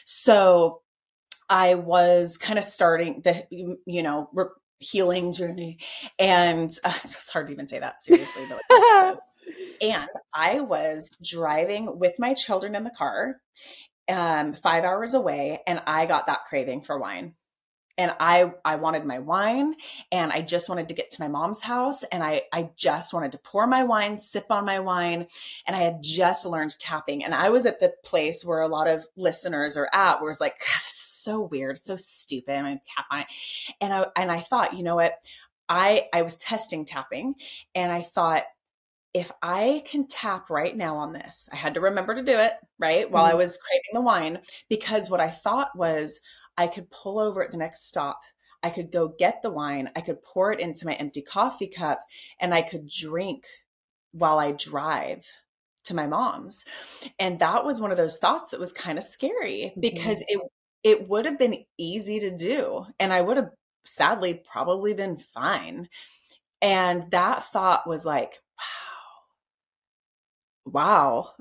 [0.03, 0.82] So
[1.48, 3.45] I was kind of starting the,
[3.86, 4.45] you know, re-
[4.80, 5.78] healing journey.
[6.18, 9.18] And uh, it's hard to even say that seriously, but like,
[9.82, 13.41] and I was driving with my children in the car,
[14.10, 17.34] um, five hours away, and I got that craving for wine.
[17.99, 19.74] And I I wanted my wine
[20.11, 23.32] and I just wanted to get to my mom's house and I I just wanted
[23.32, 25.26] to pour my wine, sip on my wine,
[25.65, 27.24] and I had just learned tapping.
[27.24, 30.40] And I was at the place where a lot of listeners are at where it's
[30.40, 32.56] like this is so weird, so stupid.
[32.56, 33.28] I'm gonna tap on it,
[33.82, 35.15] and I and I thought, you know what,
[35.68, 37.36] I I was testing tapping
[37.76, 38.44] and I thought
[39.18, 42.53] if I can tap right now on this, I had to remember to do it,
[42.77, 43.10] right?
[43.10, 43.34] While mm-hmm.
[43.34, 44.39] I was craving the wine,
[44.69, 46.22] because what I thought was,
[46.56, 48.22] I could pull over at the next stop.
[48.61, 49.89] I could go get the wine.
[49.95, 52.03] I could pour it into my empty coffee cup
[52.39, 53.45] and I could drink
[54.11, 55.26] while I drive
[55.85, 56.64] to my mom's.
[57.18, 59.80] And that was one of those thoughts that was kind of scary mm-hmm.
[59.80, 60.39] because it
[60.84, 63.49] it would have been easy to do and I would have
[63.84, 65.89] sadly probably been fine.
[66.61, 68.86] And that thought was like, wow.
[70.72, 71.34] Wow.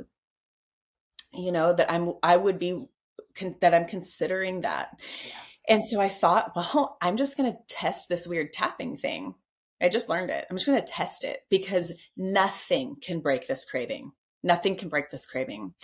[1.32, 2.86] You know, that I'm I would be
[3.34, 5.00] con- that I'm considering that.
[5.26, 5.34] Yeah.
[5.68, 9.34] And so I thought, well, I'm just going to test this weird tapping thing.
[9.82, 10.46] I just learned it.
[10.48, 14.12] I'm just going to test it because nothing can break this craving.
[14.42, 15.74] Nothing can break this craving.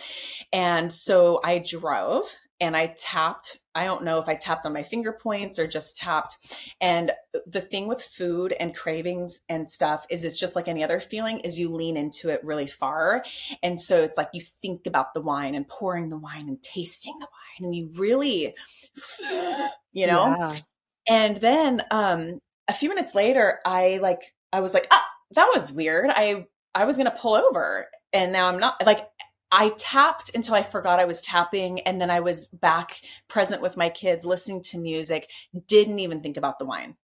[0.51, 2.25] And so I drove
[2.59, 3.59] and I tapped.
[3.75, 6.71] I don't know if I tapped on my finger points or just tapped.
[6.79, 7.11] And
[7.45, 11.39] the thing with food and cravings and stuff is it's just like any other feeling
[11.39, 13.23] is you lean into it really far.
[13.61, 17.17] And so it's like you think about the wine and pouring the wine and tasting
[17.19, 18.53] the wine and you really
[19.91, 20.35] you know.
[20.39, 20.51] Yeah.
[21.09, 24.21] And then um a few minutes later I like
[24.51, 26.09] I was like, "Ah, that was weird.
[26.13, 26.45] I
[26.75, 29.07] I was going to pull over and now I'm not like
[29.55, 31.79] I tapped until I forgot I was tapping.
[31.81, 35.29] And then I was back present with my kids, listening to music,
[35.67, 36.95] didn't even think about the wine.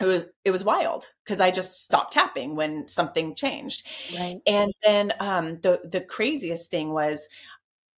[0.00, 3.86] It was it was wild because I just stopped tapping when something changed.
[4.18, 4.40] Right.
[4.44, 7.28] And then um, the the craziest thing was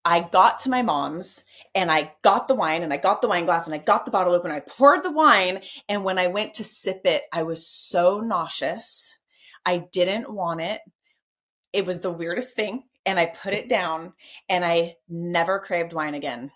[0.05, 1.43] I got to my mom's
[1.73, 4.11] and I got the wine and I got the wine glass and I got the
[4.11, 4.51] bottle open.
[4.51, 5.61] I poured the wine.
[5.89, 9.17] And when I went to sip it, I was so nauseous.
[9.65, 10.81] I didn't want it.
[11.73, 14.13] It was the weirdest thing and I put it down
[14.49, 16.51] and I never craved wine again.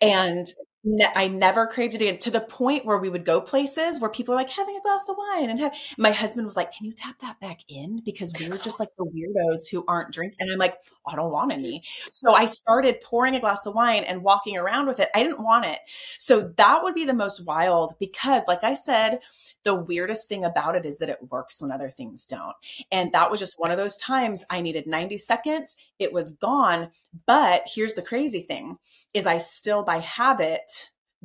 [0.00, 0.46] And
[0.84, 4.10] ne- I never craved it again to the point where we would go places where
[4.10, 6.86] people are like having a glass of wine and have my husband was like, Can
[6.86, 8.02] you tap that back in?
[8.04, 10.36] Because we are just like the weirdos who aren't drinking.
[10.40, 11.82] And I'm like, I don't want any.
[12.10, 15.08] So I started pouring a glass of wine and walking around with it.
[15.14, 15.78] I didn't want it.
[16.18, 19.20] So that would be the most wild because, like I said,
[19.64, 22.54] the weirdest thing about it is that it works when other things don't.
[22.92, 25.76] And that was just one of those times I needed 90 seconds.
[25.98, 26.90] It was gone.
[27.26, 28.76] But here's the crazy thing
[29.14, 30.70] is I still by habit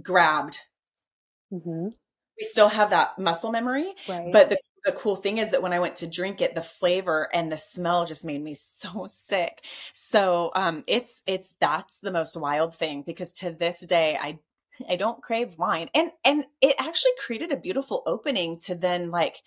[0.01, 0.59] grabbed.
[1.51, 1.87] Mm-hmm.
[1.87, 3.93] We still have that muscle memory.
[4.07, 4.31] Right.
[4.31, 7.29] But the the cool thing is that when I went to drink it, the flavor
[7.33, 9.59] and the smell just made me so sick.
[9.93, 14.39] So um, it's it's that's the most wild thing because to this day I
[14.89, 15.89] I don't crave wine.
[15.93, 19.37] And and it actually created a beautiful opening to then like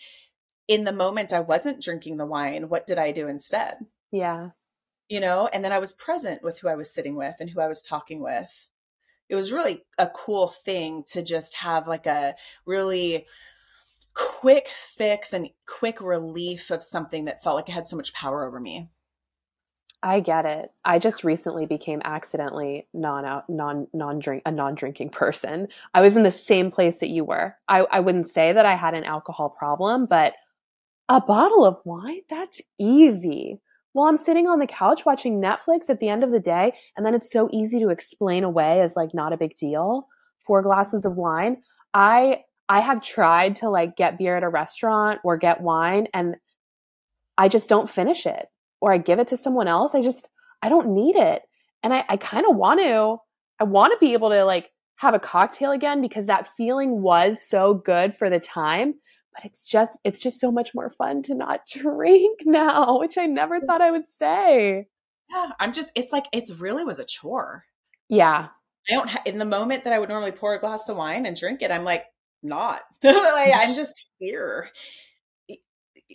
[0.68, 3.78] in the moment I wasn't drinking the wine, what did I do instead?
[4.10, 4.50] Yeah.
[5.08, 7.60] You know, and then I was present with who I was sitting with and who
[7.60, 8.68] I was talking with.
[9.32, 12.34] It was really a cool thing to just have like a
[12.66, 13.24] really
[14.12, 18.46] quick fix and quick relief of something that felt like it had so much power
[18.46, 18.90] over me.
[20.02, 20.70] I get it.
[20.84, 25.68] I just recently became accidentally non non non drink a non drinking person.
[25.94, 27.56] I was in the same place that you were.
[27.66, 30.34] I, I wouldn't say that I had an alcohol problem, but
[31.08, 33.62] a bottle of wine, that's easy.
[33.92, 37.04] While I'm sitting on the couch watching Netflix at the end of the day, and
[37.04, 40.08] then it's so easy to explain away as like not a big deal.
[40.46, 41.58] Four glasses of wine.
[41.94, 42.38] I
[42.68, 46.36] I have tried to like get beer at a restaurant or get wine and
[47.36, 48.46] I just don't finish it
[48.80, 49.94] or I give it to someone else.
[49.94, 50.28] I just,
[50.62, 51.42] I don't need it.
[51.82, 53.16] And I, I kind of want to,
[53.60, 57.44] I want to be able to like have a cocktail again because that feeling was
[57.46, 58.94] so good for the time.
[59.34, 63.26] But it's just, it's just so much more fun to not drink now, which I
[63.26, 64.88] never thought I would say.
[65.30, 67.64] Yeah, I'm just, it's like, it's really was a chore.
[68.08, 68.48] Yeah.
[68.90, 71.24] I don't, ha- in the moment that I would normally pour a glass of wine
[71.24, 72.04] and drink it, I'm like,
[72.42, 72.80] not.
[73.04, 74.68] like, I'm just here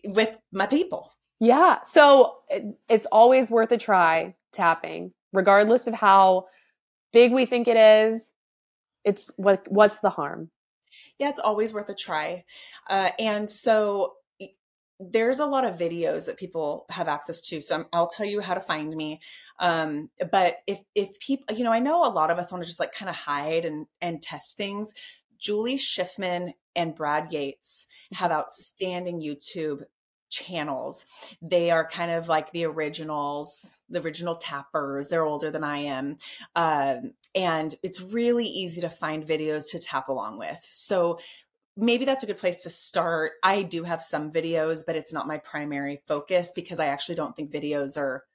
[0.06, 1.11] with my people.
[1.39, 1.80] Yeah.
[1.85, 6.48] So eh, it's always worth a try tapping, regardless of how
[7.14, 8.22] big we think it is.
[9.03, 10.49] It's what what's the harm?
[11.19, 12.44] Yeah, it's always worth a try.
[12.89, 14.14] Uh, and so
[14.99, 18.41] there's a lot of videos that people have access to so i will tell you
[18.41, 19.19] how to find me
[19.60, 22.68] um, but if if people you know i know a lot of us want to
[22.68, 24.94] just like kind of hide and and test things
[25.38, 29.84] julie schiffman and brad yates have outstanding youtube
[30.29, 31.05] channels
[31.41, 36.17] they are kind of like the originals the original tappers they're older than i am
[36.55, 41.17] um, and it's really easy to find videos to tap along with so
[41.77, 43.33] maybe that's a good place to start.
[43.43, 47.35] I do have some videos, but it's not my primary focus because I actually don't
[47.35, 48.25] think videos are,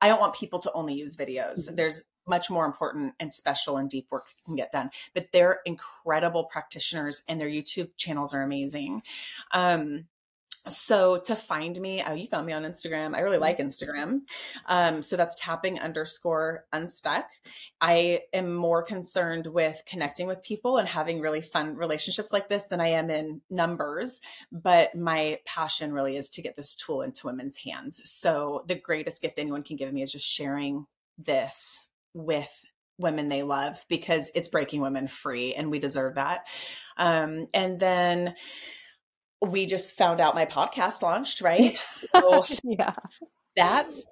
[0.00, 1.66] I don't want people to only use videos.
[1.66, 1.74] Mm-hmm.
[1.76, 4.90] There's much more important and special and deep work that can get done.
[5.14, 9.02] But they're incredible practitioners and their YouTube channels are amazing.
[9.52, 10.06] Um,
[10.68, 13.14] so to find me oh you found me on instagram.
[13.14, 14.20] I really like instagram.
[14.66, 17.30] Um, so that's tapping underscore unstuck.
[17.80, 22.66] I am more concerned with connecting with people and having really fun relationships like this
[22.66, 24.20] than i am in numbers
[24.52, 28.00] but my passion really is to get this tool into women's hands.
[28.04, 30.86] So the greatest gift anyone can give me is just sharing
[31.16, 32.64] this with
[32.98, 36.48] women they love because it's breaking women free and we deserve that.
[36.96, 38.34] Um, and then
[39.40, 41.78] we just found out my podcast launched, right?
[42.14, 42.94] So yeah,
[43.56, 44.06] that's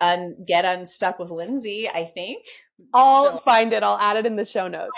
[0.00, 1.88] un, get unstuck with Lindsay.
[1.88, 2.44] I think
[2.92, 3.82] I'll so, find it.
[3.82, 4.90] I'll add it in the show notes.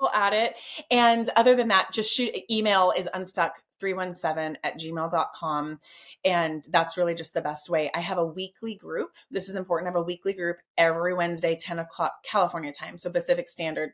[0.00, 0.58] We'll add it.
[0.90, 5.80] And other than that, just shoot email is unstuck 317 at gmail.com.
[6.24, 7.90] And that's really just the best way.
[7.94, 9.10] I have a weekly group.
[9.30, 9.88] This is important.
[9.88, 12.98] I have a weekly group every Wednesday, 10 o'clock California time.
[12.98, 13.92] So Pacific Standard.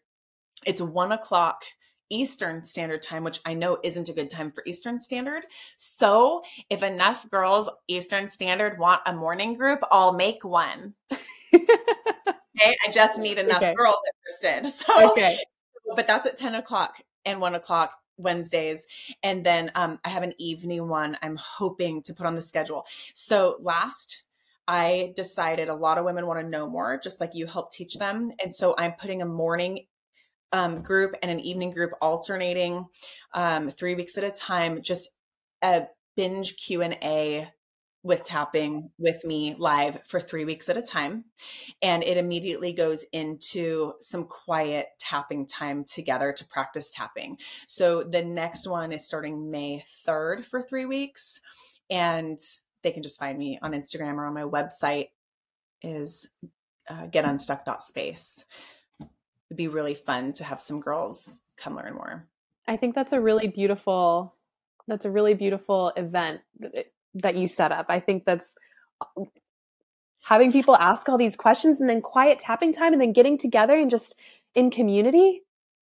[0.66, 1.64] It's one o'clock
[2.14, 5.42] Eastern Standard Time, which I know isn't a good time for Eastern Standard.
[5.76, 10.94] So, if enough girls Eastern Standard want a morning group, I'll make one.
[11.12, 11.66] okay,
[12.86, 13.74] I just need enough okay.
[13.74, 14.70] girls interested.
[14.84, 15.36] So, okay.
[15.96, 18.86] but that's at 10 o'clock and 1 o'clock Wednesdays.
[19.22, 22.86] And then um, I have an evening one I'm hoping to put on the schedule.
[23.12, 24.22] So, last
[24.66, 27.94] I decided a lot of women want to know more, just like you help teach
[27.94, 28.30] them.
[28.42, 29.86] And so I'm putting a morning
[30.52, 32.86] um, group and an evening group alternating
[33.34, 35.10] um, three weeks at a time just
[35.62, 37.48] a binge q&a
[38.04, 41.24] with tapping with me live for three weeks at a time.
[41.80, 47.38] And it immediately goes into some quiet tapping time together to practice tapping.
[47.66, 51.40] So the next one is starting May 3rd for three weeks.
[51.88, 52.38] And
[52.82, 55.08] they can just find me on Instagram or on my website
[55.82, 56.28] is
[56.90, 58.44] uh, getunstuck.space
[59.54, 62.26] it'd be really fun to have some girls come learn more.
[62.66, 64.34] I think that's a really beautiful
[64.86, 66.42] that's a really beautiful event
[67.14, 67.86] that you set up.
[67.88, 68.54] I think that's
[70.24, 73.78] having people ask all these questions and then quiet tapping time and then getting together
[73.78, 74.14] and just
[74.54, 75.40] in community.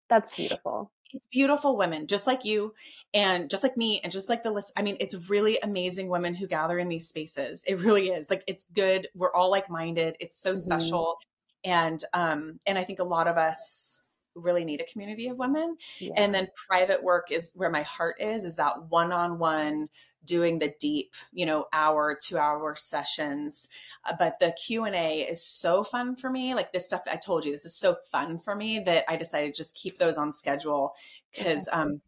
[0.10, 0.92] That's beautiful.
[1.14, 2.74] It's beautiful women, just like you
[3.14, 4.74] and just like me and just like the list.
[4.76, 7.64] I mean, it's really amazing women who gather in these spaces.
[7.68, 8.30] It really is.
[8.30, 9.08] Like it's good.
[9.16, 10.18] We're all like minded.
[10.20, 10.58] It's so mm-hmm.
[10.58, 11.20] special
[11.64, 14.04] and um and i think a lot of us
[14.36, 15.78] really need a community of women.
[16.00, 16.14] Yeah.
[16.16, 19.90] and then private work is where my heart is is that one-on-one
[20.26, 23.70] doing the deep you know hour two hour sessions.
[24.06, 26.54] Uh, but the q&a is so fun for me.
[26.56, 29.54] Like this stuff i told you this is so fun for me that i decided
[29.54, 30.94] to just keep those on schedule
[31.36, 32.02] because um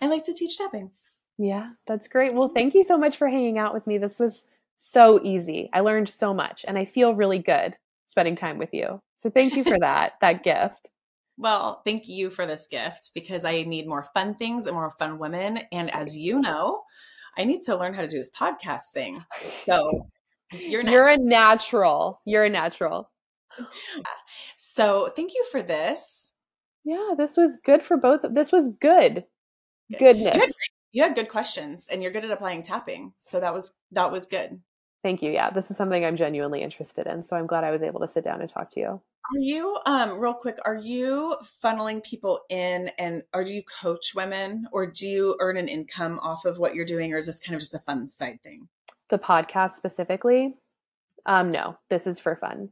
[0.00, 0.90] i like to teach tapping.
[1.38, 2.34] Yeah that's great.
[2.34, 3.98] Well thank you so much for hanging out with me.
[3.98, 4.46] This was
[4.76, 5.70] so easy.
[5.72, 7.76] I learned so much and i feel really good
[8.12, 9.00] spending time with you.
[9.22, 10.90] So thank you for that, that gift.
[11.38, 15.18] Well, thank you for this gift because I need more fun things and more fun
[15.18, 15.60] women.
[15.72, 16.82] And as you know,
[17.38, 19.24] I need to learn how to do this podcast thing.
[19.48, 20.08] So
[20.52, 20.92] you're next.
[20.92, 22.20] You're a natural.
[22.24, 23.10] You're a natural.
[24.56, 26.32] So thank you for this.
[26.84, 28.20] Yeah, this was good for both.
[28.30, 29.24] This was good.
[29.90, 29.98] good.
[29.98, 30.34] Goodness.
[30.34, 30.50] You had,
[30.92, 33.12] you had good questions and you're good at applying tapping.
[33.18, 34.60] So that was that was good.
[35.02, 35.32] Thank you.
[35.32, 37.22] Yeah, this is something I'm genuinely interested in.
[37.22, 38.86] So I'm glad I was able to sit down and talk to you.
[38.86, 44.14] Are you, um, real quick, are you funneling people in and or do you coach
[44.14, 47.40] women or do you earn an income off of what you're doing or is this
[47.40, 48.68] kind of just a fun side thing?
[49.08, 50.54] The podcast specifically?
[51.26, 52.70] Um, no, this is for fun.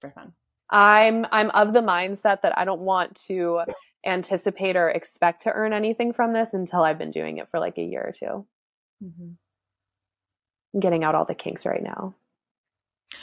[0.00, 0.32] For fun.
[0.70, 3.62] I'm I'm of the mindset that I don't want to
[4.04, 7.78] anticipate or expect to earn anything from this until I've been doing it for like
[7.78, 8.46] a year or 2
[9.04, 9.32] mm-hmm
[10.78, 12.14] getting out all the kinks right now.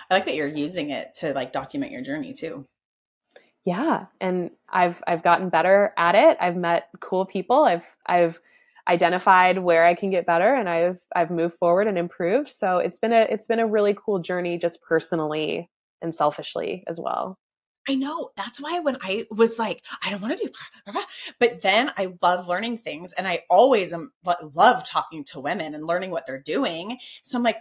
[0.09, 2.65] I like that you're using it to like document your journey too.
[3.65, 6.37] Yeah, and I've I've gotten better at it.
[6.41, 7.63] I've met cool people.
[7.63, 8.39] I've I've
[8.87, 12.49] identified where I can get better and I've I've moved forward and improved.
[12.49, 15.69] So it's been a it's been a really cool journey just personally
[16.01, 17.37] and selfishly as well.
[17.87, 18.31] I know.
[18.35, 21.01] That's why when I was like, I don't want to do,
[21.39, 24.13] but then I love learning things and I always am,
[24.53, 26.97] love talking to women and learning what they're doing.
[27.21, 27.57] So I'm like,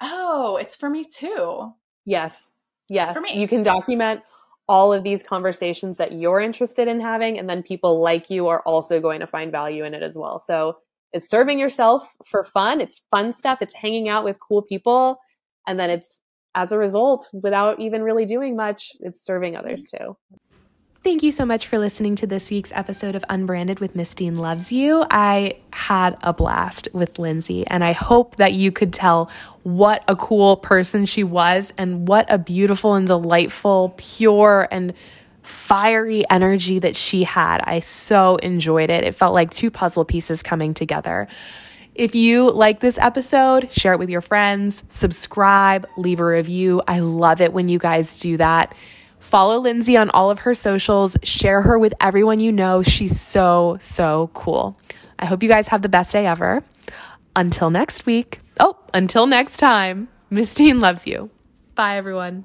[0.00, 1.72] oh, it's for me too.
[2.04, 2.50] Yes.
[2.88, 3.12] Yes.
[3.12, 3.38] For me.
[3.38, 4.22] You can document
[4.68, 8.62] all of these conversations that you're interested in having, and then people like you are
[8.62, 10.40] also going to find value in it as well.
[10.40, 10.78] So
[11.12, 12.80] it's serving yourself for fun.
[12.80, 13.62] It's fun stuff.
[13.62, 15.18] It's hanging out with cool people.
[15.66, 16.20] And then it's
[16.56, 20.04] as a result, without even really doing much, it's serving others mm-hmm.
[20.04, 20.16] too.
[21.04, 24.34] Thank you so much for listening to this week's episode of Unbranded with Miss Dean
[24.34, 25.04] Loves You.
[25.08, 29.30] I had a blast with Lindsay, and I hope that you could tell
[29.62, 34.94] what a cool person she was and what a beautiful and delightful, pure, and
[35.44, 37.60] fiery energy that she had.
[37.62, 39.04] I so enjoyed it.
[39.04, 41.28] It felt like two puzzle pieces coming together.
[41.96, 46.82] If you like this episode, share it with your friends, subscribe, leave a review.
[46.86, 48.74] I love it when you guys do that.
[49.18, 52.82] Follow Lindsay on all of her socials, share her with everyone you know.
[52.82, 54.78] She's so, so cool.
[55.18, 56.62] I hope you guys have the best day ever.
[57.34, 58.40] Until next week.
[58.60, 61.30] Oh, until next time, Miss Dean loves you.
[61.74, 62.44] Bye, everyone.